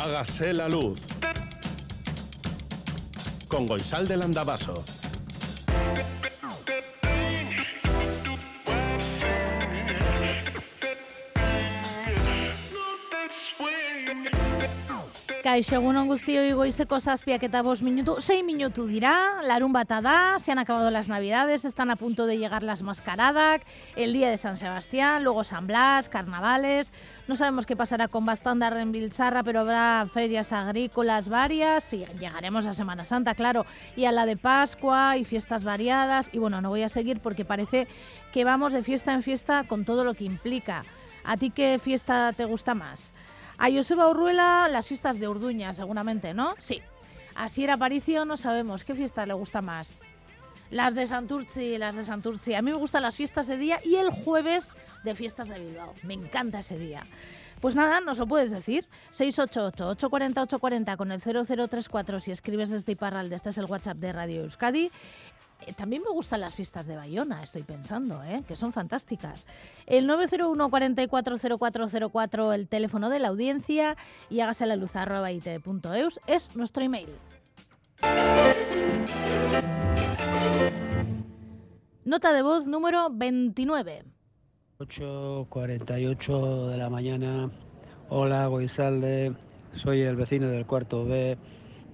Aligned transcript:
Hágase 0.00 0.52
la 0.52 0.68
luz. 0.68 1.00
Con 3.48 3.66
Goisal 3.66 4.06
del 4.06 4.22
Andabaso. 4.22 4.84
Egunon 15.56 16.08
guztioi 16.10 16.52
goizeko 16.52 16.98
zazpiak 17.00 17.42
eta 17.46 17.62
bost 17.64 17.80
minutu, 17.82 18.18
sei 18.20 18.42
minutu 18.44 18.84
dira, 18.86 19.40
larun 19.48 19.72
bata 19.72 20.02
da, 20.04 20.38
se 20.44 20.52
han 20.52 20.58
acabado 20.58 20.90
las 20.90 21.08
navidades, 21.08 21.64
están 21.64 21.90
a 21.90 21.96
punto 21.96 22.26
de 22.26 22.36
llegar 22.36 22.62
las 22.62 22.82
mascaradas, 22.82 23.62
el 23.96 24.12
día 24.12 24.28
de 24.28 24.36
San 24.36 24.58
Sebastián, 24.58 25.24
luego 25.24 25.44
San 25.44 25.66
Blas, 25.66 26.10
carnavales, 26.10 26.92
no 27.28 27.34
sabemos 27.34 27.64
qué 27.64 27.76
pasará 27.76 28.08
con 28.08 28.26
Bastanda 28.26 28.68
en 28.78 28.92
Bilzarra, 28.92 29.42
pero 29.42 29.60
habrá 29.60 30.06
ferias 30.12 30.52
agrícolas 30.52 31.30
varias, 31.30 31.94
y 31.94 32.04
llegaremos 32.18 32.66
a 32.66 32.74
Semana 32.74 33.04
Santa, 33.04 33.34
claro, 33.34 33.64
y 33.96 34.04
a 34.04 34.12
la 34.12 34.26
de 34.26 34.36
Pascua, 34.36 35.16
y 35.16 35.24
fiestas 35.24 35.64
variadas, 35.64 36.28
y 36.30 36.38
bueno, 36.38 36.60
no 36.60 36.68
voy 36.68 36.82
a 36.82 36.90
seguir 36.90 37.20
porque 37.20 37.46
parece 37.46 37.88
que 38.32 38.44
vamos 38.44 38.74
de 38.74 38.82
fiesta 38.82 39.14
en 39.14 39.22
fiesta 39.22 39.64
con 39.64 39.86
todo 39.86 40.04
lo 40.04 40.12
que 40.12 40.24
implica. 40.24 40.84
¿A 41.24 41.36
ti 41.36 41.50
qué 41.50 41.78
fiesta 41.82 42.32
te 42.34 42.44
gusta 42.44 42.74
más? 42.74 43.14
A 43.58 43.70
Joseba 43.70 44.08
Urruela, 44.08 44.68
las 44.70 44.86
fiestas 44.86 45.18
de 45.18 45.28
Urduña, 45.28 45.72
seguramente, 45.72 46.32
¿no? 46.32 46.54
Sí. 46.58 46.80
A 47.34 47.48
Sierra 47.48 47.74
Aparicio 47.74 48.24
no 48.24 48.36
sabemos 48.36 48.84
qué 48.84 48.94
fiesta 48.94 49.26
le 49.26 49.34
gusta 49.34 49.60
más. 49.62 49.96
Las 50.70 50.94
de 50.94 51.06
Santurci, 51.06 51.78
las 51.78 51.94
de 51.96 52.04
Santurci. 52.04 52.54
A 52.54 52.62
mí 52.62 52.70
me 52.70 52.76
gustan 52.76 53.02
las 53.02 53.16
fiestas 53.16 53.46
de 53.46 53.56
día 53.56 53.80
y 53.84 53.96
el 53.96 54.10
jueves 54.10 54.74
de 55.02 55.14
fiestas 55.14 55.48
de 55.48 55.58
Bilbao. 55.58 55.94
Me 56.02 56.14
encanta 56.14 56.60
ese 56.60 56.78
día. 56.78 57.04
Pues 57.60 57.74
nada, 57.74 58.00
nos 58.00 58.18
lo 58.18 58.26
puedes 58.26 58.50
decir. 58.50 58.86
688-840-840 59.16 60.96
con 60.96 61.10
el 61.10 61.20
0034 61.20 62.20
si 62.20 62.30
escribes 62.30 62.70
desde 62.70 62.92
Iparralde. 62.92 63.34
Este 63.34 63.50
es 63.50 63.58
el 63.58 63.64
WhatsApp 63.64 63.96
de 63.96 64.12
Radio 64.12 64.42
Euskadi. 64.42 64.90
Eh, 65.66 65.72
también 65.72 66.02
me 66.02 66.10
gustan 66.10 66.40
las 66.40 66.54
fiestas 66.54 66.86
de 66.86 66.96
Bayona, 66.96 67.42
estoy 67.42 67.62
pensando, 67.62 68.22
¿eh? 68.22 68.42
que 68.46 68.56
son 68.56 68.72
fantásticas. 68.72 69.46
El 69.86 70.06
901 70.06 70.70
440404, 70.70 72.52
el 72.52 72.68
teléfono 72.68 73.10
de 73.10 73.18
la 73.18 73.28
audiencia, 73.28 73.96
y 74.30 74.40
hágase 74.40 74.66
la 74.66 74.76
luz 74.76 74.94
arroba 74.96 75.32
it.eus, 75.32 76.20
es 76.26 76.54
nuestro 76.54 76.82
email. 76.82 77.08
Nota 82.04 82.32
de 82.32 82.42
voz 82.42 82.66
número 82.66 83.08
29. 83.10 84.04
8.48 84.78 86.68
de 86.68 86.76
la 86.76 86.88
mañana. 86.88 87.50
Hola, 88.08 88.46
Goizalde. 88.46 89.34
Soy 89.74 90.00
el 90.02 90.16
vecino 90.16 90.48
del 90.48 90.64
cuarto 90.64 91.04
B. 91.04 91.36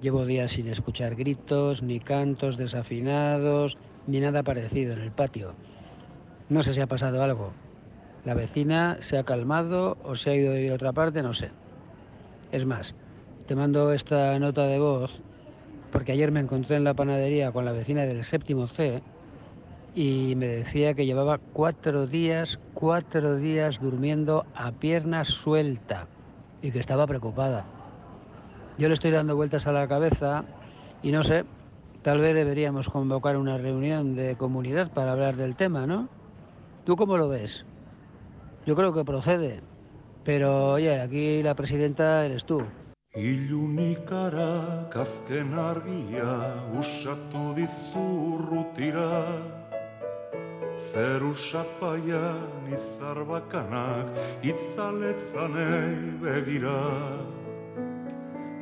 Llevo 0.05 0.27
días 0.27 0.53
sin 0.53 0.69
escuchar 0.69 1.15
gritos, 1.15 1.83
ni 1.83 1.99
cantos 1.99 2.59
desafinados, 2.59 3.79
ni 4.07 4.21
nada 4.21 4.43
parecido 4.43 4.93
en 4.93 5.01
el 5.01 5.11
patio. 5.11 5.55
No 6.51 6.63
sé 6.63 6.75
si 6.75 6.83
ha 6.83 6.87
pasado 6.87 7.23
algo. 7.23 7.53
La 8.27 8.35
vecina 8.35 8.99
se 9.01 9.17
ha 9.17 9.25
calmado 9.25 9.97
o 10.05 10.15
se 10.15 10.29
ha 10.29 10.35
ido 10.35 10.51
a 10.53 10.57
vivir 10.57 10.73
otra 10.73 10.93
parte, 10.93 11.23
no 11.23 11.33
sé. 11.33 11.53
Es 12.53 12.67
más, 12.67 12.95
te 13.47 13.57
mando 13.57 13.95
esta 13.95 14.39
nota 14.39 14.67
de 14.67 14.79
voz 14.79 15.11
porque 15.91 16.13
ayer 16.13 16.31
me 16.31 16.41
encontré 16.41 16.77
en 16.77 16.85
la 16.85 16.93
panadería 16.93 17.51
con 17.51 17.65
la 17.65 17.73
vecina 17.73 18.03
del 18.03 18.25
séptimo 18.25 18.67
C 18.67 19.01
y 19.95 20.35
me 20.37 20.49
decía 20.49 20.93
que 20.93 21.07
llevaba 21.07 21.41
cuatro 21.55 22.07
días, 22.07 22.59
cuatro 22.75 23.37
días 23.37 23.81
durmiendo 23.81 24.45
a 24.55 24.71
pierna 24.71 25.25
suelta 25.25 26.09
y 26.61 26.73
que 26.73 26.81
estaba 26.81 27.07
preocupada. 27.07 27.65
Yo 28.77 28.89
le 28.89 28.95
estoy 28.95 29.13
dando 29.13 29.37
vueltas 29.37 29.67
a 29.67 29.73
la 29.73 29.87
cabeza 29.87 30.45
y 31.03 31.13
no 31.13 31.23
sé, 31.23 31.45
tal 32.03 32.21
vez 32.21 32.35
deberíamos 32.35 32.89
convocar 32.89 33.37
una 33.37 33.57
reunión 33.57 34.17
de 34.17 34.37
comunidad 34.37 34.93
para 34.93 35.13
hablar 35.13 35.37
del 35.37 35.55
tema, 35.55 35.87
¿no? 35.87 36.09
¿Tú 36.85 36.97
cómo 36.97 37.17
lo 37.17 37.29
ves? 37.29 37.65
Yo 38.67 38.75
creo 38.75 38.93
que 38.93 39.05
procede, 39.05 39.61
pero 40.25 40.73
oye, 40.73 41.01
aquí 41.01 41.43
la 41.43 41.55
presidenta 41.55 42.25
eres 42.27 42.45
tú. 42.45 42.63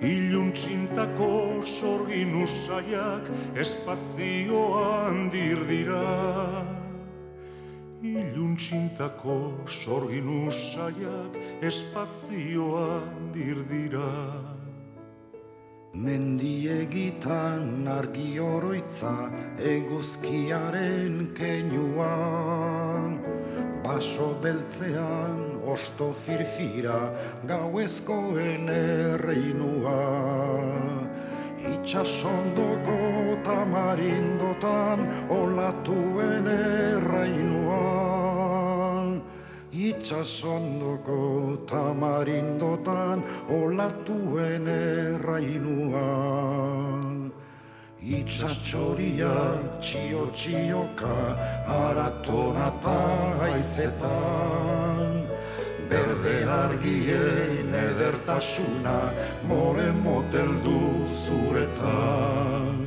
Iluntxintako 0.02 1.62
sorgin 1.62 2.34
usaiak 2.42 3.28
espazioan 3.54 5.28
dirdira 5.30 6.64
Iluntxintako 8.02 9.36
sorgin 9.70 10.26
usaiak 10.48 11.38
espazioan 11.62 13.30
dirdira 13.30 14.10
Mendiegitan 15.94 17.86
argi 17.86 18.40
oroitza 18.42 19.14
eguzkiaren 19.76 21.30
keinuan 21.38 23.22
Baso 23.86 24.34
beltzean 24.42 25.51
osto 25.66 26.12
firfira 26.12 27.10
gauezkoen 27.46 28.68
erreinua 28.68 29.98
Itxasondoko 31.62 32.98
tamarindotan 33.46 34.98
olatuen 35.30 36.46
errainuan 36.50 38.02
Itxasondoko 39.72 41.20
tamarindotan 41.70 43.22
olatuen 43.48 44.66
errainuan 44.68 46.22
Itxatxoria 48.02 49.34
txio 49.78 50.26
txioka 50.34 51.16
aratonata 51.70 52.98
aizetan 53.46 55.22
Berde 55.92 56.48
argien 56.48 57.74
edertasuna 57.74 59.00
more 59.48 59.92
motel 60.04 60.52
du 60.64 60.80
zuretan. 61.24 62.78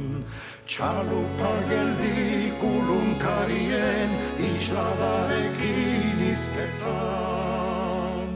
Txalupa 0.65 1.51
geldi 1.69 2.49
kulunkarien 2.57 4.09
isladarekin 4.47 6.23
izketan 6.31 8.31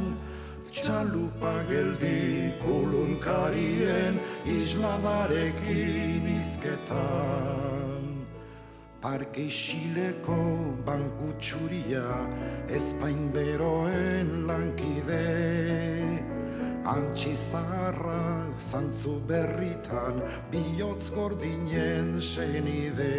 Txalupa 0.69 1.55
geldi 1.71 2.53
kulunkarien 2.61 4.21
isladarekin 4.59 6.23
izketan 6.37 7.78
Parke 8.99 9.45
isileko 9.47 10.35
banku 10.83 11.29
txuria 11.39 12.17
ezpain 12.75 13.29
beroen 13.31 14.33
lankide. 14.49 15.21
Antxi 16.83 17.31
zaharrak 17.37 18.59
zantzu 18.59 19.15
berritan 19.31 20.19
bihotz 20.51 21.13
gordinen 21.15 22.19
senide. 22.19 23.15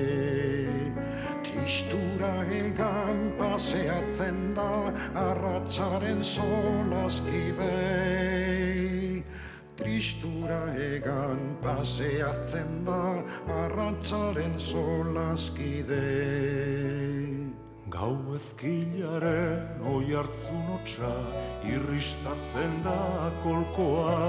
Tristura 1.49 2.35
egan 2.61 3.31
paseatzen 3.41 4.53
da 4.61 4.71
arratsaren 5.25 6.21
solaskide 6.37 7.77
Tristura 9.81 10.61
egan 10.77 11.57
paseatzen 11.63 12.85
da 12.85 13.25
arratsaren 13.63 14.59
solaskide. 14.61 16.05
Gau 17.89 18.19
ezkilaren 18.37 19.81
oi 19.95 20.13
hartzun 20.13 20.67
hotxa 20.69 21.15
irristatzen 21.73 22.77
da 22.85 23.01
kolkoa. 23.41 24.21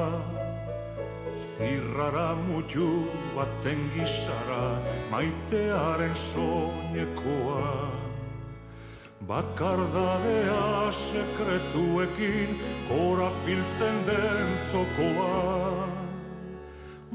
Zirrara 1.51 2.31
mutu 2.47 2.87
baten 3.35 3.89
gisara 3.97 4.65
maitearen 5.11 6.15
soinekoa 6.31 7.90
Bakardadea 9.27 10.91
sekretuekin 10.91 12.59
korapiltzen 12.89 14.07
den 14.07 14.47
zokoa. 14.71 15.87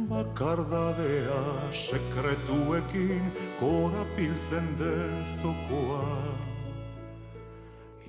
Bakardadea 0.09 1.43
sekretuekin 1.73 3.33
korapiltzen 3.61 4.69
den 4.79 5.25
zokoa. 5.43 6.23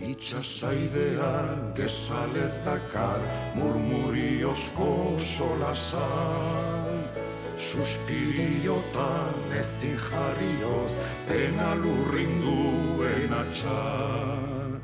Itxasaidean 0.01 1.73
gezalez 1.75 2.59
dakar 2.65 3.21
murmuriozko 3.55 5.19
solazan 5.19 7.26
Suspiriotan 7.57 9.33
ezin 9.59 9.97
jarrioz 9.97 10.93
pena 11.25 11.73
lurrinduen 11.81 13.33
atxan 13.33 14.77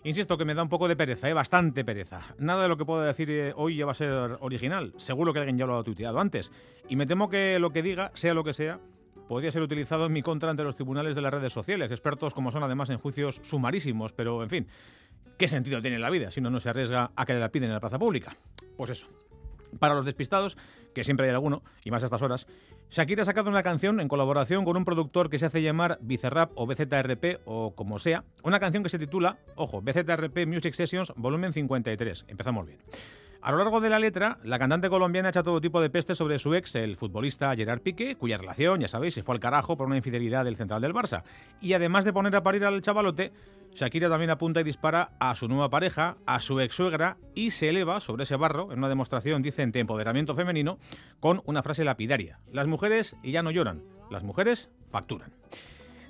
Insisto 0.02 0.38
que 0.38 0.44
me 0.44 0.54
da 0.54 0.62
un 0.62 0.68
poco 0.68 0.88
de 0.88 0.96
pereza, 0.96 1.28
¿eh? 1.28 1.34
bastante 1.34 1.84
pereza. 1.84 2.22
Nada 2.38 2.62
de 2.62 2.68
lo 2.68 2.76
que 2.76 2.84
puedo 2.84 3.02
decir 3.02 3.28
eh, 3.30 3.52
hoy 3.56 3.76
ya 3.76 3.86
va 3.86 3.92
a 3.92 3.96
ser 3.96 4.38
original. 4.40 4.94
Seguro 4.96 5.32
que 5.32 5.40
alguien 5.40 5.58
ya 5.58 5.66
lo 5.66 5.76
ha 5.76 5.82
tuiteado 5.82 6.20
antes. 6.20 6.52
Y 6.88 6.96
me 6.96 7.06
temo 7.06 7.28
que 7.28 7.58
lo 7.58 7.70
que 7.70 7.82
diga, 7.82 8.12
sea 8.14 8.32
lo 8.32 8.44
que 8.44 8.54
sea, 8.54 8.78
podría 9.28 9.52
ser 9.52 9.62
utilizado 9.62 10.06
en 10.06 10.12
mi 10.12 10.22
contra 10.22 10.50
ante 10.50 10.62
los 10.62 10.76
tribunales 10.76 11.16
de 11.16 11.22
las 11.22 11.34
redes 11.34 11.52
sociales, 11.52 11.90
expertos 11.90 12.34
como 12.34 12.52
son 12.52 12.62
además 12.62 12.90
en 12.90 12.98
juicios 12.98 13.40
sumarísimos. 13.42 14.12
Pero, 14.12 14.42
en 14.42 14.48
fin, 14.48 14.68
¿qué 15.36 15.48
sentido 15.48 15.80
tiene 15.80 15.98
la 15.98 16.10
vida 16.10 16.30
si 16.30 16.40
uno 16.40 16.50
no 16.50 16.60
se 16.60 16.68
arriesga 16.68 17.10
a 17.14 17.26
que 17.26 17.34
le 17.34 17.40
la 17.40 17.50
piden 17.50 17.68
en 17.68 17.74
la 17.74 17.80
plaza 17.80 17.98
pública? 17.98 18.36
Pues 18.76 18.90
eso. 18.90 19.08
Para 19.78 19.94
los 19.94 20.04
despistados, 20.04 20.56
que 20.94 21.04
siempre 21.04 21.26
hay 21.26 21.34
alguno, 21.34 21.62
y 21.84 21.90
más 21.90 22.02
a 22.02 22.06
estas 22.06 22.22
horas, 22.22 22.46
Shakira 22.90 23.22
ha 23.22 23.24
sacado 23.24 23.50
una 23.50 23.62
canción 23.62 24.00
en 24.00 24.08
colaboración 24.08 24.64
con 24.64 24.76
un 24.76 24.84
productor 24.84 25.28
que 25.28 25.38
se 25.38 25.46
hace 25.46 25.60
llamar 25.60 25.98
Bizarrap 26.00 26.52
o 26.54 26.66
BZRP 26.66 27.40
o 27.44 27.74
como 27.74 27.98
sea, 27.98 28.24
una 28.42 28.60
canción 28.60 28.82
que 28.82 28.88
se 28.88 28.98
titula, 28.98 29.38
ojo, 29.56 29.82
BZRP 29.82 30.46
Music 30.46 30.72
Sessions 30.74 31.12
Volumen 31.16 31.52
53. 31.52 32.26
Empezamos 32.28 32.66
bien. 32.66 32.78
A 33.46 33.52
lo 33.52 33.58
largo 33.58 33.81
de 33.81 33.88
la 33.88 34.00
letra, 34.00 34.38
la 34.43 34.58
cantante 34.58 34.88
colombiana 34.88 35.28
echa 35.28 35.44
todo 35.44 35.60
tipo 35.60 35.81
de 35.81 35.88
peste 35.88 36.16
sobre 36.16 36.40
su 36.40 36.52
ex, 36.56 36.75
el 36.75 36.96
futbolista 36.96 37.54
Gerard 37.54 37.81
Piqué, 37.81 38.16
cuya 38.16 38.38
relación, 38.38 38.81
ya 38.81 38.88
sabéis, 38.88 39.14
se 39.14 39.22
fue 39.22 39.37
al 39.37 39.40
carajo 39.40 39.76
por 39.76 39.87
una 39.87 39.96
infidelidad 39.96 40.44
del 40.44 40.56
central 40.56 40.82
del 40.82 40.93
Barça. 40.93 41.22
Y 41.60 41.72
además 41.75 42.04
de 42.04 42.12
poner 42.12 42.34
a 42.34 42.43
parir 42.43 42.64
al 42.64 42.82
chavalote, 42.82 43.32
Shakira 43.72 44.08
también 44.08 44.31
apunta 44.31 44.62
y 44.62 44.64
dispara 44.64 45.12
a 45.20 45.37
su 45.37 45.46
nueva 45.46 45.70
pareja, 45.70 46.16
a 46.26 46.40
su 46.40 46.58
ex 46.58 46.75
suegra, 46.75 47.19
y 47.37 47.52
se 47.52 47.69
eleva 47.69 48.00
sobre 48.00 48.25
ese 48.25 48.34
barro 48.34 48.72
en 48.72 48.78
una 48.78 48.88
demostración, 48.88 49.43
dicen, 49.43 49.70
de 49.70 49.78
empoderamiento 49.78 50.34
femenino, 50.34 50.81
con 51.20 51.40
una 51.44 51.62
frase 51.62 51.84
lapidaria. 51.84 52.40
Las 52.50 52.66
mujeres 52.66 53.14
ya 53.22 53.44
no 53.44 53.52
lloran, 53.52 53.84
las 54.10 54.25
mujeres 54.25 54.70
facturan. 54.90 55.31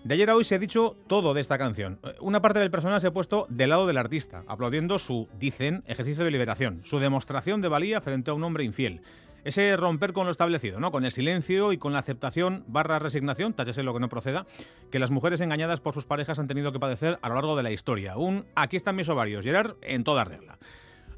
De 0.07 0.15
ayer 0.15 0.31
a 0.31 0.37
hoy 0.37 0.45
se 0.45 0.55
ha 0.55 0.61
dicho 0.61 0.97
todo 1.09 1.35
de 1.35 1.41
esta 1.41 1.59
canción. 1.59 1.99
Una 2.21 2.41
parte 2.41 2.61
del 2.61 2.71
personal 2.71 3.01
se 3.01 3.09
ha 3.09 3.13
puesto 3.13 3.49
del 3.51 3.71
lado 3.71 3.89
del 3.89 3.99
artista, 3.99 4.45
aplaudiendo 4.47 5.01
su, 5.01 5.29
dicen, 5.37 5.83
ejercicio 5.89 6.25
de 6.25 6.31
liberación, 6.31 6.81
su 6.85 7.01
demostración 7.01 7.61
de 7.61 7.67
valía 7.67 8.01
frente 8.01 8.31
a 8.31 8.35
un 8.35 8.45
hombre 8.45 8.63
infiel. 8.63 9.01
Ese 9.43 9.77
romper 9.77 10.13
con 10.13 10.27
lo 10.27 10.31
establecido, 10.31 10.79
¿no? 10.79 10.93
Con 10.93 11.05
el 11.05 11.11
silencio 11.11 11.73
y 11.73 11.79
con 11.79 11.93
la 11.93 11.99
aceptación 11.99 12.63
barra 12.69 13.01
resignación, 13.01 13.53
táchese 13.53 13.83
lo 13.83 13.95
que 13.95 13.99
no 13.99 14.09
proceda, 14.09 14.47
que 14.93 15.01
las 15.01 15.11
mujeres 15.11 15.41
engañadas 15.41 15.81
por 15.81 15.93
sus 15.93 16.07
parejas 16.07 16.39
han 16.39 16.47
tenido 16.47 16.71
que 16.71 16.79
padecer 16.79 17.19
a 17.21 17.29
lo 17.29 17.35
largo 17.35 17.57
de 17.57 17.65
la 17.65 17.73
historia. 17.73 18.17
Un 18.17 18.47
aquí 18.55 18.77
están 18.77 18.95
mis 18.95 19.09
ovarios, 19.09 19.45
Gerard, 19.45 19.75
en 19.83 20.05
toda 20.05 20.23
regla. 20.23 20.61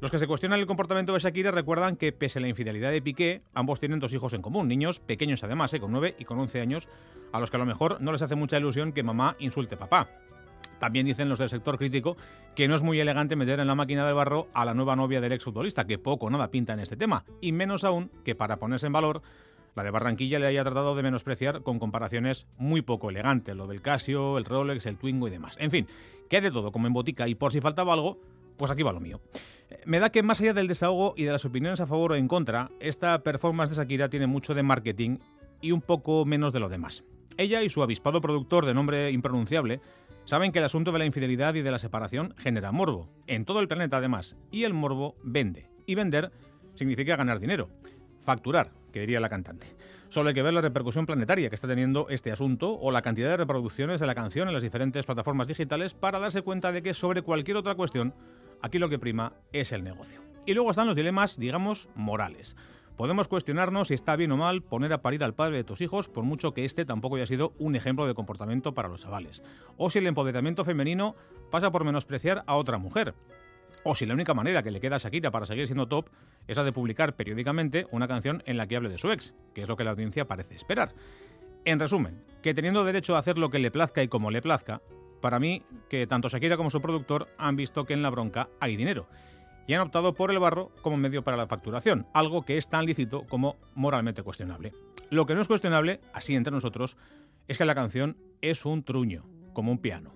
Los 0.01 0.11
que 0.11 0.19
se 0.19 0.27
cuestionan 0.27 0.61
el 0.61 0.65
comportamiento 0.65 1.13
de 1.13 1.19
Shakira 1.19 1.51
recuerdan 1.51 1.97
que, 1.97 2.13
pese 2.13 2.39
a 2.39 2.41
la 2.41 2.47
infidelidad 2.47 2.91
de 2.91 3.01
Piqué, 3.01 3.41
ambos 3.53 3.81
tienen 3.81 3.99
dos 3.99 4.13
hijos 4.13 4.31
en 4.33 4.41
común, 4.41 4.69
niños 4.69 5.01
pequeños 5.01 5.43
además, 5.43 5.73
¿eh? 5.73 5.81
con 5.81 5.91
9 5.91 6.15
y 6.17 6.23
con 6.23 6.39
11 6.39 6.61
años, 6.61 6.87
a 7.33 7.39
los 7.41 7.51
que 7.51 7.57
a 7.57 7.59
lo 7.59 7.65
mejor 7.65 7.99
no 7.99 8.13
les 8.13 8.21
hace 8.21 8.35
mucha 8.35 8.57
ilusión 8.57 8.93
que 8.93 9.03
mamá 9.03 9.35
insulte 9.39 9.75
papá. 9.75 10.07
También 10.79 11.05
dicen 11.05 11.27
los 11.27 11.39
del 11.39 11.49
sector 11.49 11.77
crítico 11.77 12.15
que 12.55 12.69
no 12.69 12.75
es 12.75 12.81
muy 12.81 12.97
elegante 13.01 13.35
meter 13.35 13.59
en 13.59 13.67
la 13.67 13.75
máquina 13.75 14.05
del 14.05 14.15
barro 14.15 14.47
a 14.53 14.63
la 14.63 14.73
nueva 14.73 14.95
novia 14.95 15.19
del 15.19 15.33
exfutbolista, 15.33 15.85
que 15.85 15.99
poco 15.99 16.27
o 16.27 16.29
nada 16.29 16.49
pinta 16.49 16.71
en 16.71 16.79
este 16.79 16.95
tema, 16.95 17.25
y 17.41 17.51
menos 17.51 17.83
aún 17.83 18.09
que 18.23 18.35
para 18.35 18.55
ponerse 18.55 18.87
en 18.87 18.93
valor, 18.93 19.21
la 19.75 19.83
de 19.83 19.91
Barranquilla 19.91 20.39
le 20.39 20.47
haya 20.47 20.63
tratado 20.63 20.95
de 20.95 21.03
menospreciar 21.03 21.61
con 21.61 21.77
comparaciones 21.77 22.47
muy 22.57 22.81
poco 22.81 23.09
elegantes, 23.09 23.53
lo 23.53 23.67
del 23.67 23.81
Casio, 23.81 24.37
el 24.37 24.45
Rolex, 24.45 24.85
el 24.85 24.97
Twingo 24.97 25.27
y 25.27 25.31
demás. 25.31 25.57
En 25.59 25.71
fin, 25.71 25.87
que 26.29 26.39
de 26.39 26.51
todo 26.51 26.71
como 26.71 26.87
en 26.87 26.93
botica 26.93 27.27
y 27.27 27.35
por 27.35 27.51
si 27.51 27.59
faltaba 27.59 27.93
algo, 27.93 28.19
pues 28.59 28.69
aquí 28.69 28.83
va 28.83 28.93
lo 28.93 28.99
mío. 28.99 29.19
Me 29.85 29.99
da 29.99 30.11
que 30.11 30.21
más 30.21 30.41
allá 30.41 30.53
del 30.53 30.67
desahogo 30.67 31.13
y 31.17 31.23
de 31.23 31.31
las 31.31 31.45
opiniones 31.45 31.79
a 31.79 31.87
favor 31.87 32.11
o 32.11 32.15
en 32.15 32.27
contra, 32.27 32.69
esta 32.79 33.23
performance 33.23 33.71
de 33.71 33.77
Shakira 33.77 34.09
tiene 34.09 34.27
mucho 34.27 34.53
de 34.53 34.61
marketing 34.61 35.17
y 35.61 35.71
un 35.71 35.81
poco 35.81 36.25
menos 36.25 36.53
de 36.53 36.59
lo 36.59 36.69
demás. 36.69 37.03
Ella 37.37 37.63
y 37.63 37.69
su 37.69 37.81
avispado 37.81 38.19
productor 38.19 38.65
de 38.65 38.73
nombre 38.73 39.11
impronunciable 39.11 39.79
saben 40.25 40.51
que 40.51 40.59
el 40.59 40.65
asunto 40.65 40.91
de 40.91 40.99
la 40.99 41.05
infidelidad 41.05 41.55
y 41.55 41.61
de 41.61 41.71
la 41.71 41.79
separación 41.79 42.35
genera 42.37 42.71
morbo, 42.71 43.09
en 43.27 43.45
todo 43.45 43.61
el 43.61 43.67
planeta 43.67 43.97
además, 43.97 44.35
y 44.51 44.65
el 44.65 44.73
morbo 44.73 45.15
vende. 45.23 45.69
Y 45.85 45.95
vender 45.95 46.31
significa 46.75 47.15
ganar 47.15 47.39
dinero. 47.39 47.69
Facturar, 48.21 48.71
que 48.91 48.99
diría 48.99 49.21
la 49.21 49.29
cantante. 49.29 49.67
Solo 50.09 50.29
hay 50.29 50.35
que 50.35 50.41
ver 50.41 50.53
la 50.53 50.61
repercusión 50.61 51.05
planetaria 51.05 51.49
que 51.49 51.55
está 51.55 51.67
teniendo 51.67 52.07
este 52.09 52.31
asunto 52.31 52.73
o 52.73 52.91
la 52.91 53.03
cantidad 53.03 53.29
de 53.29 53.37
reproducciones 53.37 53.99
de 53.99 54.07
la 54.07 54.15
canción 54.15 54.47
en 54.47 54.53
las 54.53 54.63
diferentes 54.63 55.05
plataformas 55.05 55.47
digitales 55.47 55.93
para 55.93 56.19
darse 56.19 56.41
cuenta 56.41 56.71
de 56.71 56.81
que 56.81 56.95
sobre 56.95 57.21
cualquier 57.21 57.57
otra 57.57 57.75
cuestión, 57.75 58.13
aquí 58.61 58.79
lo 58.79 58.89
que 58.89 58.99
prima 58.99 59.33
es 59.53 59.71
el 59.71 59.83
negocio. 59.83 60.21
Y 60.45 60.53
luego 60.53 60.71
están 60.71 60.87
los 60.87 60.95
dilemas, 60.95 61.37
digamos, 61.37 61.89
morales. 61.95 62.55
Podemos 62.99 63.29
cuestionarnos 63.29 63.87
si 63.87 63.93
está 63.93 64.17
bien 64.17 64.31
o 64.33 64.37
mal 64.37 64.61
poner 64.61 64.91
a 64.91 65.01
parir 65.01 65.23
al 65.23 65.33
padre 65.33 65.55
de 65.55 65.63
tus 65.63 65.79
hijos, 65.79 66.09
por 66.09 66.25
mucho 66.25 66.53
que 66.53 66.65
este 66.65 66.83
tampoco 66.83 67.15
haya 67.15 67.25
sido 67.25 67.53
un 67.57 67.77
ejemplo 67.77 68.05
de 68.05 68.13
comportamiento 68.13 68.73
para 68.73 68.89
los 68.89 69.03
chavales. 69.03 69.41
O 69.77 69.89
si 69.89 69.99
el 69.99 70.07
empoderamiento 70.07 70.65
femenino 70.65 71.15
pasa 71.49 71.71
por 71.71 71.85
menospreciar 71.85 72.43
a 72.45 72.55
otra 72.55 72.77
mujer. 72.77 73.15
O 73.83 73.95
si 73.95 74.05
la 74.05 74.13
única 74.13 74.33
manera 74.33 74.63
que 74.63 74.71
le 74.71 74.81
queda 74.81 74.97
a 74.97 74.99
Shakira 74.99 75.31
para 75.31 75.45
seguir 75.45 75.65
siendo 75.67 75.87
top 75.87 76.09
es 76.47 76.57
la 76.57 76.65
de 76.65 76.73
publicar 76.73 77.15
periódicamente 77.15 77.87
una 77.91 78.09
canción 78.09 78.43
en 78.45 78.57
la 78.57 78.67
que 78.67 78.75
hable 78.75 78.89
de 78.89 78.97
su 78.97 79.11
ex, 79.11 79.33
que 79.53 79.61
es 79.61 79.69
lo 79.69 79.77
que 79.77 79.85
la 79.85 79.91
audiencia 79.91 80.27
parece 80.27 80.55
esperar. 80.55 80.93
En 81.63 81.79
resumen, 81.79 82.21
que 82.41 82.53
teniendo 82.53 82.83
derecho 82.83 83.15
a 83.15 83.19
hacer 83.19 83.37
lo 83.37 83.49
que 83.49 83.59
le 83.59 83.71
plazca 83.71 84.03
y 84.03 84.09
como 84.09 84.31
le 84.31 84.41
plazca, 84.41 84.81
para 85.21 85.39
mí 85.39 85.63
que 85.89 86.07
tanto 86.07 86.29
Shakira 86.29 86.57
como 86.57 86.69
su 86.69 86.81
productor 86.81 87.27
han 87.37 87.55
visto 87.55 87.85
que 87.85 87.93
en 87.93 88.01
la 88.01 88.09
bronca 88.09 88.49
hay 88.59 88.75
dinero 88.75 89.07
y 89.69 89.75
han 89.75 89.81
optado 89.81 90.15
por 90.15 90.31
el 90.31 90.39
barro 90.39 90.71
como 90.81 90.97
medio 90.97 91.23
para 91.23 91.37
la 91.37 91.45
facturación, 91.45 92.07
algo 92.13 92.43
que 92.43 92.57
es 92.57 92.67
tan 92.67 92.87
lícito 92.87 93.27
como 93.27 93.55
moralmente 93.75 94.23
cuestionable. 94.23 94.73
Lo 95.11 95.27
que 95.27 95.35
no 95.35 95.41
es 95.41 95.47
cuestionable, 95.47 96.01
así 96.11 96.35
entre 96.35 96.51
nosotros, 96.51 96.97
es 97.47 97.57
que 97.59 97.65
la 97.65 97.75
canción 97.75 98.17
es 98.41 98.65
un 98.65 98.83
truño, 98.83 99.25
como 99.53 99.71
un 99.71 99.77
piano. 99.77 100.15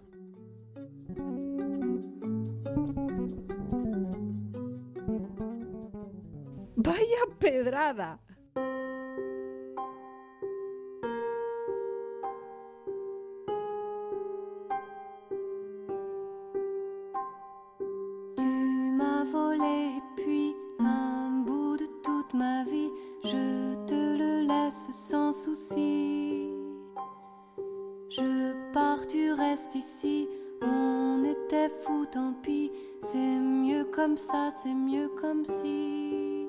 Vaya 6.76 7.38
pedrada. 7.40 8.20
Sans 25.10 25.34
souci. 25.34 26.50
Je 28.10 28.54
pars, 28.74 29.06
tu 29.06 29.34
restes 29.34 29.76
ici, 29.76 30.30
on 30.62 31.24
était 31.26 31.68
fou, 31.68 32.06
tant 32.06 32.34
pis, 32.42 32.72
c'est 33.02 33.38
mieux 33.40 33.84
comme 33.84 34.16
ça, 34.16 34.50
c'est 34.56 34.74
mieux 34.74 35.10
comme 35.22 35.44
si. 35.46 36.48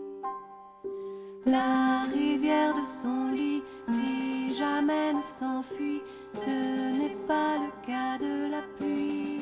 La 1.46 2.04
rivière 2.12 2.74
de 2.74 2.84
son 2.84 3.32
lit, 3.32 3.62
si 3.88 4.54
jamais 4.54 5.12
ne 5.12 5.22
s'enfuit. 5.22 6.02
Ce 6.32 6.92
n'est 6.98 7.16
pas 7.26 7.58
le 7.58 7.70
cas 7.86 8.18
de 8.18 8.50
la 8.50 8.62
pluie. 8.78 9.40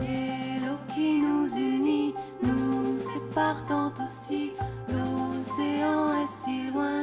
Et 0.00 0.64
l'eau 0.64 0.78
qui 0.94 1.20
nous 1.20 1.46
unit 1.56 2.14
nous 2.42 2.98
sépare 2.98 3.64
tant 3.66 3.92
aussi. 4.02 4.52
L'océan 4.88 6.22
est 6.22 6.26
si 6.26 6.70
loin 6.70 6.97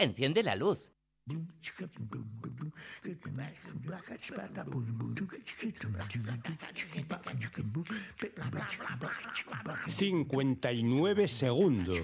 Enciende 0.00 0.42
la 0.42 0.56
luz. 0.56 0.89
59 10.00 11.28
segundos. 11.28 11.98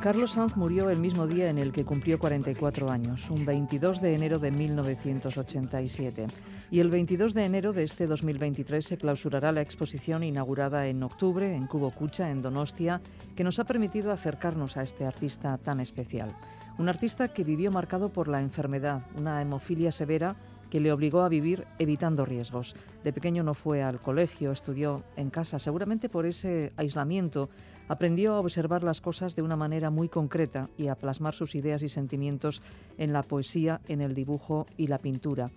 Carlos 0.00 0.30
Sanz 0.30 0.56
murió 0.56 0.88
el 0.88 0.98
mismo 0.98 1.26
día 1.26 1.50
en 1.50 1.58
el 1.58 1.72
que 1.72 1.84
cumplió 1.84 2.18
44 2.18 2.90
años, 2.90 3.28
un 3.28 3.44
22 3.44 4.00
de 4.00 4.14
enero 4.14 4.38
de 4.38 4.50
1987. 4.50 6.26
Y 6.70 6.80
el 6.80 6.88
22 6.88 7.34
de 7.34 7.44
enero 7.44 7.74
de 7.74 7.82
este 7.82 8.06
2023 8.06 8.82
se 8.82 8.96
clausurará 8.96 9.52
la 9.52 9.60
exposición 9.60 10.22
inaugurada 10.22 10.86
en 10.86 11.02
octubre 11.02 11.54
en 11.54 11.66
Cubo 11.66 11.90
Cucha, 11.90 12.30
en 12.30 12.40
Donostia, 12.40 13.02
que 13.36 13.44
nos 13.44 13.58
ha 13.58 13.64
permitido 13.64 14.10
acercarnos 14.10 14.78
a 14.78 14.82
este 14.82 15.04
artista 15.04 15.58
tan 15.58 15.80
especial. 15.80 16.34
Un 16.78 16.88
artista 16.88 17.28
que 17.28 17.44
vivió 17.44 17.70
marcado 17.70 18.08
por 18.08 18.26
la 18.26 18.40
enfermedad, 18.40 19.02
una 19.18 19.42
hemofilia 19.42 19.92
severa 19.92 20.34
que 20.70 20.80
le 20.80 20.92
obligó 20.92 21.20
a 21.22 21.28
vivir 21.28 21.66
evitando 21.78 22.24
riesgos. 22.24 22.74
De 23.04 23.12
pequeño 23.12 23.42
no 23.42 23.54
fue 23.54 23.82
al 23.82 24.00
colegio, 24.00 24.52
estudió 24.52 25.02
en 25.16 25.30
casa, 25.30 25.58
seguramente 25.58 26.08
por 26.08 26.24
ese 26.24 26.72
aislamiento 26.76 27.50
aprendió 27.88 28.34
a 28.34 28.40
observar 28.40 28.84
las 28.84 29.00
cosas 29.00 29.34
de 29.34 29.42
una 29.42 29.56
manera 29.56 29.90
muy 29.90 30.08
concreta 30.08 30.70
y 30.76 30.86
a 30.86 30.94
plasmar 30.94 31.34
sus 31.34 31.56
ideas 31.56 31.82
y 31.82 31.88
sentimientos 31.88 32.62
en 32.98 33.12
la 33.12 33.24
poesía, 33.24 33.80
en 33.88 34.00
el 34.00 34.14
dibujo 34.14 34.66
y 34.76 34.86
la 34.86 34.98
pintura. 34.98 35.50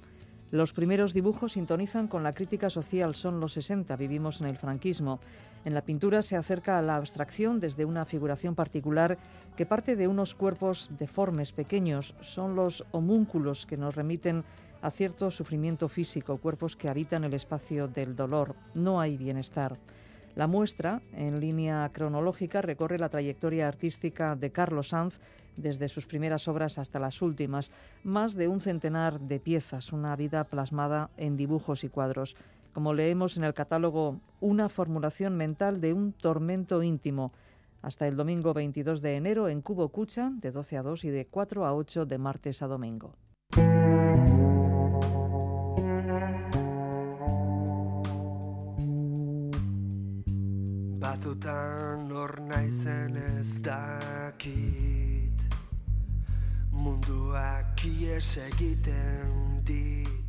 Los 0.50 0.74
primeros 0.74 1.13
dibujos 1.13 1.53
sintonizan 1.53 2.08
con 2.08 2.24
la 2.24 2.34
crítica 2.34 2.70
social, 2.70 3.13
son 3.13 3.39
los 3.39 3.53
60, 3.53 3.96
vivimos 3.96 4.41
en 4.41 4.48
el 4.48 4.58
franquismo. 4.58 5.20
En 5.65 5.74
la 5.74 5.82
pintura 5.82 6.22
se 6.22 6.36
acerca 6.36 6.77
a 6.77 6.82
la 6.82 6.96
abstracción 6.96 7.60
desde 7.60 7.86
una 7.86 8.05
figuración 8.05 8.53
particular 8.53 9.17
que 9.55 9.65
parte 9.65 9.96
de 9.96 10.08
unos 10.08 10.36
cuerpos 10.36 10.91
deformes, 10.98 11.53
pequeños, 11.53 12.15
son 12.22 12.55
los 12.55 12.84
homúnculos 12.91 13.65
que 13.65 13.77
nos 13.77 13.96
remiten 13.96 14.43
a 14.83 14.91
cierto 14.91 15.31
sufrimiento 15.31 15.87
físico, 15.87 16.37
cuerpos 16.39 16.75
que 16.75 16.89
habitan 16.89 17.23
el 17.23 17.33
espacio 17.33 17.87
del 17.87 18.17
dolor. 18.17 18.53
No 18.73 18.99
hay 18.99 19.15
bienestar. 19.15 19.79
La 20.35 20.45
muestra, 20.45 21.01
en 21.13 21.39
línea 21.39 21.89
cronológica, 21.93 22.61
recorre 22.61 22.99
la 22.99 23.07
trayectoria 23.07 23.69
artística 23.69 24.35
de 24.35 24.51
Carlos 24.51 24.89
Sanz 24.89 25.21
desde 25.55 25.87
sus 25.87 26.05
primeras 26.05 26.49
obras 26.49 26.77
hasta 26.77 26.99
las 26.99 27.21
últimas, 27.21 27.71
más 28.03 28.33
de 28.33 28.49
un 28.49 28.59
centenar 28.59 29.21
de 29.21 29.39
piezas, 29.39 29.93
una 29.93 30.17
vida 30.17 30.43
plasmada 30.43 31.11
en 31.15 31.37
dibujos 31.37 31.85
y 31.85 31.89
cuadros. 31.89 32.35
Como 32.73 32.93
leemos 32.93 33.37
en 33.37 33.45
el 33.45 33.53
catálogo, 33.53 34.19
una 34.41 34.67
formulación 34.67 35.37
mental 35.37 35.79
de 35.79 35.93
un 35.93 36.11
tormento 36.11 36.83
íntimo. 36.83 37.31
Hasta 37.81 38.05
el 38.05 38.17
domingo 38.17 38.53
22 38.53 39.01
de 39.01 39.15
enero 39.15 39.47
en 39.47 39.61
Cubo 39.61 39.87
Cucha, 39.87 40.29
de 40.33 40.51
12 40.51 40.77
a 40.77 40.83
2 40.83 41.05
y 41.05 41.09
de 41.09 41.27
4 41.27 41.65
a 41.65 41.73
8 41.73 42.05
de 42.05 42.17
martes 42.17 42.61
a 42.61 42.67
domingo. 42.67 43.15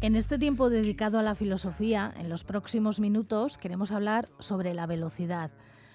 En 0.03 0.14
este 0.14 0.38
tiempo 0.38 0.69
dedicado 0.69 1.19
a 1.19 1.23
la 1.23 1.35
filosofía, 1.35 2.12
en 2.19 2.29
los 2.29 2.45
próximos 2.45 3.00
minutos 3.00 3.57
queremos 3.57 3.93
hablar 3.93 4.29
sobre 4.38 4.75
la 4.75 4.87
velocidad. 4.87 5.50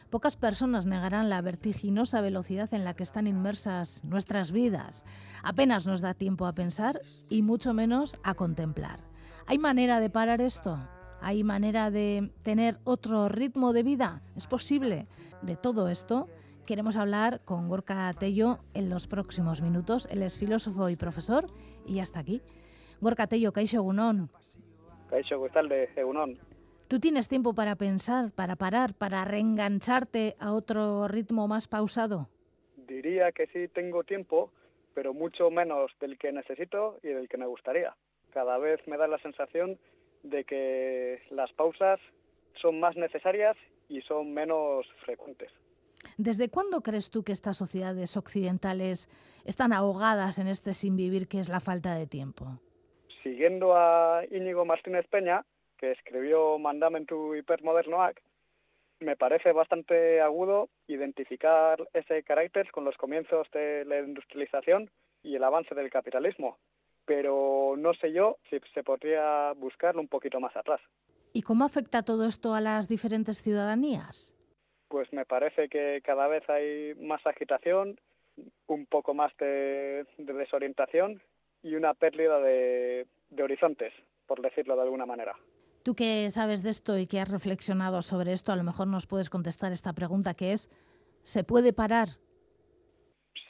Pocas 0.09 0.35
personas 0.35 0.87
negarán 0.87 1.29
la 1.29 1.41
vertiginosa 1.41 2.19
velocidad 2.19 2.73
en 2.73 2.83
la 2.83 2.95
que 2.95 3.03
están 3.03 3.27
inmersas 3.27 4.03
nuestras 4.03 4.51
vidas. 4.51 5.05
Apenas 5.43 5.85
nos 5.85 6.01
da 6.01 6.15
tiempo 6.15 6.47
a 6.47 6.53
pensar 6.53 6.99
y 7.29 7.43
mucho 7.43 7.75
menos 7.75 8.17
a 8.23 8.33
contemplar. 8.33 9.01
¿Hay 9.45 9.59
manera 9.59 9.99
de 9.99 10.09
parar 10.09 10.41
esto? 10.41 10.79
¿Hay 11.21 11.43
manera 11.43 11.91
de 11.91 12.31
tener 12.43 12.77
otro 12.83 13.29
ritmo 13.29 13.73
de 13.73 13.83
vida? 13.83 14.21
¿Es 14.35 14.47
posible? 14.47 15.05
De 15.41 15.55
todo 15.55 15.89
esto 15.89 16.27
queremos 16.65 16.97
hablar 16.97 17.41
con 17.45 17.67
Gorka 17.67 18.13
Tello 18.19 18.59
en 18.75 18.91
los 18.91 19.07
próximos 19.07 19.61
minutos. 19.61 20.07
Él 20.11 20.21
es 20.21 20.37
filósofo 20.37 20.87
y 20.89 20.95
profesor 20.95 21.47
y 21.87 21.99
hasta 21.99 22.19
aquí. 22.19 22.43
Gorka 23.01 23.25
Tello. 23.25 23.51
Kaixo, 23.51 24.29
¿qué 25.09 25.49
tal 25.51 25.67
de 25.67 25.89
Egunon? 25.95 26.37
¿Tú 26.87 26.99
tienes 26.99 27.27
tiempo 27.27 27.53
para 27.53 27.75
pensar, 27.75 28.31
para 28.31 28.55
parar, 28.55 28.93
para 28.93 29.25
reengancharte 29.25 30.35
a 30.39 30.53
otro 30.53 31.07
ritmo 31.07 31.47
más 31.47 31.67
pausado? 31.67 32.29
Diría 32.87 33.31
que 33.31 33.47
sí 33.47 33.67
tengo 33.67 34.03
tiempo, 34.03 34.51
pero 34.93 35.13
mucho 35.13 35.49
menos 35.49 35.91
del 35.99 36.17
que 36.17 36.31
necesito 36.31 36.99
y 37.01 37.07
del 37.07 37.27
que 37.27 37.37
me 37.37 37.47
gustaría. 37.47 37.95
Cada 38.31 38.59
vez 38.59 38.79
me 38.87 38.97
da 38.97 39.07
la 39.07 39.17
sensación 39.19 39.79
de 40.23 40.43
que 40.43 41.21
las 41.31 41.51
pausas 41.53 41.99
son 42.61 42.79
más 42.79 42.95
necesarias 42.95 43.55
y 43.87 44.01
son 44.01 44.33
menos 44.33 44.85
frecuentes. 45.05 45.51
¿Desde 46.17 46.49
cuándo 46.49 46.81
crees 46.81 47.09
tú 47.09 47.23
que 47.23 47.31
estas 47.31 47.57
sociedades 47.57 48.15
occidentales 48.15 49.09
están 49.45 49.73
ahogadas 49.73 50.39
en 50.39 50.47
este 50.47 50.73
sin 50.73 50.95
vivir 50.95 51.27
que 51.27 51.39
es 51.39 51.49
la 51.49 51.59
falta 51.59 51.95
de 51.95 52.07
tiempo? 52.07 52.45
Siguiendo 53.23 53.75
a 53.75 54.23
Íñigo 54.31 54.65
Martínez 54.65 55.05
Peña, 55.07 55.45
que 55.77 55.91
escribió 55.91 56.57
Mandamentu 56.57 57.35
Hipermodernoac, 57.35 58.21
me 59.01 59.15
parece 59.15 59.51
bastante 59.53 60.21
agudo 60.21 60.69
identificar 60.87 61.87
ese 61.93 62.23
carácter 62.23 62.69
con 62.71 62.83
los 62.83 62.97
comienzos 62.97 63.49
de 63.51 63.85
la 63.85 63.99
industrialización 63.99 64.89
y 65.23 65.35
el 65.35 65.43
avance 65.43 65.73
del 65.73 65.89
capitalismo, 65.89 66.57
pero 67.09 67.73
no 67.75 67.95
sé 67.95 68.13
yo 68.13 68.37
si 68.51 68.59
se 68.71 68.83
podría 68.83 69.51
buscarlo 69.53 69.99
un 69.99 70.07
poquito 70.07 70.39
más 70.39 70.55
atrás. 70.55 70.79
¿Y 71.33 71.41
cómo 71.41 71.65
afecta 71.65 72.03
todo 72.03 72.27
esto 72.27 72.53
a 72.53 72.61
las 72.61 72.87
diferentes 72.87 73.41
ciudadanías? 73.41 74.37
Pues 74.89 75.11
me 75.11 75.25
parece 75.25 75.69
que 75.69 76.03
cada 76.05 76.27
vez 76.27 76.47
hay 76.47 76.93
más 77.01 77.25
agitación, 77.25 77.99
un 78.67 78.85
poco 78.85 79.15
más 79.15 79.35
de, 79.37 80.05
de 80.19 80.33
desorientación 80.33 81.19
y 81.63 81.73
una 81.73 81.95
pérdida 81.95 82.39
de, 82.41 83.07
de 83.31 83.43
horizontes, 83.43 83.91
por 84.27 84.43
decirlo 84.43 84.75
de 84.75 84.83
alguna 84.83 85.07
manera. 85.07 85.35
Tú 85.81 85.95
que 85.95 86.29
sabes 86.29 86.61
de 86.61 86.69
esto 86.69 86.95
y 86.99 87.07
que 87.07 87.19
has 87.19 87.31
reflexionado 87.31 88.03
sobre 88.03 88.33
esto, 88.33 88.51
a 88.51 88.55
lo 88.55 88.63
mejor 88.63 88.85
nos 88.85 89.07
puedes 89.07 89.31
contestar 89.31 89.71
esta 89.71 89.93
pregunta 89.93 90.35
que 90.35 90.51
es, 90.51 90.69
¿se 91.23 91.43
puede 91.43 91.73
parar? 91.73 92.09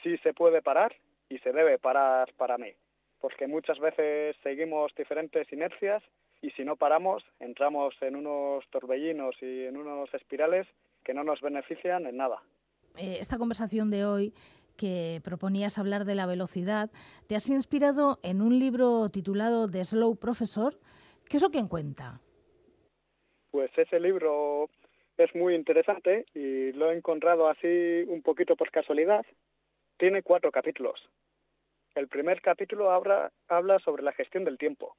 Sí 0.02 0.16
se 0.22 0.32
puede 0.32 0.62
parar 0.62 0.96
y 1.28 1.38
se 1.40 1.52
debe 1.52 1.78
parar 1.78 2.32
para 2.38 2.56
mí, 2.56 2.72
porque 3.20 3.46
muchas 3.46 3.78
veces 3.78 4.36
seguimos 4.42 4.92
diferentes 4.96 5.52
inercias 5.52 6.02
y 6.42 6.50
si 6.50 6.64
no 6.64 6.76
paramos 6.76 7.22
entramos 7.38 7.94
en 8.00 8.16
unos 8.16 8.64
torbellinos 8.70 9.36
y 9.42 9.64
en 9.64 9.76
unos 9.76 10.12
espirales 10.14 10.66
que 11.04 11.14
no 11.14 11.24
nos 11.24 11.40
benefician 11.40 12.06
en 12.06 12.16
nada. 12.16 12.42
Eh, 12.96 13.18
esta 13.20 13.38
conversación 13.38 13.90
de 13.90 14.04
hoy 14.04 14.34
que 14.76 15.20
proponías 15.22 15.76
hablar 15.76 16.06
de 16.06 16.14
la 16.14 16.24
velocidad, 16.24 16.90
te 17.26 17.36
has 17.36 17.50
inspirado 17.50 18.18
en 18.22 18.40
un 18.40 18.58
libro 18.58 19.10
titulado 19.10 19.70
The 19.70 19.84
Slow 19.84 20.16
Professor. 20.16 20.78
¿Qué 21.28 21.36
es 21.36 21.42
lo 21.42 21.50
que 21.50 21.62
cuenta? 21.68 22.18
Pues 23.50 23.70
ese 23.76 24.00
libro 24.00 24.70
es 25.18 25.34
muy 25.34 25.54
interesante 25.54 26.24
y 26.34 26.72
lo 26.72 26.90
he 26.90 26.96
encontrado 26.96 27.48
así 27.48 28.04
un 28.08 28.22
poquito 28.22 28.56
por 28.56 28.70
casualidad. 28.70 29.26
Tiene 29.98 30.22
cuatro 30.22 30.50
capítulos. 30.50 30.98
El 31.94 32.08
primer 32.08 32.40
capítulo 32.40 32.90
habla, 32.90 33.32
habla 33.48 33.78
sobre 33.80 34.02
la 34.02 34.12
gestión 34.12 34.44
del 34.44 34.58
tiempo 34.58 34.96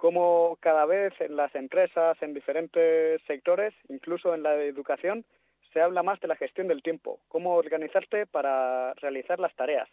cómo 0.00 0.56
cada 0.60 0.86
vez 0.86 1.12
en 1.20 1.36
las 1.36 1.54
empresas, 1.54 2.16
en 2.22 2.32
diferentes 2.32 3.20
sectores, 3.26 3.74
incluso 3.90 4.34
en 4.34 4.42
la 4.42 4.56
educación, 4.56 5.26
se 5.74 5.82
habla 5.82 6.02
más 6.02 6.18
de 6.20 6.28
la 6.28 6.36
gestión 6.36 6.68
del 6.68 6.82
tiempo, 6.82 7.20
cómo 7.28 7.54
organizarte 7.54 8.26
para 8.26 8.94
realizar 8.94 9.38
las 9.38 9.54
tareas, 9.54 9.88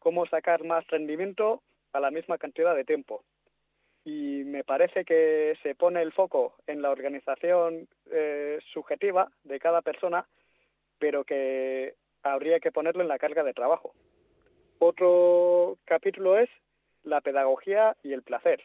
cómo 0.00 0.26
sacar 0.26 0.64
más 0.64 0.84
rendimiento 0.88 1.62
a 1.92 2.00
la 2.00 2.10
misma 2.10 2.38
cantidad 2.38 2.74
de 2.74 2.84
tiempo. 2.84 3.22
Y 4.04 4.42
me 4.44 4.64
parece 4.64 5.04
que 5.04 5.56
se 5.62 5.76
pone 5.76 6.02
el 6.02 6.12
foco 6.12 6.56
en 6.66 6.82
la 6.82 6.90
organización 6.90 7.86
eh, 8.10 8.58
subjetiva 8.72 9.30
de 9.44 9.60
cada 9.60 9.80
persona, 9.80 10.26
pero 10.98 11.22
que 11.22 11.94
habría 12.24 12.58
que 12.58 12.72
ponerlo 12.72 13.02
en 13.02 13.08
la 13.08 13.18
carga 13.20 13.44
de 13.44 13.54
trabajo. 13.54 13.94
Otro 14.84 15.78
capítulo 15.84 16.36
es 16.40 16.50
la 17.04 17.20
pedagogía 17.20 17.96
y 18.02 18.14
el 18.14 18.24
placer, 18.24 18.64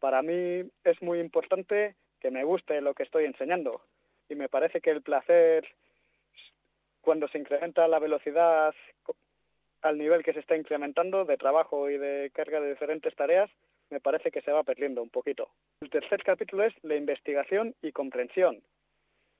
para 0.00 0.20
mí 0.20 0.68
es 0.82 1.00
muy 1.02 1.20
importante 1.20 1.94
que 2.18 2.32
me 2.32 2.42
guste 2.42 2.80
lo 2.80 2.94
que 2.94 3.04
estoy 3.04 3.26
enseñando 3.26 3.80
y 4.28 4.34
me 4.34 4.48
parece 4.48 4.80
que 4.80 4.90
el 4.90 5.02
placer 5.02 5.64
cuando 7.00 7.28
se 7.28 7.38
incrementa 7.38 7.86
la 7.86 8.00
velocidad 8.00 8.74
al 9.82 9.98
nivel 9.98 10.24
que 10.24 10.32
se 10.32 10.40
está 10.40 10.56
incrementando 10.56 11.24
de 11.24 11.36
trabajo 11.36 11.88
y 11.90 11.96
de 11.96 12.32
carga 12.34 12.60
de 12.60 12.70
diferentes 12.70 13.14
tareas, 13.14 13.48
me 13.90 14.00
parece 14.00 14.32
que 14.32 14.40
se 14.40 14.50
va 14.50 14.64
perdiendo 14.64 15.00
un 15.00 15.10
poquito. 15.10 15.48
El 15.80 15.90
tercer 15.90 16.24
capítulo 16.24 16.64
es 16.64 16.74
la 16.82 16.96
investigación 16.96 17.72
y 17.82 17.92
comprensión. 17.92 18.64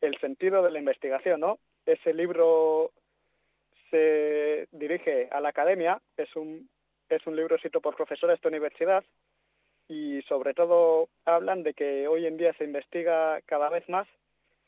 El 0.00 0.16
sentido 0.20 0.62
de 0.62 0.70
la 0.70 0.78
investigación, 0.78 1.40
¿no? 1.40 1.58
Ese 1.84 2.14
libro 2.14 2.92
se 3.90 4.69
dirige 4.73 5.28
a 5.31 5.40
la 5.40 5.50
academia, 5.50 6.00
es 6.16 6.35
un, 6.37 6.69
es 7.09 7.26
un 7.26 7.37
libro 7.37 7.57
escrito 7.57 7.81
por 7.81 7.97
profesores 7.97 8.35
de 8.35 8.37
esta 8.37 8.49
universidad 8.49 9.05
y 9.88 10.23
sobre 10.23 10.55
todo 10.55 11.09
hablan 11.25 11.62
de 11.62 11.75
que 11.75 12.09
hoy 12.09 12.26
en 12.26 12.37
día 12.37 12.52
se 12.55 12.64
investiga 12.64 13.40
cada 13.43 13.69
vez 13.69 13.88
más 13.88 14.09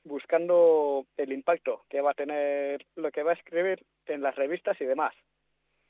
buscando 0.05 1.07
el 1.17 1.33
impacto 1.33 1.85
que 1.89 2.01
va 2.01 2.13
a 2.13 2.15
tener 2.15 2.85
lo 2.97 3.11
que 3.11 3.23
va 3.23 3.33
a 3.33 3.35
escribir 3.35 3.85
en 4.07 4.23
las 4.23 4.37
revistas 4.37 4.81
y 4.81 4.85
demás, 4.85 5.15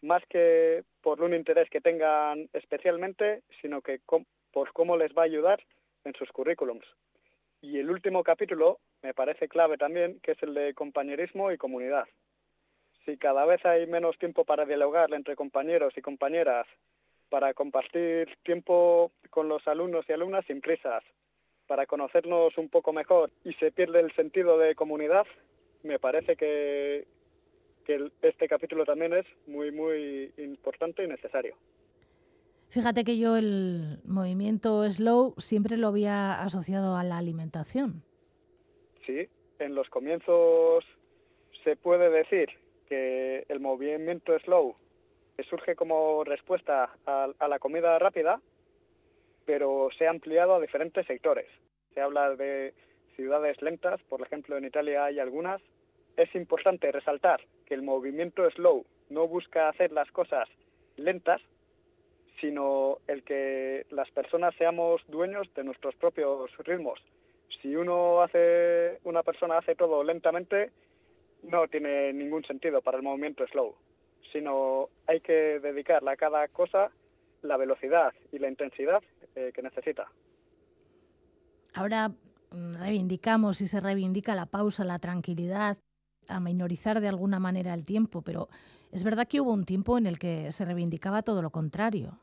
más 0.03 0.23
que 0.29 0.83
por 1.03 1.23
un 1.23 1.35
interés 1.35 1.69
que 1.71 1.81
tengan 1.81 2.49
especialmente, 2.53 3.43
sino 3.61 3.81
que 3.83 4.01
por 4.53 4.73
cómo 4.73 4.97
les 4.97 5.13
va 5.17 5.23
a 5.23 5.27
ayudar 5.27 5.63
en 6.05 6.15
sus 6.15 6.31
currículums. 6.31 6.87
Y 7.61 7.79
el 7.79 7.91
último 7.91 8.23
capítulo 8.23 8.79
me 9.03 9.15
parece 9.15 9.49
clave 9.49 9.77
también, 9.77 10.21
que 10.21 10.33
es 10.33 10.43
el 10.43 10.55
de 10.55 10.75
compañerismo 10.75 11.51
y 11.53 11.59
comunidad. 11.59 12.07
Si 13.09 13.17
cada 13.17 13.47
vez 13.47 13.65
hay 13.65 13.87
menos 13.87 14.19
tiempo 14.19 14.45
para 14.45 14.67
dialogar 14.67 15.15
entre 15.15 15.35
compañeros 15.35 15.95
y 15.97 16.03
compañeras 16.03 16.67
para 17.31 17.55
compartir 17.55 18.29
tiempo 18.43 19.13
con 19.31 19.49
los 19.49 19.67
alumnos 19.67 20.05
y 20.07 20.13
alumnas 20.13 20.45
sin 20.45 20.61
prisas, 20.61 21.03
para 21.67 21.87
conocernos 21.87 22.59
un 22.59 22.69
poco 22.69 22.93
mejor 22.93 23.31
y 23.45 23.55
se 23.55 23.73
pierde 23.73 24.01
el 24.01 24.15
sentido 24.15 24.59
de 24.59 24.75
comunidad, 24.75 25.27
me 25.85 25.99
parece 25.99 26.37
que, 26.37 27.07
que 27.87 28.11
este 28.21 28.47
capítulo 28.47 28.85
también 28.85 29.15
es 29.15 29.25
muy, 29.47 29.73
muy 29.73 30.31
importante 30.37 31.03
y 31.03 31.09
necesario. 31.09 31.57
Fíjate 32.69 33.05
que 33.05 33.17
yo 33.17 33.39
el 33.39 34.01
movimiento 34.05 34.85
slow 34.91 35.33
siempre 35.39 35.79
lo 35.79 35.89
había 35.89 36.43
asociado 36.43 36.95
a 36.95 37.05
la 37.05 37.17
alimentación. 37.17 38.03
Sí, 39.07 39.31
en 39.61 39.75
los 39.75 39.89
comienzos 39.89 40.85
se 41.65 41.75
puede 41.75 42.11
decir 42.11 42.51
que 42.89 43.45
el 43.49 43.61
movimiento 43.61 44.39
slow 44.41 44.77
surge 45.45 45.77
como 45.77 46.25
respuesta 46.25 46.91
a, 47.07 47.49
la 47.49 47.59
comida 47.59 47.99
rápida, 47.99 48.41
pero 49.45 49.89
se 49.97 50.07
ha 50.07 50.11
ampliado 50.11 50.55
a 50.55 50.61
diferentes 50.61 51.07
sectores. 51.07 51.47
Se 51.95 52.01
habla 52.01 52.35
de 52.35 52.75
ciudades 53.17 53.61
lentas, 53.63 54.01
por 54.05 54.23
ejemplo 54.23 54.57
en 54.57 54.65
Italia 54.65 55.05
hay 55.05 55.19
algunas. 55.19 55.61
Es 56.17 56.35
importante 56.35 56.91
resaltar 56.91 57.41
que 57.67 57.75
el 57.75 57.83
movimiento 57.83 58.49
slow 58.51 58.85
no 59.11 59.29
busca 59.29 59.69
hacer 59.69 59.93
las 59.93 60.11
cosas 60.11 60.49
lentas, 60.97 61.41
sino 62.41 62.99
el 63.07 63.23
que 63.25 63.87
las 63.91 64.11
personas 64.11 64.55
seamos 64.57 65.03
dueños 65.09 65.53
de 65.55 65.65
nuestros 65.65 65.95
propios 65.97 66.57
ritmos. 66.59 67.01
Si 67.63 67.75
uno 67.75 68.23
hace, 68.23 68.99
una 69.05 69.23
persona 69.23 69.59
hace 69.59 69.75
todo 69.75 70.05
lentamente, 70.05 70.71
no 71.43 71.69
tiene 71.69 72.13
ningún 72.13 72.45
sentido 72.45 72.83
para 72.83 72.99
el 72.99 73.03
movimiento 73.03 73.47
slow 73.47 73.75
sino 74.33 74.89
hay 75.07 75.21
que 75.21 75.61
dedicarle 75.61 76.11
a 76.11 76.17
cada 76.17 76.49
cosa 76.49 76.91
la 77.43 77.57
velocidad 77.57 78.13
y 78.33 78.39
la 78.39 78.49
intensidad 78.49 79.03
eh, 79.35 79.53
que 79.55 79.63
necesita. 79.63 80.11
Ahora 81.75 82.09
mm, 82.09 82.77
reivindicamos 82.79 83.61
y 83.61 83.69
se 83.69 83.81
reivindica 83.81 84.35
la 84.35 84.47
pausa, 84.47 84.85
la 84.85 84.99
tranquilidad, 84.99 85.79
a 86.29 86.41
minorizar 86.41 87.01
de 87.01 87.09
alguna 87.09 87.39
manera 87.39 87.73
el 87.75 87.85
tiempo, 87.85 88.23
pero 88.23 88.49
es 88.93 89.05
verdad 89.05 89.27
que 89.29 89.41
hubo 89.41 89.53
un 89.53 89.65
tiempo 89.65 89.97
en 89.99 90.07
el 90.07 90.19
que 90.19 90.53
se 90.53 90.65
reivindicaba 90.65 91.23
todo 91.23 91.41
lo 91.41 91.51
contrario. 91.51 92.19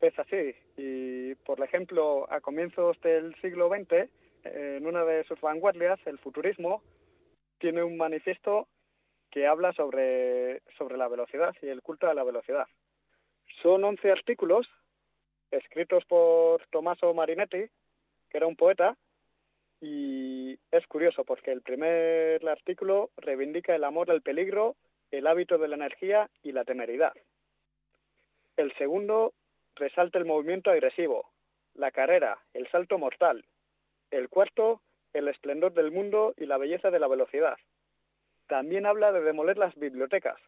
Es 0.00 0.18
así, 0.18 0.54
y 0.76 1.34
por 1.46 1.62
ejemplo, 1.62 2.30
a 2.32 2.40
comienzos 2.40 2.98
del 3.02 3.34
siglo 3.42 3.68
XX, 3.68 4.08
en 4.44 4.86
una 4.86 5.04
de 5.04 5.24
sus 5.24 5.38
vanguardias, 5.40 5.98
el 6.06 6.18
futurismo, 6.18 6.82
tiene 7.60 7.84
un 7.84 7.96
manifiesto 7.96 8.66
que 9.30 9.46
habla 9.46 9.72
sobre, 9.74 10.62
sobre 10.76 10.96
la 10.96 11.06
velocidad 11.06 11.54
y 11.62 11.68
el 11.68 11.82
culto 11.82 12.08
de 12.08 12.14
la 12.14 12.24
velocidad. 12.24 12.66
Son 13.62 13.84
11 13.84 14.10
artículos 14.10 14.68
escritos 15.50 16.04
por 16.06 16.66
Tommaso 16.68 17.14
Marinetti, 17.14 17.66
que 18.28 18.36
era 18.36 18.46
un 18.46 18.56
poeta, 18.56 18.96
y 19.80 20.58
es 20.70 20.86
curioso 20.86 21.24
porque 21.24 21.52
el 21.52 21.62
primer 21.62 22.46
artículo 22.48 23.10
reivindica 23.16 23.74
el 23.74 23.84
amor 23.84 24.10
al 24.10 24.22
peligro, 24.22 24.76
el 25.10 25.26
hábito 25.26 25.58
de 25.58 25.68
la 25.68 25.76
energía 25.76 26.30
y 26.42 26.52
la 26.52 26.64
temeridad. 26.64 27.12
El 28.56 28.72
segundo 28.76 29.32
resalta 29.74 30.18
el 30.18 30.24
movimiento 30.24 30.70
agresivo, 30.70 31.30
la 31.74 31.90
carrera, 31.90 32.38
el 32.52 32.68
salto 32.70 32.98
mortal. 32.98 33.44
El 34.10 34.28
cuarto, 34.28 34.82
el 35.12 35.28
esplendor 35.28 35.72
del 35.72 35.90
mundo 35.90 36.34
y 36.36 36.46
la 36.46 36.58
belleza 36.58 36.90
de 36.90 36.98
la 36.98 37.08
velocidad. 37.08 37.56
También 38.46 38.86
habla 38.86 39.12
de 39.12 39.20
demoler 39.22 39.58
las 39.58 39.74
bibliotecas. 39.76 40.40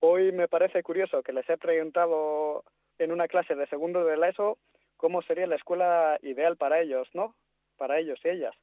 Hoy 0.00 0.32
me 0.32 0.48
parece 0.48 0.82
curioso 0.82 1.22
que 1.22 1.32
les 1.32 1.48
he 1.48 1.56
preguntado 1.56 2.64
en 2.98 3.12
una 3.12 3.28
clase 3.28 3.54
de 3.54 3.66
segundo 3.66 4.04
de 4.04 4.16
la 4.16 4.28
ESO 4.28 4.58
cómo 4.96 5.22
sería 5.22 5.46
la 5.46 5.56
escuela 5.56 6.18
ideal 6.22 6.56
para 6.56 6.80
ellos, 6.80 7.08
¿no? 7.12 7.34
Para 7.76 7.98
ellos 7.98 8.20
y 8.24 8.28
ellas. 8.28 8.54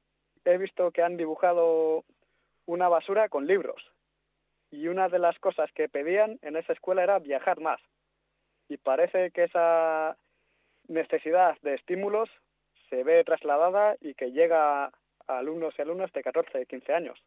He 0.45 0.57
visto 0.57 0.91
que 0.91 1.03
han 1.03 1.17
dibujado 1.17 2.05
una 2.65 2.87
basura 2.87 3.29
con 3.29 3.45
libros. 3.45 3.91
Y 4.71 4.87
una 4.87 5.09
de 5.09 5.19
las 5.19 5.37
cosas 5.39 5.71
que 5.73 5.89
pedían 5.89 6.39
en 6.41 6.55
esa 6.55 6.73
escuela 6.73 7.03
era 7.03 7.19
viajar 7.19 7.59
más. 7.59 7.81
Y 8.69 8.77
parece 8.77 9.31
que 9.31 9.45
esa 9.45 10.15
necesidad 10.87 11.57
de 11.61 11.75
estímulos 11.75 12.29
se 12.89 13.03
ve 13.03 13.23
trasladada 13.23 13.95
y 14.01 14.13
que 14.13 14.31
llega 14.31 14.85
a 14.85 14.91
alumnos 15.27 15.73
y 15.77 15.81
alumnas 15.81 16.11
de 16.13 16.23
14 16.23 16.61
y 16.61 16.65
15 16.65 16.93
años. 16.93 17.19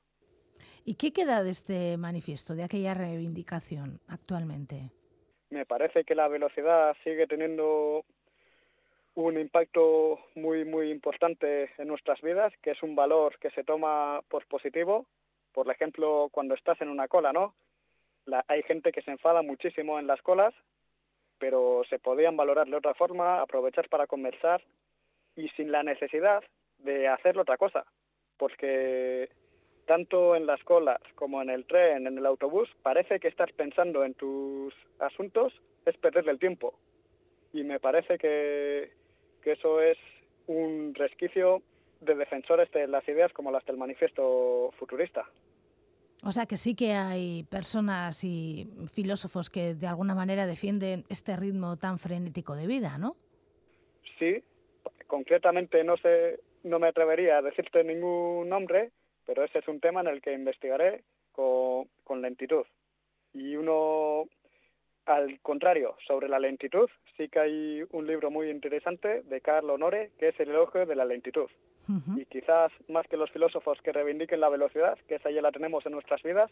¿Y 0.85 0.97
qué 0.97 1.13
queda 1.13 1.43
de 1.43 1.51
este 1.51 1.97
manifiesto, 1.97 2.55
de 2.55 2.65
aquella 2.65 2.95
reivindicación 2.95 4.01
actualmente? 4.09 4.91
Me 5.51 5.67
parece 5.67 6.05
que 6.05 6.15
la 6.15 6.29
velocidad 6.29 6.97
sigue 7.05 7.27
teniendo 7.27 8.05
un 9.15 9.39
impacto 9.39 10.19
muy, 10.35 10.65
muy 10.65 10.91
importante 10.91 11.71
en 11.77 11.89
nuestras 11.89 12.21
vidas, 12.23 12.53
que 12.63 12.71
es 12.71 12.83
un 12.83 12.97
valor 12.97 13.39
que 13.39 13.51
se 13.51 13.63
toma 13.63 14.23
por 14.29 14.47
positivo. 14.47 15.07
Por 15.53 15.71
ejemplo, 15.71 16.29
cuando 16.33 16.55
estás 16.55 16.81
en 16.81 16.89
una 16.89 17.09
cola, 17.09 17.33
¿no? 17.33 17.55
hay 18.47 18.63
gente 18.63 18.93
que 18.93 19.03
se 19.03 19.11
enfada 19.11 19.43
muchísimo 19.43 19.99
en 19.99 20.07
las 20.07 20.23
colas, 20.23 20.55
pero 21.39 21.83
se 21.91 21.99
podían 21.99 22.37
valorar 22.37 22.69
de 22.69 22.77
otra 22.77 22.95
forma, 22.95 23.41
aprovechar 23.41 23.89
para 23.89 24.07
conversar 24.07 24.63
y 25.37 25.49
sin 25.51 25.73
la 25.73 25.83
necesidad 25.83 26.43
de 26.79 27.09
hacer 27.09 27.39
otra 27.39 27.57
cosa, 27.57 27.85
porque 28.37 29.29
tanto 29.87 30.37
en 30.37 30.47
las 30.47 30.63
colas 30.65 31.01
como 31.15 31.43
en 31.43 31.51
el 31.51 31.67
tren, 31.67 32.07
en 32.07 32.19
el 32.19 32.27
autobús, 32.27 32.69
parece 32.83 33.21
que 33.21 33.29
estás 33.29 33.51
pensando 33.53 34.05
en 34.05 34.15
tus 34.15 34.75
asuntos, 34.99 35.53
es 35.87 35.97
perderle 35.99 36.33
el 36.33 36.39
tiempo. 36.39 36.75
Y 37.53 37.65
me 37.65 37.81
parece 37.81 38.19
que, 38.19 38.93
que 39.43 39.53
eso 39.53 39.81
es 39.81 39.99
un 40.47 40.95
resquicio 40.95 41.63
de 42.01 42.15
defensores 42.15 42.71
de 42.73 42.89
las 42.89 43.07
ideas 43.09 43.33
como 43.33 43.51
las 43.51 43.65
del 43.65 43.77
manifiesto 43.77 44.71
futurista. 44.79 45.25
O 46.25 46.31
sea 46.31 46.47
que 46.47 46.57
sí 46.57 46.75
que 46.75 46.93
hay 46.93 47.43
personas 47.45 48.23
y 48.23 48.69
filósofos 48.93 49.51
que 49.51 49.75
de 49.75 49.87
alguna 49.89 50.15
manera 50.15 50.47
defienden 50.47 51.05
este 51.09 51.37
ritmo 51.37 51.77
tan 51.77 51.99
frenético 51.99 52.55
de 52.55 52.69
vida, 52.69 52.97
¿no? 52.97 53.17
Sí, 54.19 54.43
concretamente 55.13 55.85
no 55.85 55.99
sé, 55.99 56.41
no 56.63 56.79
me 56.79 56.89
atrevería 56.89 57.37
a 57.37 57.43
decirte 57.43 57.85
ningún 57.85 58.49
nombre, 58.49 58.93
pero 59.27 59.45
ese 59.45 59.59
es 59.59 59.69
un 59.69 59.79
tema 59.79 60.01
en 60.01 60.07
el 60.07 60.23
que 60.23 60.33
investigaré 60.33 61.03
con, 61.33 61.87
con 62.03 62.23
lentitud. 62.23 62.65
Y 63.35 63.57
uno, 63.57 64.25
al 65.05 65.39
contrario, 65.41 65.97
sobre 66.07 66.31
la 66.31 66.39
lentitud, 66.39 66.89
sí 67.19 67.29
que 67.29 67.41
hay 67.41 67.85
un 67.91 68.07
libro 68.07 68.31
muy 68.31 68.49
interesante 68.49 69.21
de 69.25 69.43
Carl 69.43 69.69
Honore, 69.69 70.13
que 70.19 70.29
es 70.29 70.41
El 70.41 70.49
elogio 70.49 70.87
de 70.87 70.97
la 70.97 71.05
lentitud. 71.05 71.51
Y 72.17 72.25
quizás 72.25 72.73
más 72.89 73.07
que 73.07 73.19
los 73.19 73.31
filósofos 73.33 73.83
que 73.83 73.93
reivindiquen 73.93 74.41
la 74.41 74.49
velocidad, 74.49 74.99
que 75.09 75.17
esa 75.17 75.31
ya 75.31 75.43
la 75.43 75.53
tenemos 75.53 75.85
en 75.85 75.93
nuestras 75.93 76.23
vidas, 76.23 76.51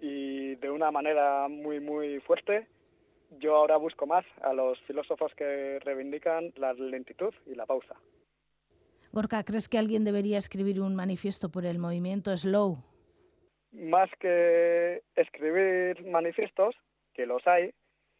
y 0.00 0.54
de 0.54 0.70
una 0.70 0.92
manera 0.92 1.48
muy, 1.48 1.80
muy 1.80 2.20
fuerte, 2.20 2.68
yo 3.38 3.56
ahora 3.56 3.76
busco 3.76 4.06
más 4.06 4.24
a 4.42 4.52
los 4.52 4.80
filósofos 4.82 5.32
que 5.34 5.78
reivindican 5.80 6.52
la 6.56 6.72
lentitud 6.72 7.32
y 7.46 7.54
la 7.54 7.66
pausa. 7.66 7.94
Gorka, 9.12 9.42
¿crees 9.44 9.68
que 9.68 9.78
alguien 9.78 10.04
debería 10.04 10.38
escribir 10.38 10.80
un 10.80 10.94
manifiesto 10.94 11.50
por 11.50 11.64
el 11.64 11.78
movimiento 11.78 12.36
slow? 12.36 12.78
Más 13.72 14.10
que 14.18 15.02
escribir 15.16 16.04
manifiestos, 16.06 16.74
que 17.14 17.26
los 17.26 17.46
hay, 17.46 17.72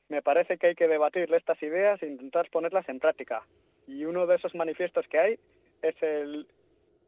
me 0.09 0.23
parece 0.23 0.59
que 0.59 0.68
hay 0.68 0.75
que 0.75 0.88
debatir 0.88 1.33
estas 1.33 1.62
ideas 1.62 2.03
e 2.03 2.09
intentar 2.09 2.51
ponerlas 2.51 2.88
en 2.88 2.99
práctica. 2.99 3.46
Y 3.87 4.05
uno 4.05 4.27
de 4.27 4.37
esos 4.37 4.55
manifiestos 4.55 5.07
que 5.09 5.18
hay 5.18 5.38
es 5.83 5.94
el 6.03 6.49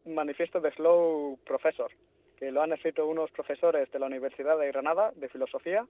manifiesto 0.07 0.61
de 0.61 0.71
Slow 0.73 1.38
Professor, 1.45 1.91
que 2.37 2.51
lo 2.53 2.62
han 2.62 2.73
escrito 2.73 3.07
unos 3.07 3.31
profesores 3.31 3.91
de 3.91 3.99
la 3.99 4.07
Universidad 4.07 4.59
de 4.59 4.69
Granada 4.69 5.12
de 5.17 5.29
Filosofía 5.29 5.87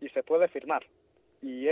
y 0.00 0.08
se 0.10 0.22
puede 0.22 0.48
firmar. 0.48 0.84
Y 1.44 1.66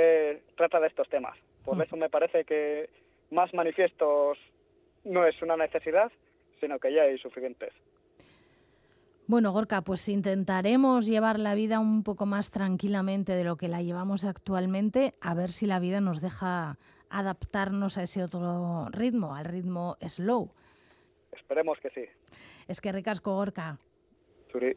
trata 0.55 0.79
de 0.81 0.89
estos 0.89 1.09
temas. 1.09 1.39
Por 1.65 1.83
eso 1.83 1.97
me 1.97 2.11
parece 2.11 2.45
que 2.45 2.91
más 3.31 3.55
manifiestos 3.55 4.37
no 5.05 5.27
es 5.27 5.41
una 5.41 5.57
necesidad, 5.57 6.13
sino 6.61 6.79
que 6.79 6.93
ya 6.93 7.03
hay 7.03 7.17
suficientes. 7.17 7.73
Bueno, 9.27 9.51
Gorka, 9.53 9.81
pues 9.81 10.07
intentaremos 10.11 11.07
llevar 11.07 11.39
la 11.39 11.55
vida 11.55 11.81
un 11.81 12.03
poco 12.03 12.27
más 12.27 12.51
tranquilamente 12.51 13.33
de 13.33 13.45
lo 13.45 13.57
que 13.57 13.69
la 13.69 13.81
llevamos 13.81 14.27
actualmente, 14.27 15.15
a 15.23 15.35
ver 15.35 15.51
si 15.51 15.65
la 15.65 15.79
vida 15.79 16.03
nos 16.03 16.21
deja 16.21 16.77
adaptarnos 17.09 17.97
a 17.97 18.03
ese 18.03 18.23
otro 18.23 18.89
ritmo, 18.91 19.35
al 19.35 19.47
ritmo 19.47 19.97
slow. 20.07 20.51
Esperemos 21.33 21.79
que 21.81 21.89
sí. 21.91 22.05
Es 22.69 22.83
que 22.83 22.93
ricasco, 22.93 23.35
Gorka. 23.35 23.79
Suri. 24.51 24.77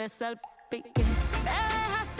que 0.00 0.04
te 0.04 0.08
salpique. 0.08 1.04
Me 1.44 1.50
dejaste 1.50 2.19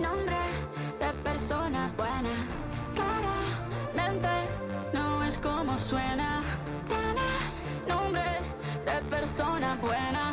nombre 0.00 0.36
de 0.98 1.12
persona 1.22 1.90
buena. 1.96 2.34
Claramente 2.94 4.28
no 4.92 5.22
es 5.24 5.38
como 5.38 5.78
suena. 5.78 6.42
Tiene 6.88 7.28
nombre 7.88 8.40
de 8.86 9.00
persona 9.10 9.76
buena. 9.80 10.32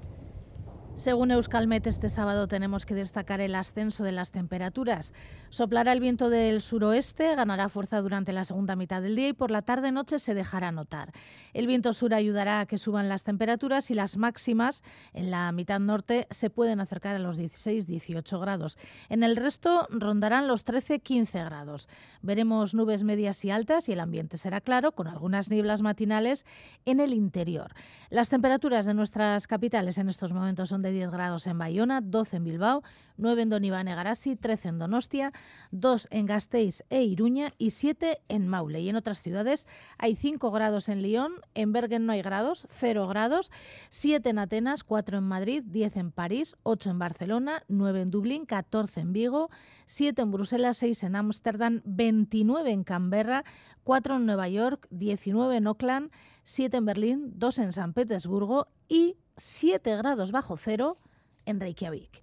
Según 1.01 1.31
Euskalmet, 1.31 1.87
este 1.87 2.09
sábado 2.09 2.47
tenemos 2.47 2.85
que 2.85 2.93
destacar 2.93 3.41
el 3.41 3.55
ascenso 3.55 4.03
de 4.03 4.11
las 4.11 4.29
temperaturas. 4.29 5.13
Soplará 5.49 5.93
el 5.93 5.99
viento 5.99 6.29
del 6.29 6.61
suroeste, 6.61 7.35
ganará 7.35 7.69
fuerza 7.69 7.99
durante 8.01 8.33
la 8.33 8.43
segunda 8.43 8.75
mitad 8.75 9.01
del 9.01 9.15
día 9.15 9.29
y 9.29 9.33
por 9.33 9.49
la 9.49 9.63
tarde-noche 9.63 10.19
se 10.19 10.35
dejará 10.35 10.71
notar. 10.71 11.11
El 11.55 11.65
viento 11.65 11.93
sur 11.93 12.13
ayudará 12.13 12.59
a 12.59 12.67
que 12.67 12.77
suban 12.77 13.09
las 13.09 13.23
temperaturas 13.23 13.89
y 13.89 13.95
las 13.95 14.15
máximas 14.15 14.83
en 15.13 15.31
la 15.31 15.51
mitad 15.51 15.79
norte 15.79 16.27
se 16.29 16.51
pueden 16.51 16.79
acercar 16.79 17.15
a 17.15 17.19
los 17.19 17.39
16-18 17.39 18.39
grados. 18.39 18.77
En 19.09 19.23
el 19.23 19.37
resto 19.37 19.87
rondarán 19.89 20.47
los 20.47 20.67
13-15 20.67 21.45
grados. 21.45 21.89
Veremos 22.21 22.75
nubes 22.75 23.01
medias 23.01 23.43
y 23.43 23.49
altas 23.49 23.89
y 23.89 23.93
el 23.93 24.01
ambiente 24.01 24.37
será 24.37 24.61
claro, 24.61 24.91
con 24.91 25.07
algunas 25.07 25.49
nieblas 25.49 25.81
matinales 25.81 26.45
en 26.85 26.99
el 26.99 27.11
interior. 27.13 27.73
Las 28.11 28.29
temperaturas 28.29 28.85
de 28.85 28.93
nuestras 28.93 29.47
capitales 29.47 29.97
en 29.97 30.07
estos 30.07 30.31
momentos 30.31 30.69
son 30.69 30.83
de 30.83 30.90
10 30.91 31.11
grados 31.11 31.47
en 31.47 31.57
Bayona, 31.57 32.01
12 32.01 32.37
en 32.37 32.43
Bilbao, 32.43 32.83
9 33.17 33.43
en 33.43 33.49
Donibane 33.49 33.95
Garasi, 33.95 34.35
13 34.35 34.69
en 34.69 34.79
Donostia, 34.79 35.31
2 35.71 36.07
en 36.11 36.25
Gasteiz 36.25 36.83
e 36.89 37.03
Iruña 37.03 37.53
y 37.57 37.69
7 37.69 38.19
en 38.27 38.47
Maule. 38.47 38.81
Y 38.81 38.89
en 38.89 38.95
otras 38.95 39.21
ciudades 39.21 39.67
hay 39.97 40.15
5 40.15 40.51
grados 40.51 40.89
en 40.89 41.01
Lyon, 41.01 41.33
en 41.53 41.71
Bergen 41.71 42.05
no 42.05 42.13
hay 42.13 42.21
grados, 42.21 42.65
0 42.69 43.07
grados, 43.07 43.51
7 43.89 44.29
en 44.29 44.39
Atenas, 44.39 44.83
4 44.83 45.19
en 45.19 45.23
Madrid, 45.23 45.63
10 45.65 45.97
en 45.97 46.11
París, 46.11 46.55
8 46.63 46.89
en 46.89 46.99
Barcelona, 46.99 47.63
9 47.67 48.01
en 48.01 48.11
Dublín, 48.11 48.45
14 48.45 49.01
en 49.01 49.13
Vigo, 49.13 49.49
7 49.85 50.21
en 50.21 50.31
Bruselas, 50.31 50.77
6 50.77 51.03
en 51.03 51.15
Ámsterdam, 51.15 51.81
29 51.85 52.71
en 52.71 52.83
Canberra, 52.83 53.45
4 53.83 54.15
en 54.15 54.25
Nueva 54.25 54.49
York, 54.49 54.87
19 54.89 55.57
en 55.57 55.67
Oakland, 55.67 56.11
7 56.43 56.77
en 56.77 56.85
Berlín, 56.85 57.33
2 57.35 57.59
en 57.59 57.71
San 57.71 57.93
Petersburgo 57.93 58.67
y 58.87 59.17
7 59.37 59.97
grados 59.97 60.31
bajo 60.31 60.57
cero 60.57 60.97
en 61.45 61.59
Reykjavik. 61.59 62.21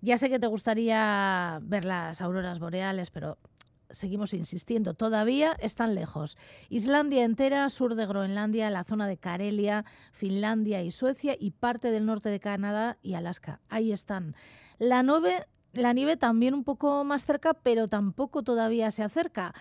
Ya 0.00 0.16
sé 0.16 0.28
que 0.28 0.38
te 0.38 0.46
gustaría 0.46 1.58
ver 1.62 1.84
las 1.84 2.20
auroras 2.20 2.58
boreales, 2.60 3.10
pero 3.10 3.38
seguimos 3.90 4.34
insistiendo, 4.34 4.94
todavía 4.94 5.56
están 5.60 5.94
lejos. 5.94 6.36
Islandia 6.68 7.24
entera, 7.24 7.68
sur 7.70 7.94
de 7.94 8.06
Groenlandia, 8.06 8.70
la 8.70 8.84
zona 8.84 9.08
de 9.08 9.16
Karelia, 9.16 9.84
Finlandia 10.12 10.82
y 10.82 10.90
Suecia 10.90 11.36
y 11.38 11.50
parte 11.52 11.90
del 11.90 12.06
norte 12.06 12.28
de 12.28 12.40
Canadá 12.40 12.98
y 13.02 13.14
Alaska. 13.14 13.60
Ahí 13.68 13.92
están. 13.92 14.34
La 14.78 15.02
la 15.72 15.92
nieve 15.92 16.16
también 16.16 16.54
un 16.54 16.64
poco 16.64 17.04
más 17.04 17.24
cerca, 17.24 17.54
pero 17.54 17.88
tampoco 17.88 18.42
todavía 18.42 18.90
se 18.90 19.02
acerca 19.02 19.54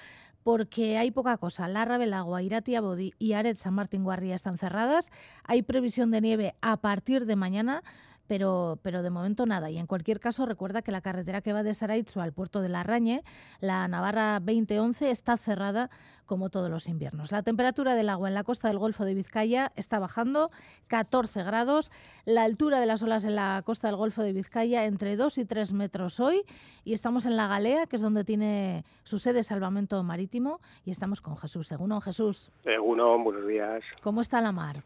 porque 0.48 0.98
hay 0.98 1.12
poca 1.12 1.36
cosa. 1.36 1.68
Larra, 1.68 1.98
Belagua, 1.98 2.42
Irati, 2.42 2.76
Abodi 2.76 3.14
y 3.20 3.34
Aret 3.34 3.58
San 3.58 3.74
Martín 3.74 4.06
Guarría 4.06 4.34
están 4.34 4.58
cerradas. 4.58 5.12
Hay 5.44 5.62
previsión 5.62 6.10
de 6.10 6.22
nieve 6.22 6.56
a 6.62 6.78
partir 6.78 7.26
de 7.26 7.36
mañana 7.36 7.84
pero, 8.28 8.80
pero 8.82 9.02
de 9.02 9.10
momento 9.10 9.46
nada. 9.46 9.70
Y 9.70 9.78
en 9.78 9.88
cualquier 9.88 10.20
caso, 10.20 10.46
recuerda 10.46 10.82
que 10.82 10.92
la 10.92 11.02
carretera 11.02 11.42
que 11.42 11.54
va 11.54 11.64
de 11.64 11.74
Saraitzu 11.74 12.20
al 12.20 12.34
puerto 12.34 12.62
de 12.62 12.70
Larrañe, 12.70 13.24
la 13.60 13.88
Navarra 13.88 14.40
2011, 14.40 15.10
está 15.10 15.38
cerrada 15.38 15.90
como 16.26 16.50
todos 16.50 16.70
los 16.70 16.88
inviernos. 16.88 17.32
La 17.32 17.42
temperatura 17.42 17.96
del 17.96 18.10
agua 18.10 18.28
en 18.28 18.36
la 18.36 18.44
costa 18.44 18.68
del 18.68 18.78
Golfo 18.78 19.06
de 19.06 19.14
Vizcaya 19.14 19.72
está 19.76 19.98
bajando 19.98 20.52
14 20.88 21.42
grados. 21.44 21.90
La 22.26 22.44
altura 22.44 22.80
de 22.80 22.86
las 22.86 23.02
olas 23.02 23.24
en 23.24 23.36
la 23.36 23.62
costa 23.66 23.88
del 23.88 23.96
Golfo 23.96 24.22
de 24.22 24.34
Vizcaya 24.34 24.86
entre 24.86 25.16
2 25.16 25.38
y 25.40 25.46
3 25.46 25.72
metros 25.74 26.20
hoy. 26.20 26.44
Y 26.84 26.94
estamos 26.94 27.26
en 27.26 27.38
la 27.38 27.48
Galea, 27.48 27.88
que 27.88 27.96
es 27.96 28.02
donde 28.02 28.24
tiene 28.24 28.84
su 29.04 29.18
sede 29.20 29.42
Salvamento 29.42 30.04
Marítimo. 30.04 30.60
Y 30.86 30.92
estamos 30.92 31.22
con 31.22 31.38
Jesús. 31.38 31.68
Según 31.68 31.88
Jesús. 32.02 32.52
Según 32.64 32.98
buenos 33.24 33.48
días. 33.48 33.82
¿Cómo 34.02 34.22
está 34.22 34.42
la 34.42 34.52
mar? 34.52 34.84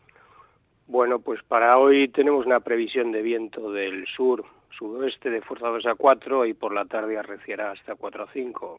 Bueno, 0.91 1.19
pues 1.19 1.41
para 1.43 1.77
hoy 1.77 2.09
tenemos 2.09 2.45
una 2.45 2.59
previsión 2.59 3.13
de 3.13 3.21
viento 3.21 3.71
del 3.71 4.05
sur, 4.07 4.43
sudoeste 4.77 5.29
de 5.29 5.39
fuerza 5.41 5.69
2 5.69 5.85
a 5.85 5.95
4 5.95 6.45
y 6.45 6.53
por 6.53 6.73
la 6.73 6.83
tarde 6.83 7.17
arreciará 7.17 7.71
hasta 7.71 7.95
4 7.95 8.25
a 8.25 8.27
5. 8.33 8.77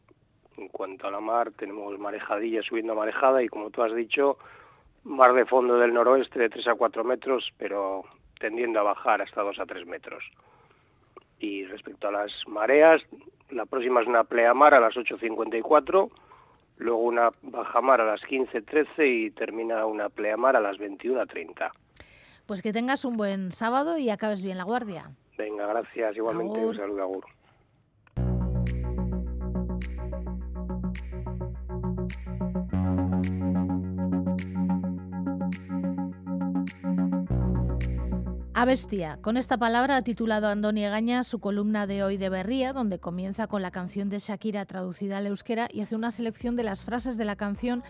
En 0.59 0.69
cuanto 0.69 1.07
a 1.07 1.11
la 1.11 1.21
mar, 1.21 1.53
tenemos 1.53 1.99
marejadilla 1.99 2.63
subiendo 2.63 2.95
marejada 2.95 3.43
y 3.43 3.49
como 3.49 3.71
tú 3.71 3.83
has 3.83 3.95
dicho, 3.95 4.37
mar 5.05 5.33
de 5.33 5.47
fondo 5.47 5.79
del 5.79 5.95
noroeste 5.95 6.39
de 6.39 6.51
3 6.51 6.69
a 6.69 6.75
4 6.75 7.03
metros, 7.03 7.51
pero 7.57 8.03
tendiendo 8.39 8.81
a 8.81 8.83
bajar 8.83 9.23
hasta 9.23 9.41
2 9.41 9.59
a 9.61 9.65
3 9.65 9.87
metros. 9.87 10.23
Y 11.39 11.65
respecto 11.65 12.09
a 12.09 12.13
las 12.13 12.31
mareas, 12.47 13.01
la 13.49 13.65
próxima 13.65 14.03
es 14.03 14.07
una 14.07 14.25
pleamar 14.25 14.75
a 14.75 14.81
las 14.81 14.97
8.54, 14.97 16.11
luego 16.77 16.99
una 16.99 17.31
bajamar 17.41 18.03
a 18.03 18.05
las 18.05 18.21
15.13 18.25 19.09
y 19.09 19.31
termina 19.31 19.87
una 19.87 20.11
pleamar 20.11 20.57
a 20.57 20.61
las 20.61 20.77
21.30. 20.77 21.73
Pues 22.47 22.63
que 22.63 22.73
tengas 22.73 23.05
un 23.05 23.17
buen 23.17 23.53
sábado 23.53 23.99
y 23.99 24.11
acabes 24.11 24.43
bien 24.43 24.59
la 24.59 24.65
guardia. 24.65 25.11
Venga, 25.39 25.67
gracias. 25.67 26.17
Igualmente, 26.17 26.65
un 26.65 26.77
saludo, 26.77 27.03
Agur. 27.03 27.25
bestia. 38.65 39.19
Con 39.21 39.37
esta 39.37 39.59
palabra 39.59 39.97
ha 39.97 40.03
titulado 40.03 40.47
Andoni 40.47 40.85
Egaña 40.85 41.25
su 41.25 41.41
columna 41.41 41.87
de 41.87 42.05
hoy 42.05 42.17
de 42.17 42.29
Berría, 42.29 42.73
donde 42.73 42.99
comienza 42.99 43.47
con 43.47 43.61
la 43.61 43.71
canción 43.71 44.09
de 44.09 44.19
Shakira 44.19 44.65
traducida 44.67 45.19
al 45.19 45.27
euskera 45.27 45.69
y 45.71 45.81
hace 45.81 45.97
una 45.97 46.11
selección 46.11 46.55
de 46.55 46.63
las 46.63 46.85
frases 46.85 47.17
de 47.17 47.25
la 47.25 47.37
canción 47.37 47.83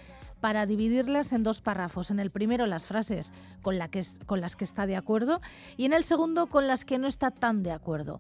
para 0.42 0.66
dividirlas 0.66 1.32
en 1.32 1.44
dos 1.44 1.60
párrafos. 1.60 2.10
En 2.10 2.18
el 2.18 2.30
primero 2.30 2.66
las 2.66 2.84
frases 2.84 3.32
con, 3.62 3.78
las 3.78 4.56
que 4.56 4.64
está 4.64 4.86
de 4.86 4.96
acuerdo 4.96 5.40
y 5.76 5.84
en 5.84 5.92
el 5.92 6.02
segundo 6.02 6.48
con 6.48 6.66
las 6.66 6.84
que 6.84 6.98
no 6.98 7.06
está 7.06 7.30
tan 7.30 7.62
de 7.62 7.70
acuerdo. 7.70 8.18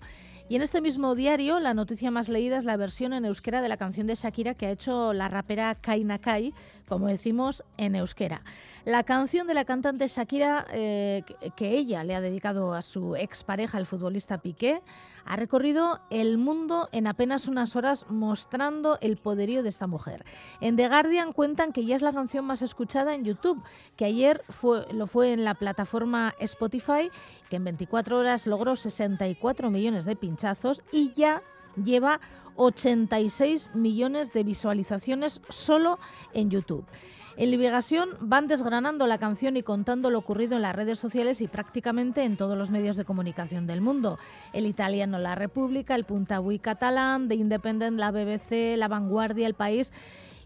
Y 0.48 0.54
en 0.54 0.62
este 0.62 0.80
mismo 0.80 1.16
diario, 1.16 1.58
la 1.58 1.74
noticia 1.74 2.12
más 2.12 2.28
leída 2.28 2.58
es 2.58 2.64
la 2.64 2.76
versión 2.76 3.12
en 3.12 3.24
euskera 3.24 3.60
de 3.60 3.68
la 3.68 3.76
canción 3.76 4.06
de 4.06 4.14
Shakira 4.14 4.54
que 4.54 4.66
ha 4.66 4.70
hecho 4.70 5.12
la 5.12 5.28
rapera 5.28 5.74
Kai 5.74 6.04
Nakai, 6.04 6.54
como 6.88 7.08
decimos 7.08 7.64
en 7.76 7.96
euskera. 7.96 8.42
La 8.84 9.02
canción 9.02 9.48
de 9.48 9.54
la 9.54 9.64
cantante 9.64 10.06
Shakira, 10.06 10.66
eh, 10.72 11.24
que 11.56 11.70
ella 11.70 12.04
le 12.04 12.14
ha 12.14 12.20
dedicado 12.20 12.74
a 12.74 12.82
su 12.82 13.16
expareja, 13.16 13.78
el 13.78 13.86
futbolista 13.86 14.38
Piqué, 14.38 14.80
ha 15.24 15.36
recorrido 15.36 16.00
el 16.10 16.38
mundo 16.38 16.88
en 16.92 17.06
apenas 17.06 17.48
unas 17.48 17.76
horas 17.76 18.06
mostrando 18.08 18.98
el 19.00 19.16
poderío 19.16 19.62
de 19.62 19.68
esta 19.68 19.86
mujer. 19.86 20.24
En 20.60 20.76
The 20.76 20.88
Guardian 20.88 21.32
cuentan 21.32 21.72
que 21.72 21.84
ya 21.84 21.96
es 21.96 22.02
la 22.02 22.12
canción 22.12 22.44
más 22.44 22.62
escuchada 22.62 23.14
en 23.14 23.24
YouTube, 23.24 23.62
que 23.96 24.04
ayer 24.04 24.42
fue, 24.48 24.86
lo 24.92 25.06
fue 25.06 25.32
en 25.32 25.44
la 25.44 25.54
plataforma 25.54 26.34
Spotify, 26.38 27.10
que 27.48 27.56
en 27.56 27.64
24 27.64 28.18
horas 28.18 28.46
logró 28.46 28.76
64 28.76 29.70
millones 29.70 30.04
de 30.04 30.16
pinchazos 30.16 30.82
y 30.92 31.12
ya 31.14 31.42
lleva 31.82 32.20
86 32.56 33.70
millones 33.74 34.32
de 34.32 34.44
visualizaciones 34.44 35.40
solo 35.48 35.98
en 36.34 36.50
YouTube. 36.50 36.84
En 37.36 37.50
Liberación 37.50 38.10
van 38.20 38.46
desgranando 38.46 39.06
la 39.06 39.16
canción 39.16 39.56
y 39.56 39.62
contando 39.62 40.10
lo 40.10 40.18
ocurrido 40.18 40.56
en 40.56 40.62
las 40.62 40.76
redes 40.76 40.98
sociales 40.98 41.40
y 41.40 41.48
prácticamente 41.48 42.24
en 42.24 42.36
todos 42.36 42.58
los 42.58 42.70
medios 42.70 42.96
de 42.96 43.06
comunicación 43.06 43.66
del 43.66 43.80
mundo. 43.80 44.18
El 44.52 44.66
italiano 44.66 45.18
La 45.18 45.34
República, 45.34 45.94
el 45.94 46.04
Puntahui 46.04 46.58
catalán, 46.58 47.28
The 47.28 47.36
Independent, 47.36 47.98
la 47.98 48.10
BBC, 48.10 48.76
La 48.76 48.88
Vanguardia, 48.88 49.46
El 49.46 49.54
País 49.54 49.92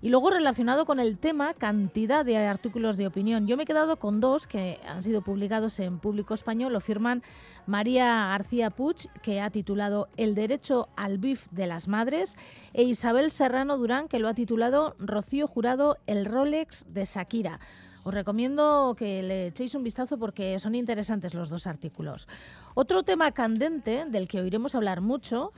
y 0.02 0.10
luego 0.10 0.30
relacionado 0.30 0.86
con 0.86 1.00
el 1.00 1.18
tema, 1.18 1.54
cantidad 1.54 2.24
de 2.24 2.36
artículos 2.36 2.96
de 2.96 3.06
opinión. 3.06 3.46
Yo 3.46 3.56
me 3.56 3.62
he 3.62 3.66
quedado 3.66 3.96
con 3.96 4.20
dos 4.20 4.46
que 4.46 4.78
han 4.86 5.02
sido 5.02 5.22
publicados 5.22 5.78
en 5.80 5.98
Público 5.98 6.34
Español. 6.34 6.72
Lo 6.72 6.80
firman 6.80 7.22
María 7.66 8.28
García 8.28 8.70
Puig, 8.70 9.08
que 9.22 9.40
ha 9.40 9.50
titulado 9.50 10.08
El 10.16 10.34
derecho 10.34 10.88
al 10.96 11.18
bif 11.18 11.46
de 11.50 11.66
las 11.66 11.88
madres, 11.88 12.36
e 12.72 12.82
Isabel 12.82 13.30
Serrano 13.30 13.78
Durán, 13.78 14.08
que 14.08 14.18
lo 14.18 14.28
ha 14.28 14.34
titulado 14.34 14.94
Rocío 14.98 15.46
Jurado, 15.46 15.98
el 16.06 16.26
Rolex 16.26 16.92
de 16.92 17.04
Shakira. 17.04 17.60
Os 18.06 18.14
recomiendo 18.14 18.94
que 18.96 19.20
le 19.20 19.48
echéis 19.48 19.74
un 19.74 19.82
vistazo 19.82 20.16
porque 20.16 20.60
son 20.60 20.76
interesantes 20.76 21.34
los 21.34 21.48
dos 21.48 21.66
artículos. 21.66 22.28
Otro 22.74 23.02
tema 23.02 23.32
candente 23.32 24.04
del 24.06 24.28
que 24.28 24.40
oiremos 24.40 24.76
hablar 24.76 25.00
mucho 25.00 25.52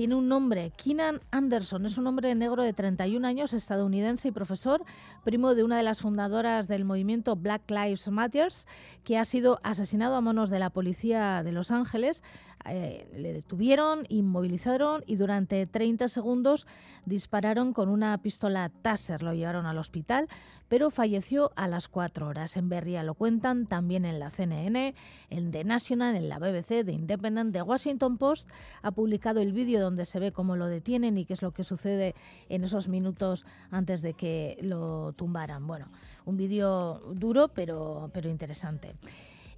tiene 0.00 0.14
un 0.14 0.28
nombre, 0.28 0.72
Keenan 0.78 1.20
Anderson, 1.30 1.84
es 1.84 1.98
un 1.98 2.06
hombre 2.06 2.34
negro 2.34 2.62
de 2.62 2.72
31 2.72 3.26
años, 3.26 3.52
estadounidense 3.52 4.28
y 4.28 4.30
profesor, 4.30 4.82
primo 5.24 5.54
de 5.54 5.62
una 5.62 5.76
de 5.76 5.82
las 5.82 6.00
fundadoras 6.00 6.68
del 6.68 6.86
movimiento 6.86 7.36
Black 7.36 7.70
Lives 7.70 8.08
Matter, 8.08 8.50
que 9.04 9.18
ha 9.18 9.26
sido 9.26 9.60
asesinado 9.62 10.14
a 10.14 10.22
manos 10.22 10.48
de 10.48 10.58
la 10.58 10.70
policía 10.70 11.42
de 11.42 11.52
Los 11.52 11.70
Ángeles 11.70 12.22
Eh, 12.66 13.08
le 13.16 13.32
detuvieron, 13.32 14.04
inmovilizaron 14.08 15.02
y 15.06 15.16
durante 15.16 15.66
30 15.66 16.08
segundos 16.08 16.66
dispararon 17.06 17.72
con 17.72 17.88
una 17.88 18.16
pistola 18.18 18.70
Taser. 18.82 19.22
Lo 19.22 19.32
llevaron 19.32 19.64
al 19.64 19.78
hospital, 19.78 20.28
pero 20.68 20.90
falleció 20.90 21.52
a 21.56 21.68
las 21.68 21.88
4 21.88 22.26
horas. 22.26 22.56
En 22.56 22.68
Berria 22.68 23.02
lo 23.02 23.14
cuentan 23.14 23.66
también 23.66 24.04
en 24.04 24.18
la 24.18 24.30
CNN, 24.30 24.94
en 25.30 25.50
The 25.50 25.64
National, 25.64 26.16
en 26.16 26.28
la 26.28 26.38
BBC, 26.38 26.84
The 26.84 26.92
Independent, 26.92 27.52
The 27.52 27.62
Washington 27.62 28.18
Post. 28.18 28.48
Ha 28.82 28.90
publicado 28.90 29.40
el 29.40 29.52
vídeo 29.52 29.80
donde 29.80 30.04
se 30.04 30.20
ve 30.20 30.32
cómo 30.32 30.56
lo 30.56 30.66
detienen 30.66 31.16
y 31.16 31.24
qué 31.24 31.32
es 31.32 31.42
lo 31.42 31.52
que 31.52 31.64
sucede 31.64 32.14
en 32.48 32.64
esos 32.64 32.88
minutos 32.88 33.46
antes 33.70 34.02
de 34.02 34.12
que 34.12 34.58
lo 34.60 35.14
tumbaran. 35.14 35.66
Bueno, 35.66 35.86
un 36.26 36.36
vídeo 36.36 37.00
duro 37.14 37.48
pero, 37.48 38.10
pero 38.12 38.28
interesante. 38.28 38.94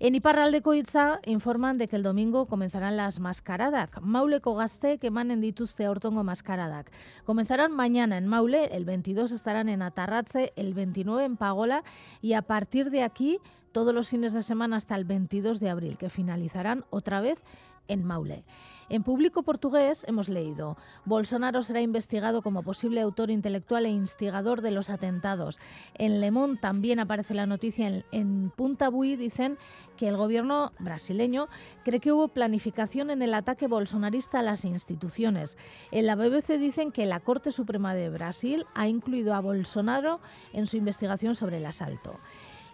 En 0.02 0.16
Iparraldeko 0.16 0.72
hitza 0.74 1.20
informan 1.26 1.78
de 1.78 1.86
que 1.86 1.94
el 1.94 2.02
domingo 2.02 2.46
comenzarán 2.46 2.96
las 2.96 3.20
mascaradak. 3.20 4.00
Mauleko 4.00 4.58
que 4.98 5.06
emanen 5.06 5.40
dituzte 5.40 5.84
aurtongo 5.84 6.24
mascaradak. 6.24 6.90
Comenzarán 7.24 7.70
mañana 7.70 8.18
en 8.18 8.26
Maule, 8.26 8.64
el 8.72 8.84
22 8.84 9.30
estarán 9.30 9.68
en 9.68 9.80
Atarratze, 9.80 10.52
el 10.56 10.74
29 10.74 11.24
en 11.24 11.36
Pagola 11.36 11.84
y 12.20 12.32
a 12.32 12.42
partir 12.42 12.90
de 12.90 13.04
aquí 13.04 13.38
todos 13.70 13.94
los 13.94 14.08
fines 14.08 14.32
de 14.32 14.42
semana 14.42 14.74
hasta 14.74 14.96
el 14.96 15.04
22 15.04 15.60
de 15.60 15.70
abril, 15.70 15.96
que 15.96 16.10
finalizarán 16.10 16.84
otra 16.90 17.20
vez 17.20 17.38
en 17.86 18.04
Maule. 18.04 18.42
En 18.88 19.03
público 19.03 19.42
portugués 19.42 20.05
hemos 20.09 20.29
leído, 20.29 20.77
Bolsonaro 21.05 21.62
será 21.62 21.81
investigado 21.81 22.42
como 22.42 22.62
posible 22.62 23.01
autor 23.01 23.31
intelectual 23.31 23.87
e 23.87 23.90
instigador 23.90 24.61
de 24.61 24.71
los 24.71 24.90
atentados. 24.90 25.59
En 25.95 26.21
Le 26.21 26.31
Monde 26.31 26.61
también 26.61 27.01
aparece 27.01 27.35
la 27.35 27.47
noticia 27.47 27.87
en, 27.87 28.05
en 28.12 28.51
Punta 28.51 28.88
Bui, 28.88 29.16
dicen 29.16 29.59
que 29.97 30.09
el 30.09 30.16
gobierno 30.16 30.73
brasileño 30.79 31.49
cree 31.85 32.01
que 32.01 32.12
hubo 32.12 32.29
planificación 32.29 33.11
en 33.11 33.23
el 33.23 33.35
ataque 33.35 33.66
bolsonarista 33.66 34.40
a 34.40 34.42
las 34.42 34.64
instituciones. 34.64 35.57
En 35.90 36.07
la 36.07 36.16
BBC 36.16 36.59
dicen 36.59 36.92
que 36.92 37.07
la 37.07 37.21
Corte 37.21 37.53
Suprema 37.53 37.95
de 37.95 38.11
Brasil 38.11 38.66
ha 38.75 38.88
incluido 38.88 39.35
a 39.35 39.40
Bolsonaro 39.40 40.21
en 40.53 40.66
su 40.66 40.77
investigación 40.77 41.35
sobre 41.35 41.59
el 41.59 41.66
asalto. 41.66 42.18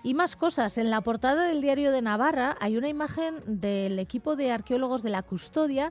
Y 0.02 0.14
más 0.14 0.36
cosas. 0.36 0.78
En 0.78 0.90
la 0.90 1.00
portada 1.00 1.46
del 1.46 1.60
diario 1.60 1.90
de 1.90 2.02
Navarra 2.02 2.56
hay 2.60 2.76
una 2.76 2.88
imagen 2.88 3.34
del 3.46 3.98
equipo 3.98 4.36
de 4.36 4.52
arqueólogos 4.52 5.02
de 5.02 5.10
la 5.10 5.22
custodia 5.22 5.90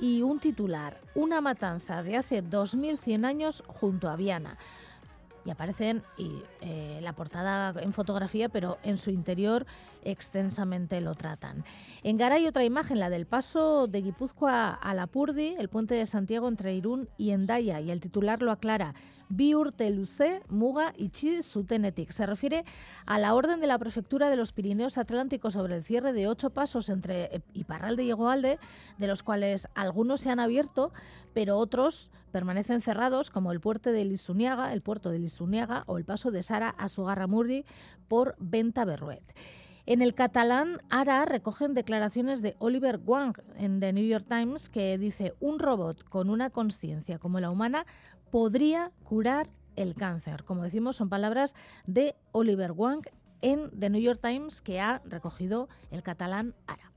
y 0.00 0.22
un 0.22 0.38
titular, 0.38 1.00
una 1.14 1.40
matanza 1.40 2.02
de 2.02 2.16
hace 2.16 2.40
2100 2.42 3.24
años 3.24 3.64
junto 3.66 4.08
a 4.08 4.16
Viana. 4.16 4.56
Y 5.44 5.50
aparecen 5.50 6.02
y, 6.18 6.42
eh, 6.60 7.00
la 7.02 7.14
portada 7.14 7.74
en 7.80 7.92
fotografía, 7.92 8.48
pero 8.48 8.78
en 8.82 8.98
su 8.98 9.10
interior 9.10 9.66
extensamente 10.04 11.00
lo 11.00 11.14
tratan. 11.14 11.64
En 12.02 12.18
Gara 12.18 12.34
hay 12.36 12.46
otra 12.46 12.64
imagen, 12.64 13.00
la 13.00 13.08
del 13.08 13.26
paso 13.26 13.86
de 13.86 14.02
Guipúzcoa 14.02 14.74
a 14.74 14.94
Lapurdi, 14.94 15.56
el 15.58 15.68
puente 15.68 15.94
de 15.94 16.06
Santiago 16.06 16.48
entre 16.48 16.74
Irún 16.74 17.08
y 17.16 17.30
Endaya, 17.30 17.80
y 17.80 17.90
el 17.90 18.00
titular 18.00 18.42
lo 18.42 18.52
aclara, 18.52 18.94
bi 19.28 19.54
urte 19.54 19.90
luze 19.90 20.40
muga 20.48 20.92
itxi 20.96 21.42
zutenetik. 21.42 22.12
Se 22.12 22.26
refiere 22.26 22.64
a 23.06 23.18
la 23.18 23.34
orden 23.34 23.60
de 23.60 23.66
la 23.66 23.78
Prefectura 23.78 24.30
de 24.30 24.36
los 24.36 24.52
Pirineos 24.52 24.98
Atlánticos 24.98 25.54
sobre 25.54 25.76
el 25.76 25.84
cierre 25.84 26.12
de 26.12 26.28
ocho 26.28 26.50
pasos 26.50 26.88
entre 26.88 27.42
Iparralde 27.52 28.04
y 28.04 28.10
Egoalde, 28.10 28.58
de 28.98 29.06
los 29.06 29.22
cuales 29.22 29.68
algunos 29.74 30.20
se 30.20 30.30
han 30.30 30.40
abierto, 30.40 30.92
pero 31.34 31.58
otros 31.58 32.10
permanecen 32.32 32.80
cerrados, 32.80 33.30
como 33.30 33.52
el 33.52 33.60
puerto 33.60 33.90
de 33.90 34.04
Lisuniaga, 34.04 34.72
el 34.72 34.82
puerto 34.82 35.10
de 35.10 35.18
Lisuniaga 35.18 35.84
o 35.86 35.98
el 35.98 36.04
paso 36.04 36.30
de 36.30 36.42
Sara 36.42 36.70
a 36.70 36.88
Sugarramurdi 36.88 37.64
por 38.08 38.36
Venta 38.38 38.84
Berruet. 38.84 39.22
En 39.90 40.02
el 40.02 40.12
catalán, 40.12 40.82
Ara 40.90 41.24
recogen 41.24 41.72
declaraciones 41.72 42.42
de 42.42 42.56
Oliver 42.58 43.00
Wang 43.06 43.40
en 43.56 43.80
The 43.80 43.94
New 43.94 44.04
York 44.04 44.26
Times 44.28 44.68
que 44.68 44.98
dice 44.98 45.32
un 45.40 45.58
robot 45.58 46.04
con 46.04 46.28
una 46.28 46.50
conciencia 46.50 47.18
como 47.18 47.40
la 47.40 47.50
humana 47.50 47.86
podría 48.30 48.92
curar 49.04 49.48
el 49.76 49.94
cáncer. 49.94 50.44
Como 50.44 50.62
decimos, 50.62 50.96
son 50.96 51.08
palabras 51.08 51.54
de 51.86 52.16
Oliver 52.32 52.72
Wang 52.72 53.02
en 53.42 53.70
The 53.78 53.90
New 53.90 54.00
York 54.00 54.20
Times 54.20 54.60
que 54.60 54.80
ha 54.80 55.00
recogido 55.04 55.68
el 55.90 56.02
catalán 56.02 56.54
Ara. 56.66 56.92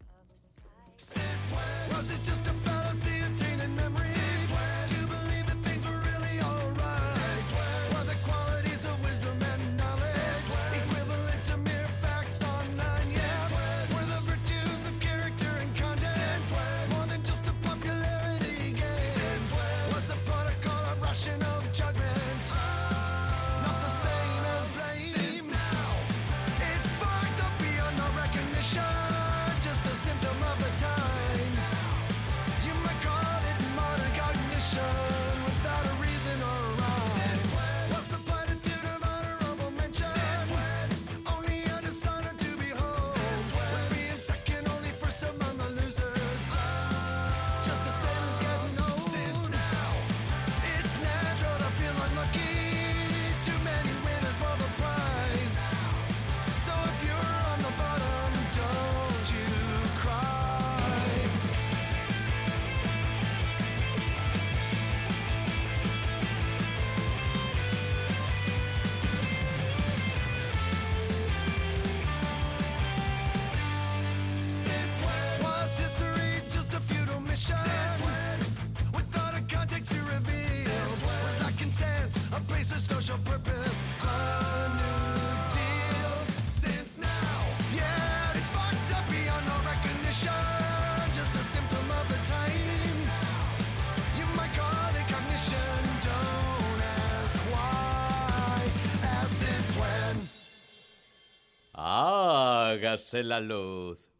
Hágase 102.91 103.23
la 103.23 103.39
luz. 103.39 104.10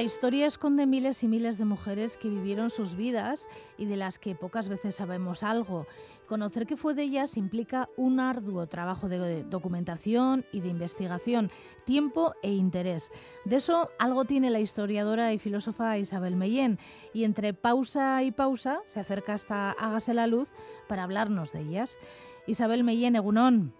La 0.00 0.04
historia 0.04 0.46
esconde 0.46 0.86
miles 0.86 1.22
y 1.22 1.28
miles 1.28 1.58
de 1.58 1.66
mujeres 1.66 2.16
que 2.16 2.30
vivieron 2.30 2.70
sus 2.70 2.96
vidas 2.96 3.50
y 3.76 3.84
de 3.84 3.96
las 3.96 4.18
que 4.18 4.34
pocas 4.34 4.70
veces 4.70 4.94
sabemos 4.94 5.42
algo. 5.42 5.86
Conocer 6.26 6.66
qué 6.66 6.78
fue 6.78 6.94
de 6.94 7.02
ellas 7.02 7.36
implica 7.36 7.86
un 7.98 8.18
arduo 8.18 8.66
trabajo 8.66 9.10
de 9.10 9.44
documentación 9.44 10.46
y 10.52 10.60
de 10.60 10.70
investigación, 10.70 11.50
tiempo 11.84 12.32
e 12.42 12.50
interés. 12.50 13.12
De 13.44 13.56
eso 13.56 13.90
algo 13.98 14.24
tiene 14.24 14.48
la 14.48 14.60
historiadora 14.60 15.34
y 15.34 15.38
filósofa 15.38 15.98
Isabel 15.98 16.34
Mellén, 16.34 16.78
y 17.12 17.24
entre 17.24 17.52
pausa 17.52 18.22
y 18.22 18.30
pausa 18.30 18.80
se 18.86 19.00
acerca 19.00 19.34
hasta 19.34 19.72
Hágase 19.72 20.14
la 20.14 20.26
luz 20.26 20.50
para 20.88 21.02
hablarnos 21.02 21.52
de 21.52 21.60
ellas. 21.60 21.98
Isabel 22.46 22.84
Mellén, 22.84 23.16
Egunón. 23.16 23.74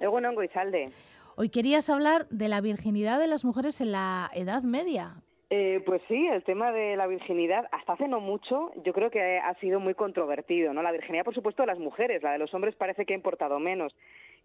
Egunón 0.00 0.34
Goizalde. 0.34 0.90
Hoy 1.36 1.50
querías 1.50 1.88
hablar 1.88 2.28
de 2.30 2.48
la 2.48 2.60
virginidad 2.60 3.20
de 3.20 3.28
las 3.28 3.44
mujeres 3.44 3.80
en 3.80 3.92
la 3.92 4.28
Edad 4.34 4.64
Media. 4.64 5.22
Eh, 5.54 5.82
pues 5.84 6.00
sí, 6.08 6.28
el 6.28 6.42
tema 6.44 6.72
de 6.72 6.96
la 6.96 7.06
virginidad, 7.06 7.68
hasta 7.72 7.92
hace 7.92 8.08
no 8.08 8.20
mucho, 8.20 8.72
yo 8.86 8.94
creo 8.94 9.10
que 9.10 9.36
ha 9.36 9.52
sido 9.56 9.80
muy 9.80 9.92
controvertido, 9.92 10.72
¿no? 10.72 10.82
La 10.82 10.92
virginidad, 10.92 11.26
por 11.26 11.34
supuesto, 11.34 11.62
de 11.62 11.66
las 11.66 11.78
mujeres, 11.78 12.22
la 12.22 12.32
de 12.32 12.38
los 12.38 12.54
hombres 12.54 12.74
parece 12.74 13.04
que 13.04 13.12
ha 13.12 13.16
importado 13.16 13.58
menos. 13.58 13.94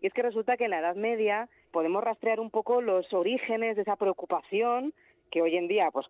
Y 0.01 0.08
es 0.08 0.14
que 0.14 0.22
resulta 0.22 0.58
que 0.58 0.66
en 0.66 0.72
la 0.72 0.80
Edad 0.80 0.97
Media 0.97 1.47
podemos 1.72 2.03
rastrear 2.03 2.41
un 2.41 2.49
poco 2.49 2.82
los 2.82 3.14
orígenes 3.14 3.78
de 3.78 3.84
esa 3.84 3.95
preocupación 3.95 4.93
que 5.32 5.41
hoy 5.41 5.55
en 5.55 5.70
día, 5.70 5.91
pues 5.91 6.05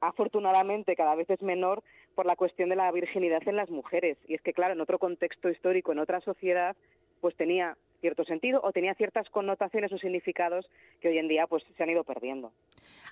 afortunadamente 0.00 0.94
cada 0.94 1.16
vez 1.16 1.28
es 1.28 1.42
menor 1.42 1.82
por 2.14 2.24
la 2.24 2.36
cuestión 2.36 2.68
de 2.68 2.76
la 2.76 2.92
virginidad 2.92 3.42
en 3.48 3.56
las 3.56 3.70
mujeres. 3.70 4.16
Y 4.28 4.34
es 4.34 4.42
que, 4.42 4.52
claro, 4.52 4.74
en 4.74 4.80
otro 4.80 5.00
contexto 5.00 5.50
histórico, 5.50 5.90
en 5.90 5.98
otra 5.98 6.20
sociedad, 6.20 6.76
pues 7.20 7.34
tenía 7.34 7.76
cierto 8.06 8.24
sentido 8.24 8.60
o 8.62 8.70
tenía 8.70 8.94
ciertas 8.94 9.28
connotaciones 9.30 9.92
o 9.92 9.98
significados 9.98 10.70
que 11.00 11.08
hoy 11.08 11.18
en 11.18 11.26
día 11.26 11.48
pues 11.48 11.64
se 11.76 11.82
han 11.82 11.90
ido 11.90 12.04
perdiendo. 12.04 12.52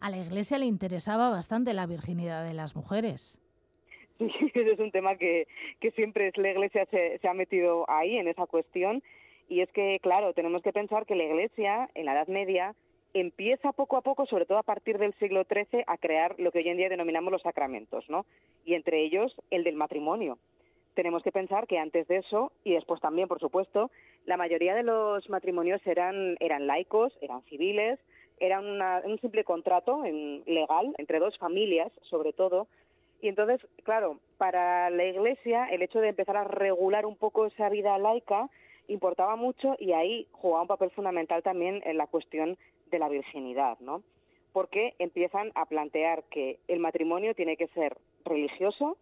A 0.00 0.08
la 0.08 0.18
Iglesia 0.18 0.56
le 0.56 0.66
interesaba 0.66 1.30
bastante 1.30 1.74
la 1.74 1.86
virginidad 1.86 2.44
de 2.44 2.54
las 2.54 2.76
mujeres. 2.76 3.40
Sí, 4.16 4.30
ese 4.54 4.70
es 4.70 4.78
un 4.78 4.92
tema 4.92 5.16
que, 5.16 5.48
que 5.80 5.90
siempre 5.90 6.28
es 6.28 6.36
la 6.36 6.52
Iglesia 6.52 6.86
se, 6.88 7.18
se 7.18 7.26
ha 7.26 7.34
metido 7.34 7.84
ahí 7.90 8.16
en 8.16 8.28
esa 8.28 8.46
cuestión 8.46 9.02
y 9.48 9.60
es 9.60 9.68
que, 9.72 9.98
claro, 10.00 10.32
tenemos 10.34 10.62
que 10.62 10.72
pensar 10.72 11.04
que 11.04 11.16
la 11.16 11.24
Iglesia 11.24 11.90
en 11.96 12.04
la 12.06 12.12
Edad 12.12 12.28
Media 12.28 12.76
empieza 13.12 13.72
poco 13.72 13.96
a 13.96 14.02
poco, 14.02 14.24
sobre 14.26 14.46
todo 14.46 14.58
a 14.58 14.62
partir 14.62 14.98
del 14.98 15.14
siglo 15.14 15.42
XIII, 15.44 15.82
a 15.88 15.96
crear 15.96 16.36
lo 16.38 16.52
que 16.52 16.58
hoy 16.58 16.68
en 16.68 16.76
día 16.76 16.88
denominamos 16.88 17.32
los 17.32 17.42
sacramentos, 17.42 18.08
¿no? 18.08 18.24
Y 18.64 18.74
entre 18.74 19.02
ellos 19.02 19.34
el 19.50 19.64
del 19.64 19.74
matrimonio. 19.74 20.38
Tenemos 20.94 21.22
que 21.22 21.32
pensar 21.32 21.66
que 21.66 21.78
antes 21.78 22.06
de 22.08 22.18
eso, 22.18 22.52
y 22.62 22.74
después 22.74 23.00
también, 23.00 23.28
por 23.28 23.40
supuesto, 23.40 23.90
la 24.26 24.36
mayoría 24.36 24.74
de 24.74 24.84
los 24.84 25.28
matrimonios 25.28 25.84
eran, 25.86 26.36
eran 26.40 26.66
laicos, 26.66 27.12
eran 27.20 27.42
civiles, 27.42 27.98
era 28.38 28.60
un 28.60 29.18
simple 29.20 29.44
contrato 29.44 30.02
legal 30.46 30.94
entre 30.98 31.18
dos 31.18 31.36
familias, 31.38 31.92
sobre 32.02 32.32
todo. 32.32 32.66
Y 33.20 33.28
entonces, 33.28 33.60
claro, 33.84 34.18
para 34.38 34.90
la 34.90 35.04
Iglesia 35.04 35.66
el 35.66 35.82
hecho 35.82 36.00
de 36.00 36.08
empezar 36.08 36.36
a 36.36 36.44
regular 36.44 37.06
un 37.06 37.16
poco 37.16 37.46
esa 37.46 37.68
vida 37.68 37.96
laica 37.98 38.48
importaba 38.86 39.36
mucho 39.36 39.76
y 39.78 39.92
ahí 39.92 40.26
jugaba 40.32 40.62
un 40.62 40.68
papel 40.68 40.90
fundamental 40.90 41.42
también 41.42 41.80
en 41.86 41.96
la 41.96 42.06
cuestión 42.06 42.58
de 42.90 42.98
la 42.98 43.08
virginidad, 43.08 43.78
¿no? 43.80 44.02
Porque 44.52 44.94
empiezan 44.98 45.52
a 45.54 45.64
plantear 45.66 46.24
que 46.24 46.58
el 46.68 46.80
matrimonio 46.80 47.34
tiene 47.34 47.56
que 47.56 47.68
ser 47.68 47.96
religioso 48.24 48.98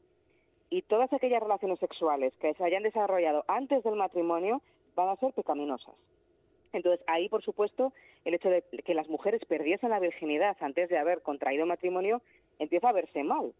y 0.72 0.80
todas 0.80 1.12
aquellas 1.12 1.42
relaciones 1.42 1.78
sexuales 1.80 2.32
que 2.40 2.54
se 2.54 2.64
hayan 2.64 2.82
desarrollado 2.82 3.44
antes 3.46 3.84
del 3.84 3.94
matrimonio 3.94 4.62
van 4.96 5.10
a 5.10 5.16
ser 5.16 5.34
pecaminosas. 5.34 5.94
Entonces, 6.72 7.04
ahí, 7.06 7.28
por 7.28 7.42
supuesto, 7.42 7.92
el 8.24 8.32
hecho 8.32 8.48
de 8.48 8.62
que 8.82 8.94
las 8.94 9.06
mujeres 9.10 9.44
perdiesen 9.44 9.90
la 9.90 10.00
virginidad 10.00 10.56
antes 10.60 10.88
de 10.88 10.96
haber 10.96 11.20
contraído 11.20 11.66
matrimonio 11.66 12.22
empieza 12.58 12.88
a 12.88 12.92
verse 12.92 13.22
mal. 13.22 13.52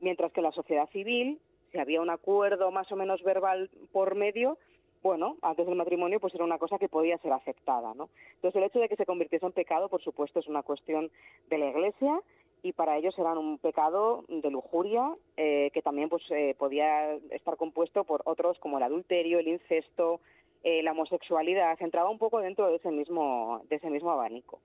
Mientras 0.00 0.32
que 0.32 0.40
en 0.40 0.44
la 0.44 0.52
sociedad 0.52 0.90
civil, 0.90 1.40
si 1.72 1.78
había 1.78 2.02
un 2.02 2.10
acuerdo 2.10 2.70
más 2.70 2.92
o 2.92 2.96
menos 2.96 3.22
verbal 3.22 3.70
por 3.90 4.14
medio, 4.14 4.58
bueno, 5.02 5.38
antes 5.40 5.64
del 5.64 5.76
matrimonio 5.76 6.20
pues 6.20 6.34
era 6.34 6.44
una 6.44 6.58
cosa 6.58 6.78
que 6.78 6.90
podía 6.90 7.16
ser 7.18 7.32
aceptada, 7.32 7.94
¿no? 7.94 8.10
Entonces 8.34 8.56
el 8.56 8.64
hecho 8.64 8.80
de 8.80 8.90
que 8.90 8.96
se 8.96 9.06
convirtiese 9.06 9.46
en 9.46 9.52
pecado, 9.52 9.88
por 9.88 10.02
supuesto, 10.02 10.40
es 10.40 10.46
una 10.46 10.62
cuestión 10.62 11.10
de 11.48 11.56
la 11.56 11.70
Iglesia 11.70 12.20
y 12.62 12.72
para 12.72 12.96
ellos 12.96 13.18
era 13.18 13.32
un 13.38 13.58
pecado 13.58 14.24
de 14.28 14.50
lujuria 14.50 15.14
eh, 15.36 15.70
que 15.72 15.82
también 15.82 16.08
pues 16.08 16.22
eh, 16.30 16.54
podía 16.58 17.14
estar 17.30 17.56
compuesto 17.56 18.04
por 18.04 18.22
otros 18.24 18.58
como 18.58 18.78
el 18.78 18.84
adulterio, 18.84 19.38
el 19.38 19.48
incesto, 19.48 20.20
eh, 20.62 20.82
la 20.82 20.92
homosexualidad, 20.92 21.80
entraba 21.80 22.10
un 22.10 22.18
poco 22.18 22.40
dentro 22.40 22.68
de 22.68 22.76
ese 22.76 22.90
mismo 22.90 23.62
de 23.68 23.76
ese 23.76 23.90
mismo 23.90 24.10
abanico. 24.10 24.60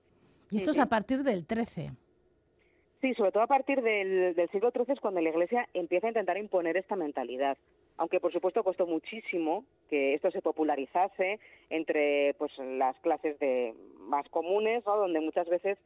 Y 0.50 0.58
esto 0.58 0.70
es 0.70 0.78
a 0.78 0.86
partir 0.86 1.22
del 1.22 1.46
13. 1.46 1.90
Sí, 3.00 3.14
sobre 3.14 3.32
todo 3.32 3.42
a 3.42 3.46
partir 3.46 3.82
del, 3.82 4.34
del 4.34 4.48
siglo 4.50 4.70
XIII 4.70 4.94
es 4.94 5.00
cuando 5.00 5.20
la 5.20 5.30
Iglesia 5.30 5.68
empieza 5.74 6.06
a 6.06 6.10
intentar 6.10 6.38
imponer 6.38 6.76
esta 6.76 6.96
mentalidad 6.96 7.56
aunque 7.98 8.20
por 8.20 8.32
supuesto 8.32 8.62
costó 8.62 8.86
muchísimo 8.86 9.64
que 9.88 10.14
esto 10.14 10.30
se 10.30 10.42
popularizase 10.42 11.38
entre 11.70 12.34
pues 12.34 12.52
las 12.58 12.98
clases 13.00 13.38
de 13.38 13.74
más 14.00 14.28
comunes, 14.28 14.84
¿no? 14.86 14.96
donde 14.96 15.20
muchas 15.20 15.48
veces 15.48 15.78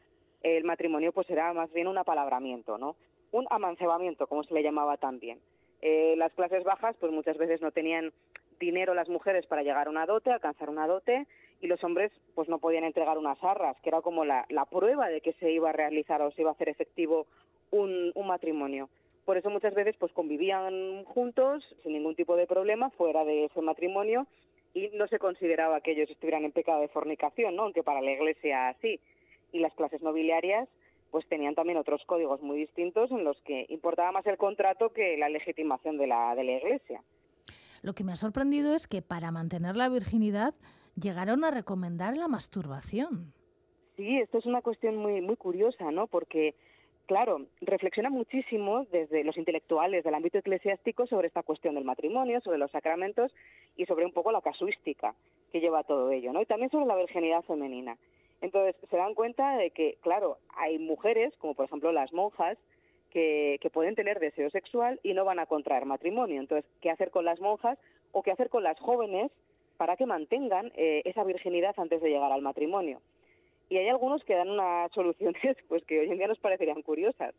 el 0.42 0.64
matrimonio 0.64 1.12
pues 1.12 1.28
era 1.30 1.52
más 1.52 1.72
bien 1.72 1.86
un 1.86 1.98
apalabramiento, 1.98 2.78
¿no? 2.78 2.96
Un 3.32 3.46
amancebamiento, 3.50 4.26
como 4.26 4.42
se 4.42 4.54
le 4.54 4.62
llamaba 4.62 4.96
también. 4.96 5.38
Eh, 5.82 6.14
las 6.16 6.32
clases 6.32 6.64
bajas 6.64 6.96
pues 6.98 7.12
muchas 7.12 7.38
veces 7.38 7.60
no 7.60 7.70
tenían 7.70 8.12
dinero 8.58 8.94
las 8.94 9.08
mujeres 9.08 9.46
para 9.46 9.62
llegar 9.62 9.86
a 9.86 9.90
una 9.90 10.06
dote, 10.06 10.30
alcanzar 10.30 10.68
una 10.68 10.86
dote, 10.86 11.26
y 11.60 11.66
los 11.66 11.82
hombres 11.84 12.12
pues 12.34 12.48
no 12.48 12.58
podían 12.58 12.84
entregar 12.84 13.18
unas 13.18 13.42
arras, 13.42 13.76
que 13.82 13.88
era 13.88 14.00
como 14.02 14.24
la, 14.24 14.46
la 14.48 14.64
prueba 14.66 15.08
de 15.08 15.20
que 15.20 15.32
se 15.34 15.50
iba 15.50 15.70
a 15.70 15.72
realizar 15.72 16.20
o 16.22 16.30
se 16.32 16.42
iba 16.42 16.50
a 16.50 16.54
hacer 16.54 16.68
efectivo 16.68 17.26
un, 17.70 18.12
matrimonio. 18.26 18.88
Por 19.24 19.36
eso 19.36 19.50
muchas 19.50 19.74
veces 19.74 19.96
pues 19.98 20.12
convivían 20.12 21.04
juntos 21.04 21.64
sin 21.82 21.92
ningún 21.92 22.14
tipo 22.14 22.36
de 22.36 22.46
problema 22.46 22.90
fuera 22.90 23.24
de 23.24 23.46
ese 23.46 23.60
matrimonio 23.60 24.26
y 24.74 24.88
no 24.94 25.06
se 25.08 25.18
consideraba 25.18 25.80
que 25.80 25.92
ellos 25.92 26.10
estuvieran 26.10 26.44
en 26.44 26.52
pecado 26.52 26.80
de 26.80 26.88
fornicación, 26.88 27.56
¿no? 27.56 27.64
aunque 27.64 27.82
para 27.82 28.00
la 28.00 28.12
Iglesia 28.12 28.76
sí. 28.80 29.00
Y 29.52 29.60
las 29.60 29.74
clases 29.74 30.02
nobiliarias 30.02 30.68
pues 31.10 31.26
tenían 31.26 31.54
también 31.54 31.78
otros 31.78 32.02
códigos 32.06 32.40
muy 32.40 32.58
distintos 32.58 33.10
en 33.10 33.24
los 33.24 33.40
que 33.42 33.66
importaba 33.68 34.12
más 34.12 34.26
el 34.26 34.36
contrato 34.36 34.92
que 34.92 35.16
la 35.16 35.28
legitimación 35.28 35.98
de 35.98 36.06
la, 36.06 36.34
de 36.36 36.44
la 36.44 36.52
Iglesia. 36.52 37.02
Lo 37.82 37.94
que 37.94 38.04
me 38.04 38.12
ha 38.12 38.16
sorprendido 38.16 38.74
es 38.74 38.86
que 38.86 39.02
para 39.02 39.32
mantener 39.32 39.76
la 39.76 39.88
virginidad 39.88 40.54
llegaron 40.94 41.44
a 41.44 41.50
recomendar 41.50 42.16
la 42.16 42.28
masturbación. 42.28 43.32
Sí, 43.96 44.18
esto 44.18 44.38
es 44.38 44.46
una 44.46 44.62
cuestión 44.62 44.96
muy, 44.96 45.20
muy 45.20 45.36
curiosa, 45.36 45.90
¿no? 45.90 46.06
Porque 46.06 46.54
claro, 47.10 47.48
reflexiona 47.60 48.08
muchísimo 48.08 48.86
desde 48.92 49.24
los 49.24 49.36
intelectuales 49.36 50.04
del 50.04 50.14
ámbito 50.14 50.38
eclesiástico 50.38 51.08
sobre 51.08 51.26
esta 51.26 51.42
cuestión 51.42 51.74
del 51.74 51.82
matrimonio, 51.82 52.40
sobre 52.40 52.58
los 52.58 52.70
sacramentos 52.70 53.34
y 53.76 53.84
sobre 53.86 54.06
un 54.06 54.12
poco 54.12 54.30
la 54.30 54.40
casuística 54.40 55.16
que 55.50 55.58
lleva 55.58 55.82
todo 55.82 56.12
ello, 56.12 56.32
¿no? 56.32 56.40
Y 56.40 56.46
también 56.46 56.70
sobre 56.70 56.86
la 56.86 56.94
virginidad 56.94 57.42
femenina. 57.42 57.98
Entonces, 58.40 58.74
se 58.88 58.96
dan 58.96 59.14
cuenta 59.14 59.56
de 59.56 59.70
que, 59.70 59.98
claro, 60.00 60.38
hay 60.56 60.78
mujeres, 60.78 61.36
como 61.38 61.54
por 61.54 61.66
ejemplo 61.66 61.92
las 61.92 62.12
monjas, 62.12 62.56
que, 63.10 63.58
pueden 63.72 63.94
tener 63.94 64.18
deseo 64.18 64.50
sexual 64.50 64.98
y 65.02 65.14
no 65.14 65.24
van 65.24 65.38
a 65.38 65.46
contraer 65.46 65.84
matrimonio. 65.84 66.40
Entonces, 66.40 66.68
¿qué 66.80 66.90
hacer 66.90 67.10
con 67.10 67.24
las 67.24 67.40
monjas 67.40 67.78
o 68.12 68.22
qué 68.22 68.30
hacer 68.30 68.48
con 68.48 68.62
las 68.62 68.78
jóvenes 68.80 69.30
para 69.76 69.96
que 69.96 70.06
mantengan 70.06 70.72
eh, 70.76 71.02
esa 71.04 71.24
virginidad 71.24 71.74
antes 71.76 72.00
de 72.00 72.10
llegar 72.10 72.32
al 72.32 72.42
matrimonio? 72.42 73.00
Y 73.68 73.76
hay 73.76 73.88
algunos 73.88 74.24
que 74.24 74.34
dan 74.34 74.50
unas 74.50 74.90
soluciones 74.94 75.56
pues 75.68 75.84
que 75.84 76.00
hoy 76.00 76.10
en 76.10 76.18
día 76.18 76.28
nos 76.28 76.38
parecerían 76.38 76.82
curiosas. 76.82 77.34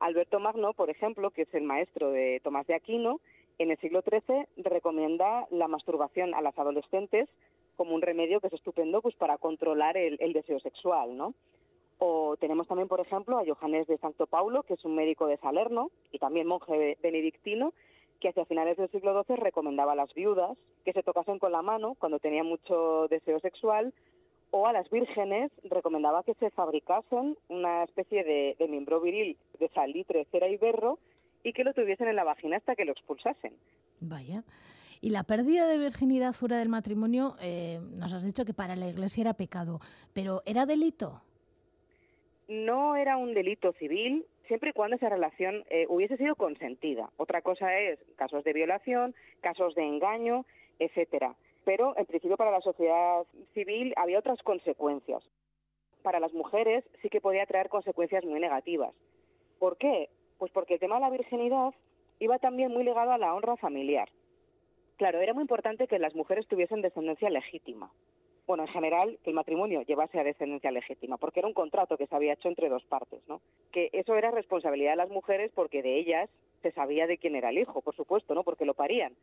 Alberto 0.00 0.40
Magno, 0.40 0.74
por 0.74 0.90
ejemplo, 0.90 1.30
que 1.30 1.42
es 1.42 1.54
el 1.54 1.62
maestro 1.62 2.10
de 2.10 2.40
Tomás 2.42 2.66
de 2.66 2.74
Aquino, 2.74 3.20
en 3.58 3.70
el 3.70 3.78
siglo 3.78 4.02
XIII 4.02 4.46
recomienda 4.56 5.46
la 5.50 5.68
masturbación 5.68 6.34
a 6.34 6.40
las 6.40 6.58
adolescentes 6.58 7.28
como 7.76 7.94
un 7.94 8.02
remedio 8.02 8.40
que 8.40 8.48
es 8.48 8.52
estupendo 8.52 9.02
pues 9.02 9.14
para 9.16 9.38
controlar 9.38 9.96
el, 9.96 10.32
deseo 10.32 10.60
sexual, 10.60 11.16
¿no? 11.16 11.34
O 11.98 12.36
tenemos 12.38 12.66
también, 12.66 12.88
por 12.88 13.00
ejemplo, 13.00 13.38
a 13.38 13.44
Johannes 13.46 13.86
de 13.86 13.98
Santo 13.98 14.26
Paulo, 14.26 14.62
que 14.64 14.74
es 14.74 14.84
un 14.84 14.94
médico 14.94 15.26
de 15.26 15.36
Salerno 15.38 15.90
y 16.12 16.18
también 16.18 16.46
monje 16.46 16.98
benedictino, 17.02 17.72
que 18.20 18.30
hacia 18.30 18.44
finales 18.46 18.76
del 18.76 18.90
siglo 18.90 19.22
XII 19.24 19.36
recomendaba 19.36 19.92
a 19.92 19.96
las 19.96 20.12
viudas 20.14 20.56
que 20.84 20.92
se 20.92 21.02
tocasen 21.02 21.38
con 21.38 21.52
la 21.52 21.62
mano 21.62 21.94
cuando 21.98 22.18
tenían 22.18 22.46
mucho 22.46 23.06
deseo 23.08 23.38
sexual 23.40 23.92
o 24.56 24.68
a 24.68 24.72
las 24.72 24.88
vírgenes 24.88 25.50
recomendaba 25.64 26.22
que 26.22 26.34
se 26.34 26.48
fabricasen 26.50 27.36
una 27.48 27.82
especie 27.82 28.22
de, 28.22 28.68
miembro 28.68 29.00
viril 29.00 29.36
de 29.58 29.68
salitre, 29.70 30.26
cera 30.30 30.48
y 30.48 30.56
berro 30.56 31.00
y 31.42 31.52
que 31.52 31.64
lo 31.64 31.74
tuviesen 31.74 32.06
en 32.06 32.14
la 32.14 32.22
vagina 32.22 32.58
hasta 32.58 32.76
que 32.76 32.84
lo 32.84 32.92
expulsasen. 32.92 33.52
Vaya. 34.00 34.44
Y 35.04 35.10
la 35.10 35.22
pérdida 35.22 35.66
de 35.66 35.76
virginidad 35.76 36.32
fuera 36.32 36.56
del 36.56 36.70
matrimonio, 36.70 37.36
eh, 37.38 37.78
nos 37.90 38.14
has 38.14 38.24
dicho 38.24 38.46
que 38.46 38.54
para 38.54 38.74
la 38.74 38.88
Iglesia 38.88 39.20
era 39.20 39.34
pecado, 39.34 39.80
pero 40.14 40.40
¿era 40.46 40.64
delito? 40.64 41.20
No 42.48 42.96
era 42.96 43.18
un 43.18 43.34
delito 43.34 43.74
civil, 43.74 44.24
siempre 44.48 44.70
y 44.70 44.72
cuando 44.72 44.96
esa 44.96 45.10
relación 45.10 45.62
eh, 45.68 45.84
hubiese 45.90 46.16
sido 46.16 46.36
consentida. 46.36 47.10
Otra 47.18 47.42
cosa 47.42 47.78
es 47.78 47.98
casos 48.16 48.44
de 48.44 48.54
violación, 48.54 49.14
casos 49.42 49.74
de 49.74 49.82
engaño, 49.82 50.46
etcétera 50.78 51.36
pero 51.66 51.94
en 51.98 52.06
principio 52.06 52.38
para 52.38 52.50
la 52.50 52.60
sociedad 52.62 53.24
civil 53.52 53.92
había 53.96 54.18
otras 54.18 54.42
consecuencias. 54.42 55.22
Para 56.02 56.20
las 56.20 56.32
mujeres 56.32 56.84
sí 57.02 57.10
que 57.10 57.20
podía 57.20 57.46
traer 57.46 57.68
consecuencias 57.68 58.24
muy 58.24 58.40
negativas. 58.40 58.94
¿Por 59.58 59.76
qué? 59.76 60.08
Pues 60.38 60.50
porque 60.52 60.74
el 60.74 60.80
tema 60.80 60.96
de 60.96 61.00
la 61.02 61.10
virginidad 61.10 61.74
iba 62.20 62.38
también 62.38 62.70
muy 62.70 62.84
ligado 62.84 63.12
a 63.12 63.18
la 63.18 63.34
honra 63.34 63.56
familiar. 63.56 64.08
Claro, 64.96 65.20
era 65.20 65.34
muy 65.34 65.42
importante 65.42 65.86
que 65.86 65.98
las 65.98 66.14
mujeres 66.14 66.46
tuviesen 66.46 66.82
descendencia 66.82 67.30
legítima. 67.30 67.90
Bueno, 68.46 68.64
en 68.64 68.68
general, 68.68 69.18
que 69.24 69.30
el 69.30 69.36
matrimonio 69.36 69.82
llevase 69.82 70.20
a 70.20 70.24
descendencia 70.24 70.70
legítima, 70.70 71.16
porque 71.16 71.40
era 71.40 71.48
un 71.48 71.54
contrato 71.54 71.96
que 71.96 72.06
se 72.06 72.14
había 72.14 72.34
hecho 72.34 72.48
entre 72.48 72.68
dos 72.68 72.84
partes, 72.84 73.22
¿no? 73.26 73.40
Que 73.72 73.88
eso 73.92 74.14
era 74.16 74.30
responsabilidad 74.30 74.92
de 74.92 74.96
las 74.96 75.08
mujeres 75.08 75.50
porque 75.54 75.82
de 75.82 75.98
ellas 75.98 76.28
se 76.62 76.70
sabía 76.72 77.06
de 77.06 77.16
quién 77.16 77.36
era 77.36 77.50
el 77.50 77.58
hijo, 77.58 77.80
por 77.80 77.96
supuesto, 77.96 78.34
¿no? 78.34 78.44
Porque 78.44 78.66
lo 78.66 78.74
parían 78.74 79.14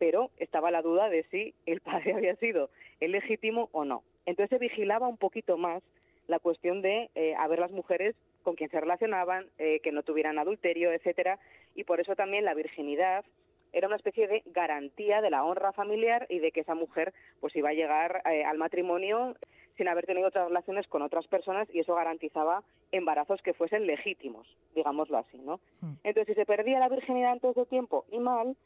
pero 0.00 0.30
estaba 0.38 0.70
la 0.70 0.80
duda 0.80 1.10
de 1.10 1.24
si 1.24 1.54
el 1.66 1.82
padre 1.82 2.14
había 2.16 2.34
sido 2.36 2.70
el 3.00 3.12
legítimo 3.12 3.68
o 3.70 3.84
no. 3.84 4.02
Entonces 4.26 4.58
se 4.58 4.66
vigilaba 4.66 5.06
un 5.06 5.18
poquito 5.18 5.58
más 5.58 5.82
la 6.26 6.38
cuestión 6.38 6.80
de 6.80 7.10
eh, 7.14 7.34
las 7.58 7.70
mujeres 7.70 8.16
con 8.42 8.54
quien 8.56 8.70
se 8.70 8.80
relacionaban, 8.80 9.46
eh, 9.58 9.80
que 9.80 9.92
no 9.92 10.02
tuvieran 10.02 10.38
adulterio, 10.38 10.90
etcétera, 10.92 11.38
y 11.74 11.84
por 11.84 12.00
eso 12.00 12.16
también 12.16 12.46
la 12.46 12.54
virginidad 12.54 13.24
era 13.72 13.86
una 13.86 13.96
especie 13.96 14.28
de 14.28 14.42
garantía 14.46 15.20
de 15.20 15.30
la 15.30 15.44
honra 15.44 15.72
familiar 15.72 16.26
y 16.28 16.38
de 16.38 16.52
que 16.52 16.60
esa 16.60 16.74
mujer 16.74 17.12
pues 17.40 17.54
iba 17.56 17.70
a 17.70 17.74
llegar 17.74 18.22
eh, 18.30 18.44
al 18.44 18.58
matrimonio 18.58 19.36
sin 19.76 19.88
haber 19.88 20.04
tenido 20.04 20.28
otras 20.28 20.48
relaciones 20.48 20.86
con 20.88 21.02
otras 21.02 21.26
personas 21.26 21.68
y 21.72 21.80
eso 21.80 21.94
garantizaba 21.94 22.62
embarazos 22.92 23.40
que 23.40 23.54
fuesen 23.54 23.86
legítimos, 23.86 24.46
digámoslo 24.74 25.16
así, 25.16 25.38
¿no? 25.38 25.58
Entonces, 26.04 26.26
si 26.26 26.34
se 26.34 26.44
perdía 26.44 26.78
la 26.78 26.90
virginidad 26.90 27.32
antes 27.32 27.54
de 27.54 27.64
tiempo 27.64 28.04
y 28.10 28.18
mal, 28.18 28.56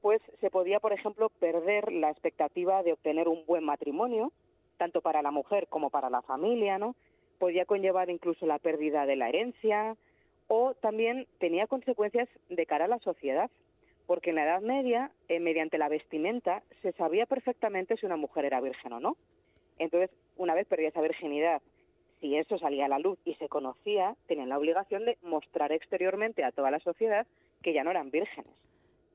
pues 0.00 0.22
se 0.40 0.50
podía, 0.50 0.80
por 0.80 0.92
ejemplo, 0.94 1.28
perder 1.28 1.92
la 1.92 2.10
expectativa 2.10 2.82
de 2.82 2.94
obtener 2.94 3.28
un 3.28 3.44
buen 3.46 3.62
matrimonio, 3.64 4.32
tanto 4.78 5.02
para 5.02 5.20
la 5.20 5.30
mujer 5.30 5.66
como 5.68 5.90
para 5.90 6.08
la 6.08 6.22
familia, 6.22 6.78
¿no? 6.78 6.94
Podía 7.38 7.66
conllevar 7.66 8.08
incluso 8.08 8.46
la 8.46 8.58
pérdida 8.58 9.04
de 9.06 9.16
la 9.16 9.28
herencia 9.28 9.96
o 10.48 10.74
también 10.74 11.26
tenía 11.38 11.66
consecuencias 11.66 12.28
de 12.48 12.66
cara 12.66 12.86
a 12.86 12.88
la 12.88 12.98
sociedad, 13.00 13.50
porque 14.06 14.30
en 14.30 14.36
la 14.36 14.44
Edad 14.44 14.60
Media, 14.60 15.10
eh, 15.28 15.40
mediante 15.40 15.78
la 15.78 15.88
vestimenta, 15.88 16.62
se 16.82 16.92
sabía 16.92 17.26
perfectamente 17.26 17.96
si 17.96 18.06
una 18.06 18.16
mujer 18.16 18.44
era 18.44 18.60
virgen 18.60 18.92
o 18.92 19.00
no. 19.00 19.16
Entonces, 19.78 20.10
una 20.36 20.54
vez 20.54 20.66
perdida 20.66 20.88
esa 20.88 21.00
virginidad, 21.00 21.62
si 22.20 22.36
eso 22.36 22.58
salía 22.58 22.86
a 22.86 22.88
la 22.88 22.98
luz 22.98 23.18
y 23.24 23.34
se 23.34 23.48
conocía, 23.48 24.16
tenían 24.26 24.48
la 24.48 24.58
obligación 24.58 25.04
de 25.04 25.18
mostrar 25.22 25.72
exteriormente 25.72 26.44
a 26.44 26.52
toda 26.52 26.70
la 26.70 26.80
sociedad 26.80 27.26
que 27.62 27.72
ya 27.72 27.84
no 27.84 27.90
eran 27.90 28.10
vírgenes. 28.10 28.54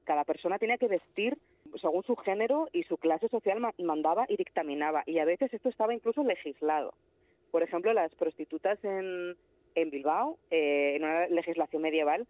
Cada 0.04 0.24
persona 0.24 0.58
tenía 0.58 0.78
que 0.78 0.88
vestir 0.88 1.38
según 1.80 2.04
su 2.04 2.16
género 2.16 2.68
y 2.74 2.84
su 2.84 2.98
clase 2.98 3.30
social 3.30 3.60
mandaba 3.78 4.26
y 4.28 4.38
dictaminaba, 4.38 5.04
y 5.06 5.20
a 5.20 5.26
veces 5.26 5.54
esto 5.54 5.70
estaba 5.70 5.94
incluso 5.94 6.24
legislado. 6.24 6.94
Por 7.52 7.64
ejemplo, 7.64 7.94
las 7.94 8.14
prostitutas 8.16 8.84
en, 8.84 9.36
en 9.76 9.90
Bilbao, 9.90 10.38
eh, 10.52 10.94
en 10.96 11.04
una 11.04 11.28
legislación 11.28 11.82
medieval, 11.82 12.28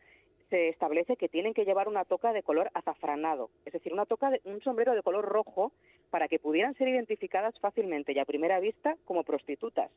se 0.49 0.69
establece 0.69 1.15
que 1.15 1.29
tienen 1.29 1.53
que 1.53 1.65
llevar 1.65 1.87
una 1.87 2.05
toca 2.05 2.33
de 2.33 2.43
color 2.43 2.71
azafranado, 2.73 3.49
es 3.65 3.73
decir, 3.73 3.93
una 3.93 4.05
toca 4.05 4.29
de, 4.31 4.41
un 4.45 4.61
sombrero 4.61 4.93
de 4.93 5.03
color 5.03 5.25
rojo 5.25 5.71
para 6.09 6.27
que 6.27 6.39
pudieran 6.39 6.75
ser 6.75 6.87
identificadas 6.87 7.59
fácilmente 7.59 8.13
y 8.13 8.19
a 8.19 8.25
primera 8.25 8.59
vista 8.59 8.97
como 9.05 9.23
prostitutas. 9.23 9.91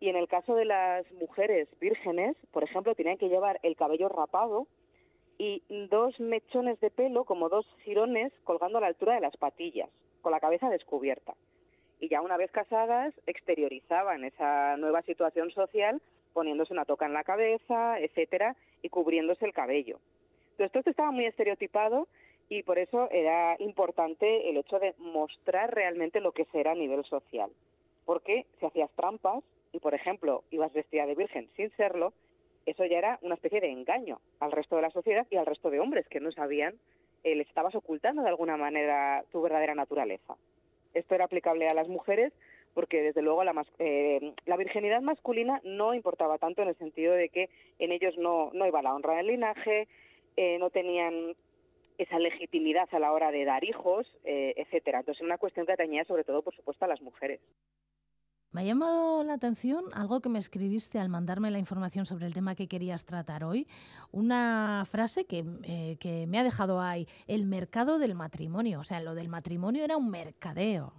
Y 0.00 0.08
en 0.08 0.16
el 0.16 0.28
caso 0.28 0.54
de 0.54 0.64
las 0.64 1.10
mujeres 1.12 1.68
vírgenes, 1.80 2.36
por 2.52 2.62
ejemplo, 2.62 2.94
tenían 2.94 3.18
que 3.18 3.28
llevar 3.28 3.58
el 3.62 3.74
cabello 3.76 4.08
rapado 4.08 4.68
y 5.38 5.62
dos 5.88 6.18
mechones 6.20 6.80
de 6.80 6.90
pelo, 6.90 7.24
como 7.24 7.48
dos 7.48 7.66
jirones, 7.84 8.32
colgando 8.44 8.78
a 8.78 8.80
la 8.80 8.88
altura 8.88 9.14
de 9.14 9.20
las 9.20 9.36
patillas, 9.36 9.88
con 10.22 10.32
la 10.32 10.40
cabeza 10.40 10.68
descubierta. 10.68 11.34
Y 12.00 12.08
ya 12.08 12.22
una 12.22 12.36
vez 12.36 12.50
casadas, 12.52 13.12
exteriorizaban 13.26 14.24
esa 14.24 14.76
nueva 14.76 15.02
situación 15.02 15.50
social 15.50 16.00
poniéndose 16.32 16.72
una 16.72 16.84
toca 16.84 17.06
en 17.06 17.12
la 17.12 17.24
cabeza, 17.24 17.98
etcétera, 17.98 18.54
y 18.82 18.88
cubriéndose 18.88 19.44
el 19.44 19.52
cabello. 19.52 19.98
Entonces, 20.52 20.72
todo 20.72 20.80
esto 20.80 20.90
estaba 20.90 21.10
muy 21.10 21.26
estereotipado 21.26 22.08
y 22.48 22.62
por 22.62 22.78
eso 22.78 23.10
era 23.10 23.56
importante 23.58 24.48
el 24.48 24.56
hecho 24.56 24.78
de 24.78 24.94
mostrar 24.98 25.74
realmente 25.74 26.20
lo 26.20 26.32
que 26.32 26.46
será 26.46 26.72
a 26.72 26.74
nivel 26.74 27.04
social. 27.04 27.50
Porque 28.04 28.46
si 28.58 28.66
hacías 28.66 28.90
trampas 28.96 29.44
y, 29.72 29.80
por 29.80 29.94
ejemplo, 29.94 30.42
ibas 30.50 30.72
vestida 30.72 31.06
de 31.06 31.14
virgen 31.14 31.48
sin 31.56 31.70
serlo, 31.76 32.12
eso 32.66 32.84
ya 32.84 32.98
era 32.98 33.18
una 33.22 33.34
especie 33.34 33.60
de 33.60 33.70
engaño 33.70 34.20
al 34.40 34.52
resto 34.52 34.76
de 34.76 34.82
la 34.82 34.90
sociedad 34.90 35.26
y 35.30 35.36
al 35.36 35.46
resto 35.46 35.70
de 35.70 35.80
hombres 35.80 36.06
que 36.08 36.20
no 36.20 36.32
sabían, 36.32 36.74
eh, 37.24 37.34
les 37.34 37.48
estabas 37.48 37.74
ocultando 37.74 38.22
de 38.22 38.28
alguna 38.28 38.56
manera 38.56 39.24
tu 39.30 39.40
verdadera 39.40 39.74
naturaleza. 39.74 40.36
Esto 40.94 41.14
era 41.14 41.24
aplicable 41.24 41.68
a 41.68 41.74
las 41.74 41.88
mujeres 41.88 42.32
porque 42.78 43.02
desde 43.02 43.22
luego 43.22 43.42
la, 43.42 43.66
eh, 43.80 44.34
la 44.46 44.56
virginidad 44.56 45.02
masculina 45.02 45.60
no 45.64 45.94
importaba 45.94 46.38
tanto 46.38 46.62
en 46.62 46.68
el 46.68 46.76
sentido 46.76 47.12
de 47.12 47.28
que 47.28 47.50
en 47.80 47.90
ellos 47.90 48.16
no, 48.16 48.52
iba 48.54 48.82
la 48.82 48.94
honra 48.94 49.16
del 49.16 49.26
linaje, 49.26 49.88
eh, 50.36 50.58
no 50.60 50.70
tenían 50.70 51.34
esa 51.98 52.20
legitimidad 52.20 52.88
a 52.92 53.00
la 53.00 53.10
hora 53.10 53.32
de 53.32 53.44
dar 53.44 53.64
hijos, 53.64 54.06
eh, 54.22 54.54
etcétera. 54.56 55.00
Entonces, 55.00 55.22
es 55.22 55.26
una 55.26 55.38
cuestión 55.38 55.66
que 55.66 55.72
atañía 55.72 56.04
sobre 56.04 56.22
todo, 56.22 56.40
por 56.42 56.54
supuesto, 56.54 56.84
a 56.84 56.88
las 56.88 57.02
mujeres. 57.02 57.40
Me 58.52 58.60
ha 58.60 58.64
llamado 58.64 59.24
la 59.24 59.32
atención 59.32 59.86
algo 59.92 60.20
que 60.20 60.28
me 60.28 60.38
escribiste 60.38 61.00
al 61.00 61.08
mandarme 61.08 61.50
la 61.50 61.58
información 61.58 62.06
sobre 62.06 62.26
el 62.26 62.32
tema 62.32 62.54
que 62.54 62.68
querías 62.68 63.04
tratar 63.04 63.42
hoy. 63.42 63.66
Una 64.12 64.84
frase 64.88 65.24
que, 65.24 65.44
eh, 65.64 65.96
que 65.98 66.28
me 66.28 66.38
ha 66.38 66.44
dejado 66.44 66.80
ahí, 66.80 67.08
el 67.26 67.44
mercado 67.44 67.98
del 67.98 68.14
matrimonio. 68.14 68.78
O 68.78 68.84
sea, 68.84 69.00
lo 69.00 69.16
del 69.16 69.28
matrimonio 69.28 69.82
era 69.82 69.96
un 69.96 70.10
mercadeo 70.10 70.92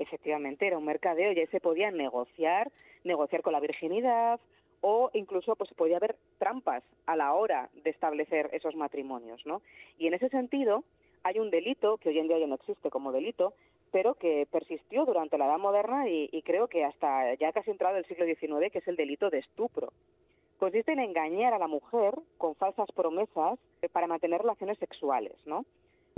efectivamente 0.00 0.66
era 0.66 0.78
un 0.78 0.84
mercadeo 0.84 1.32
y 1.32 1.38
ahí 1.38 1.46
se 1.48 1.60
podía 1.60 1.90
negociar, 1.90 2.70
negociar 3.04 3.42
con 3.42 3.52
la 3.52 3.60
virginidad 3.60 4.40
o 4.80 5.10
incluso 5.12 5.56
pues 5.56 5.70
podía 5.74 5.98
haber 5.98 6.16
trampas 6.38 6.82
a 7.06 7.16
la 7.16 7.34
hora 7.34 7.68
de 7.84 7.90
establecer 7.90 8.48
esos 8.52 8.74
matrimonios, 8.74 9.44
¿no? 9.46 9.62
Y 9.98 10.06
en 10.06 10.14
ese 10.14 10.28
sentido 10.30 10.84
hay 11.22 11.38
un 11.38 11.50
delito 11.50 11.98
que 11.98 12.08
hoy 12.08 12.18
en 12.18 12.28
día 12.28 12.38
ya 12.38 12.46
no 12.46 12.54
existe 12.54 12.90
como 12.90 13.12
delito, 13.12 13.52
pero 13.92 14.14
que 14.14 14.46
persistió 14.50 15.04
durante 15.04 15.36
la 15.36 15.46
Edad 15.46 15.58
Moderna 15.58 16.08
y, 16.08 16.30
y 16.32 16.42
creo 16.42 16.68
que 16.68 16.84
hasta 16.84 17.34
ya 17.34 17.52
casi 17.52 17.70
entrado 17.70 17.96
el 17.96 18.06
siglo 18.06 18.24
XIX, 18.24 18.72
que 18.72 18.78
es 18.78 18.88
el 18.88 18.96
delito 18.96 19.28
de 19.30 19.38
estupro. 19.38 19.92
Consiste 20.58 20.92
en 20.92 21.00
engañar 21.00 21.54
a 21.54 21.58
la 21.58 21.68
mujer 21.68 22.14
con 22.38 22.54
falsas 22.54 22.90
promesas 22.92 23.58
para 23.92 24.06
mantener 24.06 24.40
relaciones 24.40 24.78
sexuales, 24.78 25.34
¿no? 25.46 25.64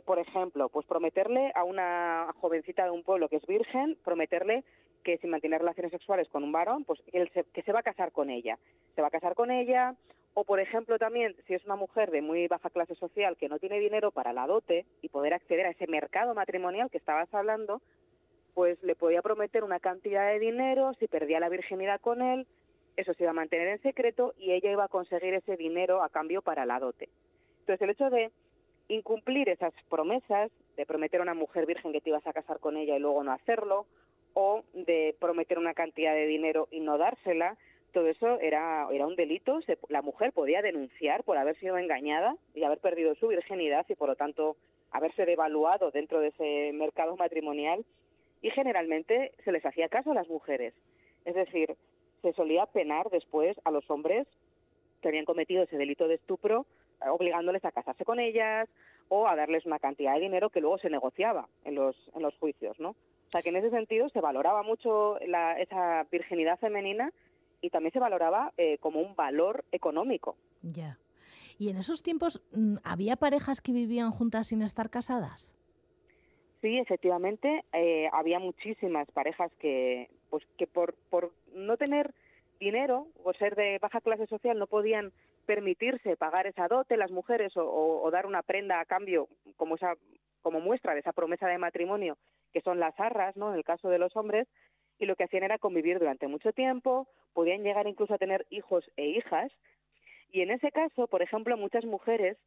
Por 0.05 0.19
ejemplo, 0.19 0.69
pues 0.69 0.87
prometerle 0.87 1.53
a 1.55 1.65
una 1.65 2.33
jovencita 2.41 2.85
de 2.85 2.91
un 2.91 3.03
pueblo 3.03 3.29
que 3.29 3.37
es 3.37 3.47
virgen, 3.47 3.97
prometerle 4.05 4.65
que 5.05 5.19
si 5.19 5.27
mantiene 5.27 5.59
relaciones 5.59 5.93
sexuales 5.93 6.29
con 6.29 6.45
un 6.45 6.53
varón, 6.53 6.85
pues 6.85 7.01
él 7.13 7.31
que 7.31 7.63
se 7.63 7.73
va 7.73 7.81
a 7.81 7.85
casar 7.85 8.13
con 8.13 8.31
ella. 8.31 8.59
Se 8.95 9.03
va 9.03 9.09
a 9.09 9.13
casar 9.13 9.35
con 9.35 9.51
ella, 9.51 9.95
o 10.35 10.45
por 10.45 10.61
ejemplo 10.61 10.99
también, 10.99 11.37
si 11.47 11.55
es 11.55 11.65
una 11.65 11.77
mujer 11.77 12.11
de 12.11 12.23
muy 12.23 12.49
baja 12.49 12.71
clase 12.71 12.95
social 12.95 13.37
que 13.37 13.49
no 13.49 13.59
tiene 13.59 13.79
dinero 13.79 14.11
para 14.11 14.33
la 14.33 14.47
dote 14.47 14.87
y 15.03 15.09
poder 15.09 15.35
acceder 15.35 15.67
a 15.67 15.71
ese 15.71 15.87
mercado 15.87 16.35
matrimonial 16.35 16.91
que 16.91 16.99
estabas 16.99 17.33
hablando, 17.35 17.83
pues 18.55 18.83
le 18.83 18.95
podía 18.95 19.23
prometer 19.23 19.63
una 19.65 19.81
cantidad 19.81 20.29
de 20.29 20.39
dinero, 20.39 20.95
si 20.99 21.07
perdía 21.07 21.41
la 21.41 21.49
virginidad 21.49 22.01
con 22.01 22.23
él, 22.23 22.47
eso 22.97 23.15
se 23.15 23.25
iba 23.25 23.31
a 23.31 23.35
mantener 23.35 23.69
en 23.69 23.83
secreto 23.83 24.35
y 24.39 24.53
ella 24.53 24.71
iba 24.71 24.85
a 24.85 24.89
conseguir 24.89 25.35
ese 25.35 25.57
dinero 25.57 26.03
a 26.03 26.09
cambio 26.09 26.43
para 26.43 26.67
la 26.67 26.79
dote. 26.79 27.09
Entonces 27.61 27.83
el 27.83 27.91
hecho 27.91 28.11
de 28.11 28.31
incumplir 28.95 29.49
esas 29.49 29.73
promesas 29.89 30.51
de 30.77 30.87
prometer 30.87 31.21
a 31.21 31.25
una 31.25 31.35
mujer 31.35 31.67
virgen 31.67 31.93
que 31.93 32.01
te 32.01 32.11
ibas 32.11 32.27
a 32.27 32.33
casar 32.33 32.59
con 32.61 32.77
ella 32.77 32.97
y 32.97 33.01
luego 33.01 33.23
no 33.25 33.33
hacerlo, 33.33 33.87
o 34.35 34.63
de 34.73 35.15
prometer 35.19 35.59
una 35.59 35.75
cantidad 35.75 36.15
de 36.15 36.27
dinero 36.27 36.69
y 36.71 36.81
no 36.81 36.99
dársela, 36.99 37.57
todo 37.93 38.09
eso 38.09 38.41
era, 38.41 38.89
era 38.91 39.07
un 39.07 39.17
delito. 39.17 39.61
la 39.89 40.03
mujer 40.03 40.33
podía 40.33 40.63
denunciar 40.63 41.25
por 41.25 41.37
haber 41.37 41.59
sido 41.59 41.77
engañada 41.77 42.37
y 42.55 42.65
haber 42.65 42.79
perdido 42.79 43.15
su 43.17 43.29
virginidad 43.29 43.85
y 43.89 43.95
por 43.95 44.09
lo 44.09 44.17
tanto 44.17 44.57
haberse 44.91 45.27
devaluado 45.27 45.91
dentro 45.91 46.21
de 46.21 46.29
ese 46.29 46.73
mercado 46.73 47.17
matrimonial 47.17 47.85
y 48.41 48.51
generalmente 48.51 49.33
se 49.45 49.53
les 49.53 49.65
hacía 49.65 49.89
caso 49.89 50.13
a 50.13 50.15
las 50.15 50.29
mujeres. 50.29 50.75
Es 51.25 51.35
decir, 51.35 51.77
se 52.23 52.33
solía 52.33 52.67
penar 52.67 53.11
después 53.11 53.61
a 53.65 53.71
los 53.71 53.89
hombres 53.91 54.27
que 55.01 55.09
habían 55.09 55.25
cometido 55.25 55.63
ese 55.63 55.77
delito 55.77 56.09
de 56.09 56.15
estupro 56.15 56.67
obligándoles 57.11 57.65
a 57.65 57.73
casarse 57.73 58.05
con 58.05 58.21
ellas 58.21 58.69
o 59.09 59.27
a 59.27 59.37
darles 59.37 59.67
una 59.67 59.79
cantidad 59.79 60.15
de 60.15 60.21
dinero 60.21 60.51
que 60.51 60.61
luego 60.61 60.79
se 60.79 60.91
negociaba 60.91 61.49
en 61.65 61.75
los, 61.75 61.97
en 62.15 62.23
los 62.23 62.35
juicios, 62.37 62.79
¿no? 62.81 62.91
O 62.91 63.31
sea 63.33 63.43
que 63.43 63.49
en 63.49 63.57
ese 63.57 63.71
sentido 63.71 64.09
se 64.11 64.21
valoraba 64.21 64.63
mucho 64.63 65.19
la, 65.27 65.59
esa 65.59 66.07
virginidad 66.11 66.59
femenina 66.59 67.13
y 67.61 67.71
también 67.71 67.93
se 67.93 67.99
valoraba 67.99 68.53
eh, 68.57 68.79
como 68.79 69.01
un 69.01 69.15
valor 69.15 69.65
económico. 69.73 70.37
Ya. 70.63 70.99
¿Y 71.59 71.71
en 71.71 71.77
esos 71.77 72.03
tiempos 72.03 72.43
mm, 72.53 72.77
había 72.85 73.17
parejas 73.17 73.61
que 73.61 73.73
vivían 73.73 74.11
juntas 74.11 74.49
sin 74.49 74.63
estar 74.63 74.91
casadas? 74.91 75.55
Sí, 76.61 76.79
efectivamente, 76.79 77.65
eh, 77.73 78.09
había 78.13 78.39
muchísimas 78.39 79.11
parejas 79.11 79.51
que, 79.59 80.11
pues, 80.31 80.45
que 80.57 80.67
por, 80.67 80.95
por 81.11 81.33
no 81.55 81.77
tener 81.77 82.15
dinero 82.61 83.09
o 83.25 83.33
ser 83.33 83.57
de 83.57 83.79
baja 83.81 84.01
clase 84.01 84.27
social 84.27 84.59
no 84.59 84.67
podían 84.67 85.13
permitirse 85.47 86.17
pagar 86.17 86.47
esa 86.47 86.69
dote 86.69 86.97
las 86.97 87.11
mujeres 87.11 87.53
o, 87.57 88.09
dar 88.11 88.27
una 88.27 88.43
prenda 88.43 88.81
a 88.81 88.85
cambio 88.85 89.29
como 89.57 89.77
esa 89.77 89.95
como 90.41 90.61
muestra 90.61 90.95
de 90.95 91.01
esa 91.01 91.13
promesa 91.13 91.47
de 91.47 91.59
matrimonio 91.59 92.17
que 92.53 92.61
son 92.63 92.81
las 92.81 92.99
arras, 92.99 93.37
¿no? 93.37 93.51
En 93.51 93.57
el 93.57 93.65
caso 93.65 93.89
de 93.89 93.99
los 93.99 94.17
hombres 94.17 94.49
y 94.99 95.07
lo 95.07 95.17
que 95.17 95.25
hacían 95.25 95.45
era 95.45 95.59
convivir 95.59 95.99
durante 95.99 96.29
mucho 96.29 96.53
tiempo, 96.53 97.09
podían 97.33 97.63
llegar 97.63 97.87
incluso 97.87 98.15
a 98.15 98.19
tener 98.19 98.47
hijos 98.51 98.91
e 98.97 99.07
hijas 99.07 99.53
y 100.31 100.41
en 100.41 100.51
ese 100.51 100.71
caso, 100.73 101.07
por 101.07 101.23
ejemplo, 101.23 101.57
muchas 101.57 101.85
mujeres 101.85 102.39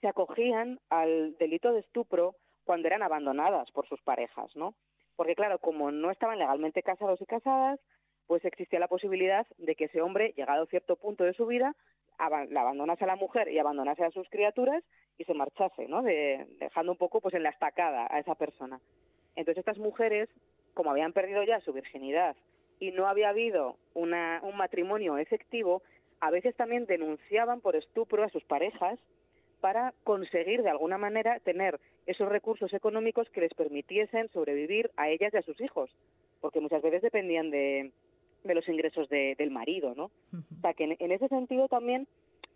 se 0.00 0.08
acogían 0.08 0.80
al 0.88 1.36
delito 1.38 1.72
de 1.72 1.80
estupro 1.80 2.36
cuando 2.64 2.88
eran 2.88 3.02
abandonadas 3.02 3.70
por 3.72 3.86
sus 3.88 4.00
parejas, 4.02 4.54
¿no? 4.56 4.74
Porque 5.16 5.34
claro, 5.34 5.58
como 5.58 5.90
no 5.90 6.10
estaban 6.10 6.38
legalmente 6.38 6.82
casados 6.82 7.20
y 7.20 7.26
casadas, 7.26 7.80
pues 8.26 8.44
existía 8.44 8.78
la 8.78 8.88
posibilidad 8.88 9.46
de 9.58 9.74
que 9.74 9.84
ese 9.84 10.00
hombre, 10.00 10.32
llegado 10.36 10.62
a 10.62 10.66
cierto 10.66 10.96
punto 10.96 11.24
de 11.24 11.34
su 11.34 11.46
vida, 11.46 11.74
la 12.18 12.60
abandonase 12.60 13.04
a 13.04 13.08
la 13.08 13.16
mujer 13.16 13.48
y 13.48 13.58
abandonase 13.58 14.04
a 14.04 14.10
sus 14.10 14.28
criaturas 14.28 14.82
y 15.18 15.24
se 15.24 15.34
marchase, 15.34 15.86
¿no? 15.86 16.02
dejando 16.02 16.92
un 16.92 16.98
poco 16.98 17.20
pues 17.20 17.34
en 17.34 17.42
la 17.42 17.50
estacada 17.50 18.06
a 18.10 18.18
esa 18.18 18.34
persona. 18.34 18.80
Entonces 19.36 19.58
estas 19.58 19.78
mujeres, 19.78 20.28
como 20.74 20.90
habían 20.90 21.12
perdido 21.12 21.42
ya 21.42 21.60
su 21.60 21.72
virginidad 21.72 22.36
y 22.80 22.90
no 22.90 23.06
había 23.06 23.28
habido 23.28 23.76
una, 23.94 24.40
un 24.42 24.56
matrimonio 24.56 25.18
efectivo, 25.18 25.82
a 26.20 26.30
veces 26.30 26.54
también 26.56 26.86
denunciaban 26.86 27.60
por 27.60 27.76
estupro 27.76 28.24
a 28.24 28.28
sus 28.28 28.44
parejas 28.44 28.98
para 29.60 29.94
conseguir 30.04 30.62
de 30.62 30.70
alguna 30.70 30.98
manera 30.98 31.38
tener 31.40 31.80
esos 32.06 32.28
recursos 32.28 32.72
económicos 32.74 33.30
que 33.30 33.40
les 33.40 33.54
permitiesen 33.54 34.28
sobrevivir 34.28 34.90
a 34.96 35.08
ellas 35.08 35.32
y 35.32 35.36
a 35.38 35.42
sus 35.42 35.60
hijos 35.60 35.90
porque 36.44 36.60
muchas 36.60 36.82
veces 36.82 37.00
dependían 37.00 37.50
de, 37.50 37.90
de 38.44 38.54
los 38.54 38.68
ingresos 38.68 39.08
de, 39.08 39.34
del 39.36 39.50
marido, 39.50 39.94
¿no? 39.94 40.10
O 40.32 40.60
sea, 40.60 40.74
que 40.74 40.84
en, 40.84 40.96
en 40.98 41.12
ese 41.12 41.28
sentido 41.28 41.68
también 41.68 42.06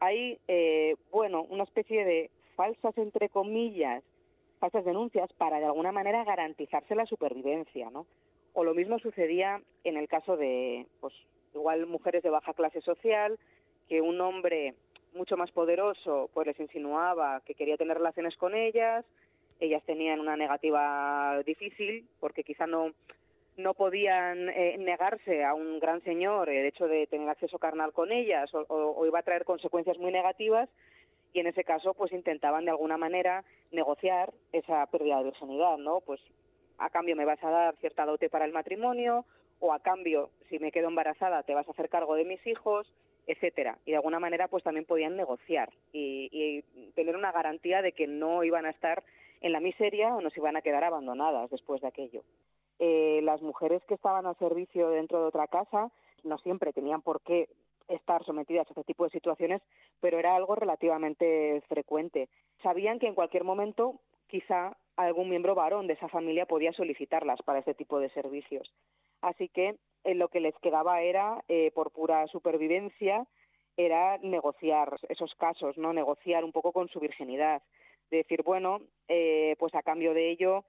hay, 0.00 0.38
eh, 0.46 0.94
bueno, 1.10 1.42
una 1.48 1.64
especie 1.64 2.04
de 2.04 2.30
falsas, 2.54 2.96
entre 2.98 3.28
comillas, 3.28 4.02
falsas 4.60 4.84
denuncias 4.84 5.32
para 5.34 5.58
de 5.58 5.66
alguna 5.66 5.92
manera 5.92 6.24
garantizarse 6.24 6.94
la 6.94 7.06
supervivencia, 7.06 7.90
¿no? 7.90 8.06
O 8.52 8.64
lo 8.64 8.74
mismo 8.74 8.98
sucedía 8.98 9.62
en 9.84 9.96
el 9.96 10.08
caso 10.08 10.36
de, 10.36 10.86
pues, 11.00 11.14
igual 11.54 11.86
mujeres 11.86 12.22
de 12.22 12.30
baja 12.30 12.54
clase 12.54 12.80
social, 12.80 13.38
que 13.88 14.00
un 14.00 14.20
hombre 14.20 14.74
mucho 15.14 15.36
más 15.36 15.50
poderoso 15.50 16.30
pues 16.34 16.46
les 16.46 16.60
insinuaba 16.60 17.40
que 17.44 17.54
quería 17.54 17.76
tener 17.76 17.96
relaciones 17.96 18.36
con 18.36 18.54
ellas, 18.54 19.04
ellas 19.60 19.82
tenían 19.84 20.20
una 20.20 20.36
negativa 20.36 21.42
difícil 21.44 22.06
porque 22.20 22.44
quizá 22.44 22.66
no 22.66 22.92
no 23.58 23.74
podían 23.74 24.48
eh, 24.50 24.76
negarse 24.78 25.44
a 25.44 25.52
un 25.52 25.80
gran 25.80 26.00
señor 26.04 26.48
el 26.48 26.64
hecho 26.64 26.86
de 26.86 27.06
tener 27.08 27.28
acceso 27.28 27.58
carnal 27.58 27.92
con 27.92 28.12
ellas 28.12 28.54
o, 28.54 28.64
o, 28.68 29.04
iba 29.04 29.18
a 29.18 29.24
traer 29.24 29.44
consecuencias 29.44 29.98
muy 29.98 30.12
negativas 30.12 30.68
y 31.32 31.40
en 31.40 31.48
ese 31.48 31.64
caso 31.64 31.92
pues 31.92 32.12
intentaban 32.12 32.64
de 32.64 32.70
alguna 32.70 32.96
manera 32.96 33.44
negociar 33.72 34.32
esa 34.52 34.86
pérdida 34.86 35.18
de 35.18 35.24
virginidad, 35.24 35.76
¿no? 35.76 36.00
Pues 36.00 36.20
a 36.78 36.88
cambio 36.88 37.16
me 37.16 37.24
vas 37.24 37.42
a 37.42 37.50
dar 37.50 37.76
cierta 37.76 38.06
dote 38.06 38.30
para 38.30 38.44
el 38.44 38.52
matrimonio 38.52 39.26
o 39.58 39.72
a 39.72 39.80
cambio 39.80 40.30
si 40.48 40.60
me 40.60 40.70
quedo 40.70 40.86
embarazada 40.86 41.42
te 41.42 41.54
vas 41.54 41.66
a 41.66 41.72
hacer 41.72 41.88
cargo 41.88 42.14
de 42.14 42.24
mis 42.24 42.46
hijos, 42.46 42.90
etcétera. 43.26 43.78
Y 43.84 43.90
de 43.90 43.96
alguna 43.96 44.20
manera 44.20 44.46
pues 44.46 44.62
también 44.62 44.86
podían 44.86 45.16
negociar 45.16 45.70
y, 45.92 46.28
y 46.30 46.92
tener 46.92 47.16
una 47.16 47.32
garantía 47.32 47.82
de 47.82 47.90
que 47.90 48.06
no 48.06 48.44
iban 48.44 48.66
a 48.66 48.70
estar 48.70 49.02
en 49.40 49.50
la 49.50 49.60
miseria 49.60 50.14
o 50.14 50.20
no 50.20 50.30
se 50.30 50.38
iban 50.38 50.56
a 50.56 50.62
quedar 50.62 50.84
abandonadas 50.84 51.50
después 51.50 51.80
de 51.80 51.88
aquello 51.88 52.22
eh, 52.78 53.20
las 53.22 53.42
mujeres 53.42 53.84
que 53.86 53.94
estaban 53.94 54.26
al 54.26 54.36
servicio 54.36 54.90
dentro 54.90 55.20
de 55.20 55.26
otra 55.26 55.46
casa 55.48 55.90
no 56.24 56.38
siempre 56.38 56.72
tenían 56.72 57.02
por 57.02 57.20
qué 57.22 57.48
estar 57.88 58.24
sometidas 58.24 58.66
a 58.66 58.70
este 58.70 58.84
tipo 58.84 59.04
de 59.04 59.10
situaciones, 59.10 59.62
pero 60.00 60.18
era 60.18 60.36
algo 60.36 60.54
relativamente 60.54 61.62
frecuente. 61.68 62.28
Sabían 62.62 62.98
que 62.98 63.06
en 63.06 63.14
cualquier 63.14 63.44
momento 63.44 64.00
quizá 64.26 64.76
algún 64.96 65.30
miembro 65.30 65.54
varón 65.54 65.86
de 65.86 65.94
esa 65.94 66.08
familia 66.08 66.46
podía 66.46 66.72
solicitarlas 66.72 67.40
para 67.42 67.60
este 67.60 67.74
tipo 67.74 67.98
de 67.98 68.10
servicios. 68.10 68.72
Así 69.22 69.48
que 69.48 69.76
eh, 70.04 70.14
lo 70.14 70.28
que 70.28 70.40
les 70.40 70.54
quedaba 70.58 71.00
era, 71.02 71.42
eh, 71.48 71.70
por 71.74 71.90
pura 71.92 72.26
supervivencia, 72.26 73.26
era 73.76 74.18
negociar 74.18 74.96
esos 75.08 75.34
casos, 75.36 75.78
no 75.78 75.92
negociar 75.92 76.44
un 76.44 76.52
poco 76.52 76.72
con 76.72 76.88
su 76.88 76.98
virginidad, 76.98 77.62
decir 78.10 78.42
bueno, 78.42 78.80
eh, 79.06 79.54
pues 79.58 79.74
a 79.74 79.82
cambio 79.82 80.14
de 80.14 80.30
ello 80.30 80.64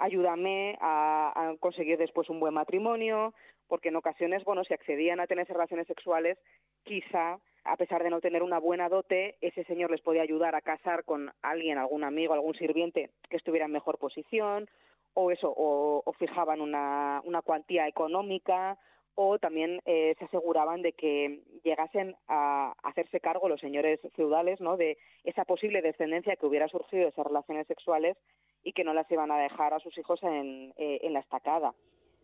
ayúdame 0.00 0.76
a, 0.80 1.54
conseguir 1.60 1.98
después 1.98 2.28
un 2.28 2.40
buen 2.40 2.54
matrimonio, 2.54 3.34
porque 3.68 3.88
en 3.88 3.96
ocasiones, 3.96 4.44
bueno, 4.44 4.64
si 4.64 4.74
accedían 4.74 5.20
a 5.20 5.26
tener 5.26 5.46
relaciones 5.48 5.86
sexuales, 5.86 6.38
quizá, 6.84 7.38
a 7.64 7.76
pesar 7.76 8.02
de 8.02 8.10
no 8.10 8.20
tener 8.20 8.42
una 8.42 8.58
buena 8.58 8.88
dote, 8.88 9.36
ese 9.40 9.64
señor 9.64 9.90
les 9.90 10.00
podía 10.00 10.22
ayudar 10.22 10.54
a 10.54 10.60
casar 10.60 11.04
con 11.04 11.32
alguien, 11.42 11.78
algún 11.78 12.04
amigo, 12.04 12.34
algún 12.34 12.54
sirviente 12.54 13.10
que 13.28 13.36
estuviera 13.36 13.66
en 13.66 13.72
mejor 13.72 13.98
posición, 13.98 14.68
o 15.14 15.30
eso, 15.30 15.52
o, 15.54 16.12
fijaban 16.18 16.60
una 16.60 17.42
cuantía 17.44 17.86
económica, 17.86 18.78
o 19.14 19.38
también 19.38 19.80
eh, 19.84 20.14
se 20.18 20.24
aseguraban 20.24 20.82
de 20.82 20.92
que 20.92 21.40
llegasen 21.64 22.16
a 22.28 22.74
hacerse 22.82 23.20
cargo 23.20 23.48
los 23.48 23.60
señores 23.60 24.00
feudales, 24.14 24.60
¿no? 24.60 24.76
De 24.76 24.96
esa 25.24 25.44
posible 25.44 25.82
descendencia 25.82 26.36
que 26.36 26.46
hubiera 26.46 26.68
surgido 26.68 27.04
de 27.04 27.08
esas 27.10 27.26
relaciones 27.26 27.66
sexuales 27.66 28.16
y 28.64 28.72
que 28.72 28.84
no 28.84 28.94
las 28.94 29.10
iban 29.10 29.30
a 29.30 29.38
dejar 29.38 29.74
a 29.74 29.80
sus 29.80 29.96
hijos 29.98 30.22
en, 30.22 30.72
eh, 30.76 31.00
en 31.02 31.12
la 31.12 31.20
estacada. 31.20 31.74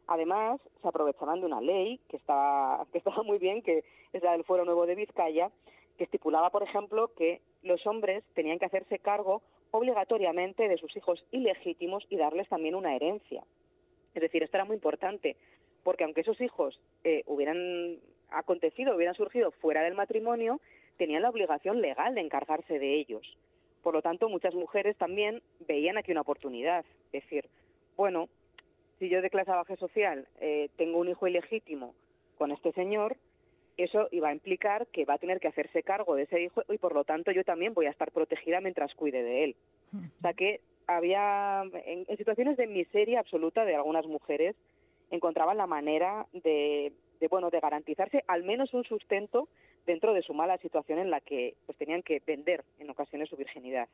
Además, 0.06 0.60
se 0.80 0.88
aprovechaban 0.88 1.40
de 1.40 1.46
una 1.46 1.60
ley 1.60 2.00
que 2.08 2.16
estaba, 2.16 2.86
que 2.92 2.98
estaba 2.98 3.22
muy 3.22 3.38
bien, 3.38 3.62
que 3.62 3.84
es 4.12 4.22
la 4.22 4.32
del 4.32 4.44
Fuero 4.44 4.64
Nuevo 4.64 4.86
de 4.86 4.94
Vizcaya, 4.94 5.50
que 5.98 6.04
estipulaba, 6.04 6.50
por 6.50 6.62
ejemplo, 6.62 7.12
que 7.14 7.42
los 7.62 7.86
hombres 7.86 8.24
tenían 8.34 8.58
que 8.58 8.66
hacerse 8.66 8.98
cargo 8.98 9.42
obligatoriamente 9.70 10.68
de 10.68 10.78
sus 10.78 10.96
hijos 10.96 11.24
ilegítimos 11.30 12.06
y 12.08 12.16
darles 12.16 12.48
también 12.48 12.74
una 12.74 12.96
herencia. 12.96 13.44
Es 14.14 14.22
decir, 14.22 14.42
esto 14.42 14.56
era 14.56 14.64
muy 14.64 14.76
importante, 14.76 15.36
porque 15.88 16.04
aunque 16.04 16.20
esos 16.20 16.38
hijos 16.42 16.78
eh, 17.02 17.22
hubieran 17.24 17.96
acontecido, 18.28 18.94
hubieran 18.94 19.14
surgido 19.14 19.52
fuera 19.52 19.80
del 19.80 19.94
matrimonio, 19.94 20.60
tenían 20.98 21.22
la 21.22 21.30
obligación 21.30 21.80
legal 21.80 22.14
de 22.14 22.20
encargarse 22.20 22.78
de 22.78 22.96
ellos. 22.96 23.38
Por 23.82 23.94
lo 23.94 24.02
tanto, 24.02 24.28
muchas 24.28 24.54
mujeres 24.54 24.98
también 24.98 25.40
veían 25.66 25.96
aquí 25.96 26.12
una 26.12 26.20
oportunidad. 26.20 26.84
Es 27.10 27.22
decir, 27.22 27.46
bueno, 27.96 28.28
si 28.98 29.08
yo 29.08 29.22
de 29.22 29.30
clase 29.30 29.50
baja 29.50 29.76
social 29.76 30.28
eh, 30.42 30.68
tengo 30.76 30.98
un 30.98 31.08
hijo 31.08 31.26
ilegítimo 31.26 31.94
con 32.36 32.50
este 32.52 32.72
señor, 32.72 33.16
eso 33.78 34.08
iba 34.10 34.28
a 34.28 34.34
implicar 34.34 34.88
que 34.88 35.06
va 35.06 35.14
a 35.14 35.18
tener 35.18 35.40
que 35.40 35.48
hacerse 35.48 35.82
cargo 35.82 36.16
de 36.16 36.24
ese 36.24 36.42
hijo 36.42 36.64
y 36.68 36.76
por 36.76 36.92
lo 36.92 37.04
tanto 37.04 37.30
yo 37.30 37.44
también 37.44 37.72
voy 37.72 37.86
a 37.86 37.90
estar 37.92 38.12
protegida 38.12 38.60
mientras 38.60 38.94
cuide 38.94 39.22
de 39.22 39.44
él. 39.44 39.56
O 39.94 40.20
sea 40.20 40.34
que 40.34 40.60
había, 40.86 41.62
en, 41.62 42.04
en 42.06 42.16
situaciones 42.18 42.58
de 42.58 42.66
miseria 42.66 43.20
absoluta 43.20 43.64
de 43.64 43.74
algunas 43.74 44.06
mujeres, 44.06 44.54
encontraban 45.10 45.56
la 45.56 45.66
manera 45.66 46.26
de, 46.32 46.92
de, 47.20 47.28
bueno, 47.28 47.50
de 47.50 47.60
garantizarse 47.60 48.24
al 48.26 48.44
menos 48.44 48.74
un 48.74 48.84
sustento 48.84 49.48
dentro 49.86 50.12
de 50.12 50.22
su 50.22 50.34
mala 50.34 50.58
situación 50.58 50.98
en 50.98 51.10
la 51.10 51.20
que 51.20 51.56
pues 51.66 51.76
tenían 51.78 52.02
que 52.02 52.22
vender 52.26 52.64
en 52.78 52.90
ocasiones 52.90 53.28
su 53.28 53.36
virginidad. 53.36 53.88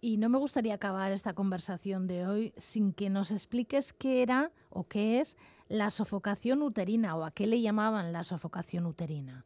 Y 0.00 0.16
no 0.16 0.28
me 0.28 0.38
gustaría 0.38 0.74
acabar 0.74 1.12
esta 1.12 1.32
conversación 1.32 2.08
de 2.08 2.26
hoy 2.26 2.52
sin 2.56 2.92
que 2.92 3.08
nos 3.08 3.30
expliques 3.30 3.92
qué 3.92 4.22
era 4.22 4.50
o 4.68 4.88
qué 4.88 5.20
es 5.20 5.36
la 5.68 5.90
sofocación 5.90 6.60
uterina 6.62 7.16
o 7.16 7.24
a 7.24 7.30
qué 7.30 7.46
le 7.46 7.60
llamaban 7.60 8.12
la 8.12 8.24
sofocación 8.24 8.84
uterina. 8.84 9.44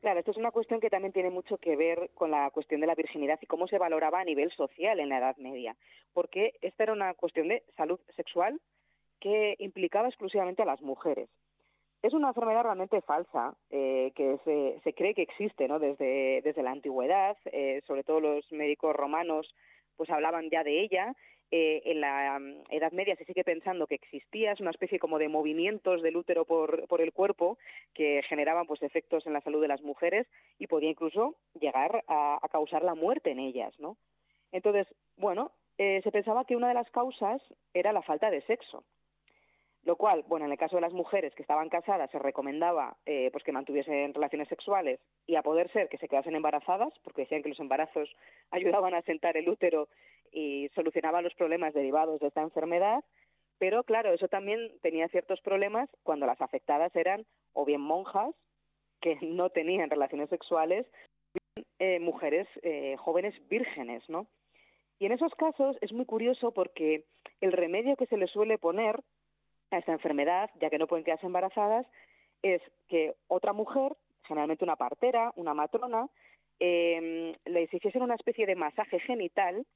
Claro, 0.00 0.20
esto 0.20 0.30
es 0.30 0.36
una 0.36 0.52
cuestión 0.52 0.78
que 0.78 0.88
también 0.88 1.12
tiene 1.12 1.30
mucho 1.30 1.58
que 1.58 1.74
ver 1.74 2.10
con 2.14 2.30
la 2.30 2.48
cuestión 2.50 2.80
de 2.80 2.86
la 2.86 2.94
virginidad 2.94 3.40
y 3.42 3.46
cómo 3.46 3.66
se 3.66 3.76
valoraba 3.76 4.20
a 4.20 4.24
nivel 4.24 4.52
social 4.52 5.00
en 5.00 5.08
la 5.08 5.18
Edad 5.18 5.36
Media, 5.38 5.74
porque 6.12 6.54
esta 6.62 6.84
era 6.84 6.92
una 6.92 7.14
cuestión 7.14 7.48
de 7.48 7.64
salud 7.76 7.98
sexual 8.14 8.60
que 9.20 9.56
implicaba 9.58 10.08
exclusivamente 10.08 10.62
a 10.62 10.66
las 10.66 10.82
mujeres. 10.82 11.28
Es 12.02 12.12
una 12.12 12.28
enfermedad 12.28 12.62
realmente 12.62 13.00
falsa, 13.00 13.56
eh, 13.70 14.12
que 14.14 14.38
se, 14.44 14.80
se, 14.84 14.92
cree 14.92 15.14
que 15.14 15.22
existe 15.22 15.66
¿no? 15.66 15.78
desde, 15.78 16.42
desde 16.42 16.62
la 16.62 16.70
antigüedad, 16.70 17.36
eh, 17.46 17.82
sobre 17.86 18.04
todo 18.04 18.20
los 18.20 18.50
médicos 18.52 18.94
romanos 18.94 19.52
pues 19.96 20.10
hablaban 20.10 20.50
ya 20.50 20.62
de 20.62 20.82
ella. 20.82 21.14
Eh, 21.50 21.82
en 21.84 22.00
la 22.00 22.38
um, 22.38 22.64
Edad 22.70 22.90
Media 22.90 23.14
se 23.16 23.24
sigue 23.24 23.44
pensando 23.44 23.86
que 23.86 23.94
existía, 23.94 24.52
es 24.52 24.60
una 24.60 24.72
especie 24.72 24.98
como 24.98 25.18
de 25.18 25.28
movimientos 25.28 26.02
del 26.02 26.16
útero 26.16 26.44
por, 26.44 26.88
por 26.88 27.00
el 27.00 27.12
cuerpo 27.12 27.56
que 27.94 28.22
generaban 28.28 28.66
pues 28.66 28.82
efectos 28.82 29.26
en 29.26 29.32
la 29.32 29.40
salud 29.40 29.62
de 29.62 29.68
las 29.68 29.80
mujeres 29.82 30.26
y 30.58 30.66
podía 30.66 30.90
incluso 30.90 31.36
llegar 31.58 32.04
a, 32.08 32.38
a 32.42 32.48
causar 32.48 32.82
la 32.82 32.96
muerte 32.96 33.30
en 33.30 33.38
ellas, 33.38 33.72
¿no? 33.78 33.96
Entonces, 34.50 34.86
bueno, 35.16 35.52
eh, 35.78 36.00
se 36.02 36.10
pensaba 36.10 36.44
que 36.44 36.56
una 36.56 36.68
de 36.68 36.74
las 36.74 36.90
causas 36.90 37.40
era 37.74 37.92
la 37.92 38.02
falta 38.02 38.30
de 38.30 38.42
sexo 38.42 38.84
lo 39.86 39.94
cual, 39.94 40.24
bueno, 40.26 40.46
en 40.46 40.52
el 40.52 40.58
caso 40.58 40.74
de 40.74 40.82
las 40.82 40.92
mujeres 40.92 41.32
que 41.36 41.42
estaban 41.42 41.68
casadas 41.68 42.10
se 42.10 42.18
recomendaba 42.18 42.96
eh, 43.06 43.30
pues 43.30 43.44
que 43.44 43.52
mantuviesen 43.52 44.12
relaciones 44.12 44.48
sexuales 44.48 44.98
y 45.28 45.36
a 45.36 45.42
poder 45.42 45.70
ser 45.70 45.88
que 45.88 45.96
se 45.96 46.08
quedasen 46.08 46.34
embarazadas, 46.34 46.92
porque 47.04 47.22
decían 47.22 47.44
que 47.44 47.50
los 47.50 47.60
embarazos 47.60 48.10
ayudaban 48.50 48.94
a 48.94 49.02
sentar 49.02 49.36
el 49.36 49.48
útero 49.48 49.88
y 50.32 50.68
solucionaban 50.74 51.22
los 51.22 51.34
problemas 51.34 51.72
derivados 51.72 52.18
de 52.18 52.26
esta 52.26 52.42
enfermedad, 52.42 53.04
pero 53.58 53.84
claro, 53.84 54.12
eso 54.12 54.26
también 54.26 54.72
tenía 54.82 55.06
ciertos 55.06 55.40
problemas 55.40 55.88
cuando 56.02 56.26
las 56.26 56.42
afectadas 56.42 56.94
eran 56.96 57.24
o 57.52 57.64
bien 57.64 57.80
monjas 57.80 58.34
que 59.00 59.16
no 59.22 59.50
tenían 59.50 59.88
relaciones 59.88 60.28
sexuales, 60.30 60.84
o 61.36 61.60
eh, 61.78 62.00
mujeres 62.00 62.48
eh, 62.62 62.96
jóvenes 62.98 63.34
vírgenes, 63.48 64.02
¿no? 64.08 64.26
Y 64.98 65.06
en 65.06 65.12
esos 65.12 65.32
casos 65.36 65.76
es 65.80 65.92
muy 65.92 66.06
curioso 66.06 66.50
porque 66.50 67.04
el 67.40 67.52
remedio 67.52 67.96
que 67.96 68.06
se 68.06 68.16
le 68.16 68.26
suele 68.26 68.58
poner 68.58 69.00
a 69.70 69.78
esta 69.78 69.92
enfermedad, 69.92 70.50
ya 70.60 70.70
que 70.70 70.78
no 70.78 70.86
pueden 70.86 71.04
quedarse 71.04 71.26
embarazadas, 71.26 71.86
es 72.42 72.62
que 72.88 73.14
otra 73.28 73.52
mujer, 73.52 73.96
generalmente 74.24 74.64
una 74.64 74.76
partera, 74.76 75.32
una 75.36 75.54
matrona, 75.54 76.08
eh, 76.60 77.36
les 77.44 77.72
hiciesen 77.72 78.02
una 78.02 78.14
especie 78.14 78.46
de 78.46 78.56
masaje 78.56 78.98
genital 79.00 79.66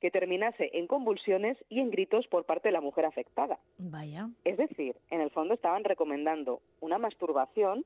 que 0.00 0.10
terminase 0.10 0.70
en 0.72 0.86
convulsiones 0.86 1.58
y 1.68 1.80
en 1.80 1.90
gritos 1.90 2.26
por 2.28 2.44
parte 2.44 2.68
de 2.68 2.72
la 2.72 2.80
mujer 2.80 3.04
afectada. 3.04 3.58
Vaya. 3.78 4.30
Es 4.44 4.56
decir, 4.56 4.96
en 5.10 5.20
el 5.20 5.30
fondo 5.30 5.54
estaban 5.54 5.84
recomendando 5.84 6.62
una 6.80 6.98
masturbación, 6.98 7.84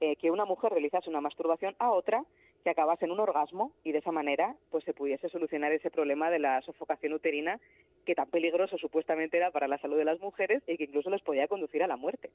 eh, 0.00 0.16
que 0.16 0.32
una 0.32 0.44
mujer 0.44 0.72
realizase 0.72 1.08
una 1.08 1.20
masturbación 1.20 1.76
a 1.78 1.92
otra 1.92 2.24
que 2.64 2.70
acabase 2.70 3.04
en 3.04 3.12
un 3.12 3.20
orgasmo 3.20 3.72
y 3.84 3.92
de 3.92 3.98
esa 3.98 4.10
manera 4.10 4.56
pues 4.70 4.84
se 4.84 4.94
pudiese 4.94 5.28
solucionar 5.28 5.70
ese 5.72 5.90
problema 5.90 6.30
de 6.30 6.40
la 6.40 6.60
sofocación 6.62 7.12
uterina 7.12 7.60
que 8.04 8.14
tan 8.14 8.28
peligroso 8.28 8.78
supuestamente 8.78 9.36
era 9.36 9.50
para 9.50 9.68
la 9.68 9.78
salud 9.78 9.96
de 9.96 10.04
las 10.04 10.20
mujeres 10.20 10.62
y 10.66 10.76
que 10.76 10.84
incluso 10.84 11.10
les 11.10 11.22
podía 11.22 11.48
conducir 11.48 11.82
a 11.82 11.86
la 11.86 11.96
muerte. 11.96 12.30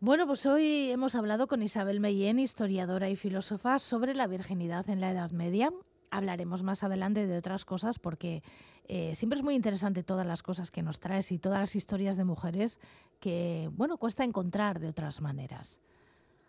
Bueno, 0.00 0.26
pues 0.26 0.46
hoy 0.46 0.90
hemos 0.90 1.14
hablado 1.14 1.46
con 1.46 1.62
Isabel 1.62 2.00
Mellén, 2.00 2.38
historiadora 2.38 3.08
y 3.10 3.16
filósofa, 3.16 3.78
sobre 3.78 4.14
la 4.14 4.26
virginidad 4.26 4.88
en 4.88 5.00
la 5.00 5.10
Edad 5.10 5.30
Media. 5.30 5.70
hablaremos 6.10 6.62
más 6.62 6.82
adelante 6.82 7.26
de 7.26 7.36
otras 7.36 7.64
cosas 7.64 7.98
porque 7.98 8.42
eh, 8.88 9.14
siempre 9.14 9.38
es 9.38 9.44
muy 9.44 9.54
interesante 9.54 10.02
todas 10.02 10.26
las 10.26 10.42
cosas 10.42 10.70
que 10.70 10.82
nos 10.82 10.98
traes 10.98 11.30
y 11.30 11.38
todas 11.38 11.60
las 11.60 11.76
historias 11.76 12.16
de 12.16 12.24
mujeres 12.24 12.80
que, 13.20 13.68
bueno, 13.72 13.98
cuesta 13.98 14.24
encontrar 14.24 14.80
de 14.80 14.88
otras 14.88 15.20
maneras. 15.20 15.78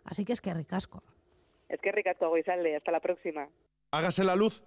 Así 0.04 0.24
que 0.24 0.32
es 0.32 0.40
que 0.40 0.52
ricasco. 0.52 1.02
Es 1.68 1.80
que 1.80 1.92
ricasco, 1.92 2.28
Goizalde. 2.28 2.74
Hasta 2.74 2.90
la 2.90 3.00
próxima. 3.00 3.48
Hágase 3.92 4.24
la 4.24 4.34
luz. 4.34 4.64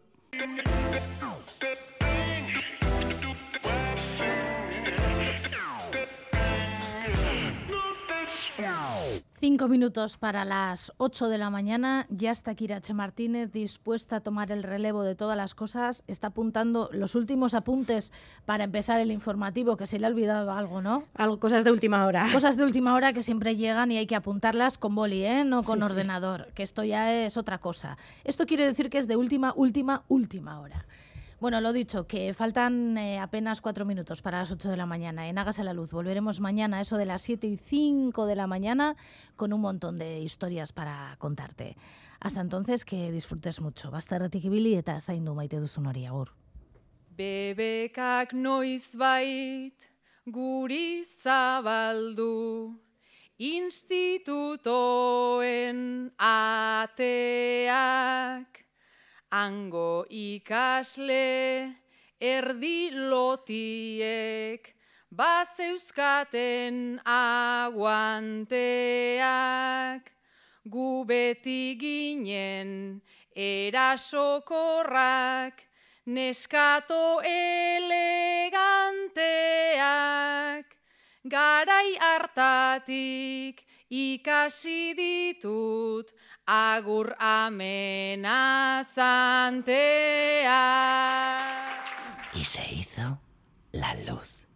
Cinco 9.48 9.68
minutos 9.68 10.18
para 10.18 10.44
las 10.44 10.92
ocho 10.98 11.30
de 11.30 11.38
la 11.38 11.52
mañana. 11.52 12.08
Ya 12.10 12.32
está 12.32 12.56
Kirache 12.56 12.96
Martínez 12.96 13.52
dispuesta 13.52 14.16
a 14.16 14.20
tomar 14.22 14.52
el 14.52 14.64
relevo 14.64 15.04
de 15.04 15.14
todas 15.14 15.38
las 15.38 15.54
cosas. 15.54 16.04
Está 16.08 16.30
apuntando 16.30 16.90
los 16.92 17.14
últimos 17.14 17.54
apuntes 17.54 18.12
para 18.46 18.64
empezar 18.64 19.00
el 19.00 19.12
informativo, 19.12 19.78
que 19.78 19.86
se 19.86 20.00
le 20.00 20.08
ha 20.08 20.10
olvidado 20.10 20.52
algo, 20.52 20.82
¿no? 20.82 21.04
Algo, 21.14 21.40
cosas 21.40 21.64
de 21.64 21.72
última 21.72 22.08
hora. 22.08 22.28
Cosas 22.34 22.58
de 22.58 22.64
última 22.64 22.96
hora 22.96 23.14
que 23.14 23.22
siempre 23.22 23.56
llegan 23.56 23.92
y 23.92 23.98
hay 23.98 24.08
que 24.08 24.16
apuntarlas 24.16 24.80
con 24.80 24.96
boli, 24.96 25.24
¿eh? 25.24 25.46
No 25.46 25.62
con 25.62 25.84
ordenador, 25.84 26.48
que 26.56 26.64
esto 26.64 26.84
ya 26.84 27.14
es 27.14 27.38
otra 27.38 27.60
cosa. 27.60 28.00
Esto 28.24 28.48
quiere 28.48 28.66
decir 28.66 28.90
que 28.90 28.98
es 28.98 29.08
de 29.08 29.16
última, 29.16 29.54
última, 29.56 30.06
última 30.08 30.60
hora. 30.60 30.88
Bueno, 31.40 31.60
lo 31.60 31.74
dicho, 31.74 32.08
que 32.08 32.34
faltan 32.34 32.98
eh, 32.98 33.20
apenas 33.20 33.60
cuatro 33.60 33.84
minutos 33.86 34.22
para 34.22 34.40
las 34.40 34.52
ocho 34.52 34.70
de 34.70 34.78
la 34.78 34.86
mañana. 34.86 35.28
En 35.28 35.38
Hágase 35.38 35.66
la 35.66 35.74
Luz 35.74 35.92
volveremos 35.92 36.40
mañana, 36.40 36.80
eso 36.80 36.96
de 36.98 37.06
las 37.06 37.22
siete 37.22 37.48
y 37.48 37.58
cinco 37.58 38.26
de 38.26 38.36
la 38.36 38.48
mañana, 38.48 38.96
con 39.36 39.52
un 39.52 39.60
montón 39.60 39.98
de 39.98 40.22
historias 40.22 40.72
para 40.72 41.14
contarte. 41.20 41.76
Hasta 42.22 42.40
entonces, 42.40 42.86
que 42.86 43.12
disfrutes 43.12 43.60
mucho. 43.60 43.92
Basta 43.92 44.18
retikibili 44.18 44.76
eta 44.76 45.02
zaindu 45.02 45.36
maite 45.36 45.60
duzun 45.60 45.88
hori 45.88 46.06
agur. 46.06 46.32
Bebekak 47.16 48.34
noizbait 48.34 49.76
guri 50.26 51.04
zabaldu 51.06 52.80
institutoen 53.38 56.12
ateak 56.18 56.96
Hango 59.32 60.06
ikasle 60.10 61.74
erdi 62.22 62.92
lotiek 62.94 64.76
bazeuzkaten 65.12 67.00
aguanteak. 67.06 68.52
Gu 70.66 71.06
beti 71.06 71.78
ginen 71.78 73.02
erasokorrak 73.36 74.56
neskato 76.06 77.22
eleganteak. 77.22 78.26
Garai 81.26 81.98
hartatik 81.98 83.66
ikasi 83.90 84.94
ditut 84.98 86.14
agur 86.46 87.16
amenazantea. 87.20 88.24
Y 92.34 92.44
se 92.44 92.74
hizo 92.74 93.20
la 93.72 93.96
luz. 94.06 94.48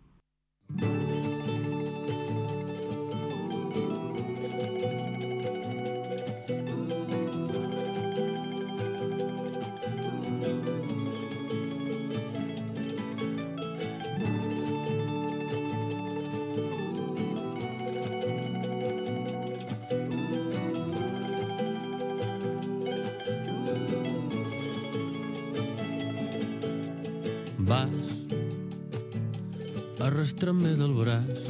Arrastrant-me 30.10 30.72
del 30.74 30.94
braç 30.98 31.50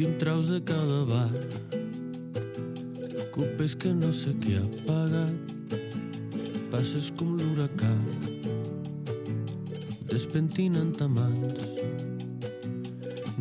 i 0.00 0.06
em 0.06 0.14
traus 0.20 0.48
de 0.48 0.60
cada 0.64 1.00
bar. 1.04 1.28
Copes 3.34 3.74
que 3.82 3.90
no 3.92 4.08
sé 4.16 4.32
qui 4.40 4.54
ha 4.56 4.62
pagat, 4.86 5.52
passes 6.72 7.10
com 7.18 7.34
l'huracà, 7.36 7.90
despentinant 10.12 10.94
amants, 11.04 11.66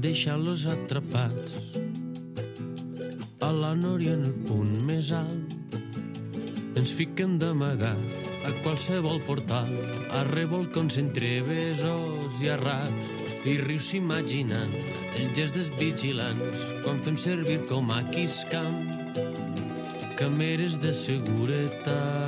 deixant-los 0.08 0.66
atrapats 0.74 1.80
a 3.46 3.54
la 3.56 3.72
nòria 3.86 4.18
en 4.18 4.26
el 4.32 4.36
punt 4.50 4.74
més 4.90 5.14
alt. 5.16 5.56
Ens 6.76 6.92
fiquem 6.98 7.40
d'amagat 7.40 8.04
a 8.50 8.52
qualsevol 8.66 9.24
portal, 9.30 9.72
a 10.12 10.26
revolcons 10.34 11.00
entre 11.00 11.38
besos 11.48 12.44
i 12.44 12.52
arraps, 12.58 13.19
i 13.48 13.56
rius 13.62 13.94
imaginant 13.96 14.74
el 15.20 15.30
gest 15.38 15.56
dels 15.56 15.70
vigilants 15.80 16.66
quan 16.84 17.00
fem 17.06 17.18
servir 17.20 17.60
com 17.70 17.92
a 17.96 18.02
quiscam 18.12 18.74
cameres 20.20 20.76
de 20.76 20.92
seguretat. 20.94 22.20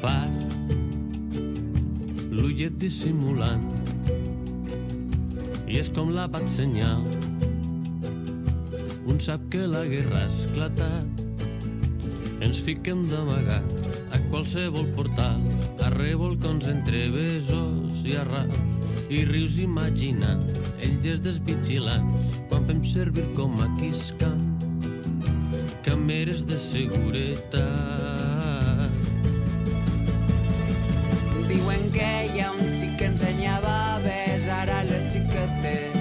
Fas 0.00 0.35
l'ullet 2.56 2.76
dissimulant. 2.80 3.64
I 5.68 5.76
és 5.76 5.90
com 5.92 6.08
la 6.14 6.24
bat 6.24 6.46
senyal. 6.48 7.02
Un 9.04 9.20
sap 9.20 9.42
que 9.52 9.66
la 9.68 9.82
guerra 9.84 10.22
ha 10.22 10.30
esclatat. 10.30 11.20
Ens 12.40 12.62
fiquem 12.64 13.02
d'amagat 13.10 13.68
a 14.16 14.20
qualsevol 14.30 14.88
portal 14.96 15.42
a 15.84 15.90
revolcons 15.92 16.68
entre 16.72 17.02
besos 17.12 18.00
i 18.08 18.16
arraps 18.16 19.12
i 19.12 19.24
rius 19.28 19.58
imaginant 19.60 20.40
el 20.80 20.96
gest 21.04 21.26
dels 21.26 21.42
vigilants 21.46 22.40
quan 22.48 22.64
fem 22.70 22.80
servir 22.88 23.26
com 23.36 23.52
a 23.60 23.68
quiscam 23.76 24.40
cameres 25.84 26.46
de 26.48 26.58
seguretat 26.60 27.85
hi 32.36 32.42
ha 32.44 32.50
un 32.52 32.72
xic 32.76 32.90
que 33.00 33.06
ensenyava 33.08 33.74
a 33.82 34.00
besar 34.04 34.64
a 34.68 34.80
les 34.84 35.04
xiquetes 35.14 35.94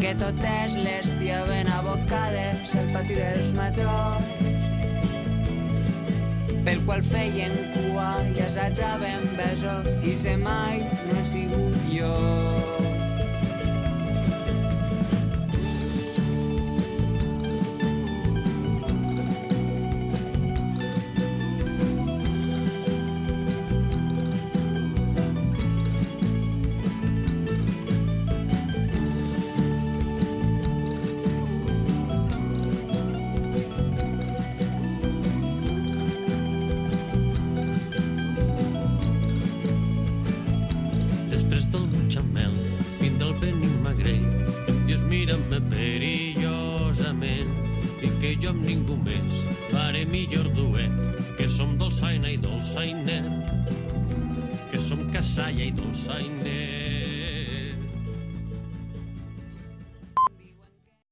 que 0.00 0.14
totes 0.22 0.74
les 0.86 1.10
piaven 1.20 1.70
abocades 1.76 2.74
al 2.80 2.90
pati 2.96 3.20
dels 3.20 3.52
majors 3.60 4.32
pel 6.66 6.82
qual 6.88 7.06
feien 7.12 7.54
cua 7.76 8.08
i 8.34 8.42
assajaven 8.48 9.30
besos 9.38 9.94
i 10.02 10.18
se 10.26 10.34
mai 10.42 10.82
no 11.06 11.16
he 11.20 11.24
sigut 11.36 11.80
jo. 11.94 12.69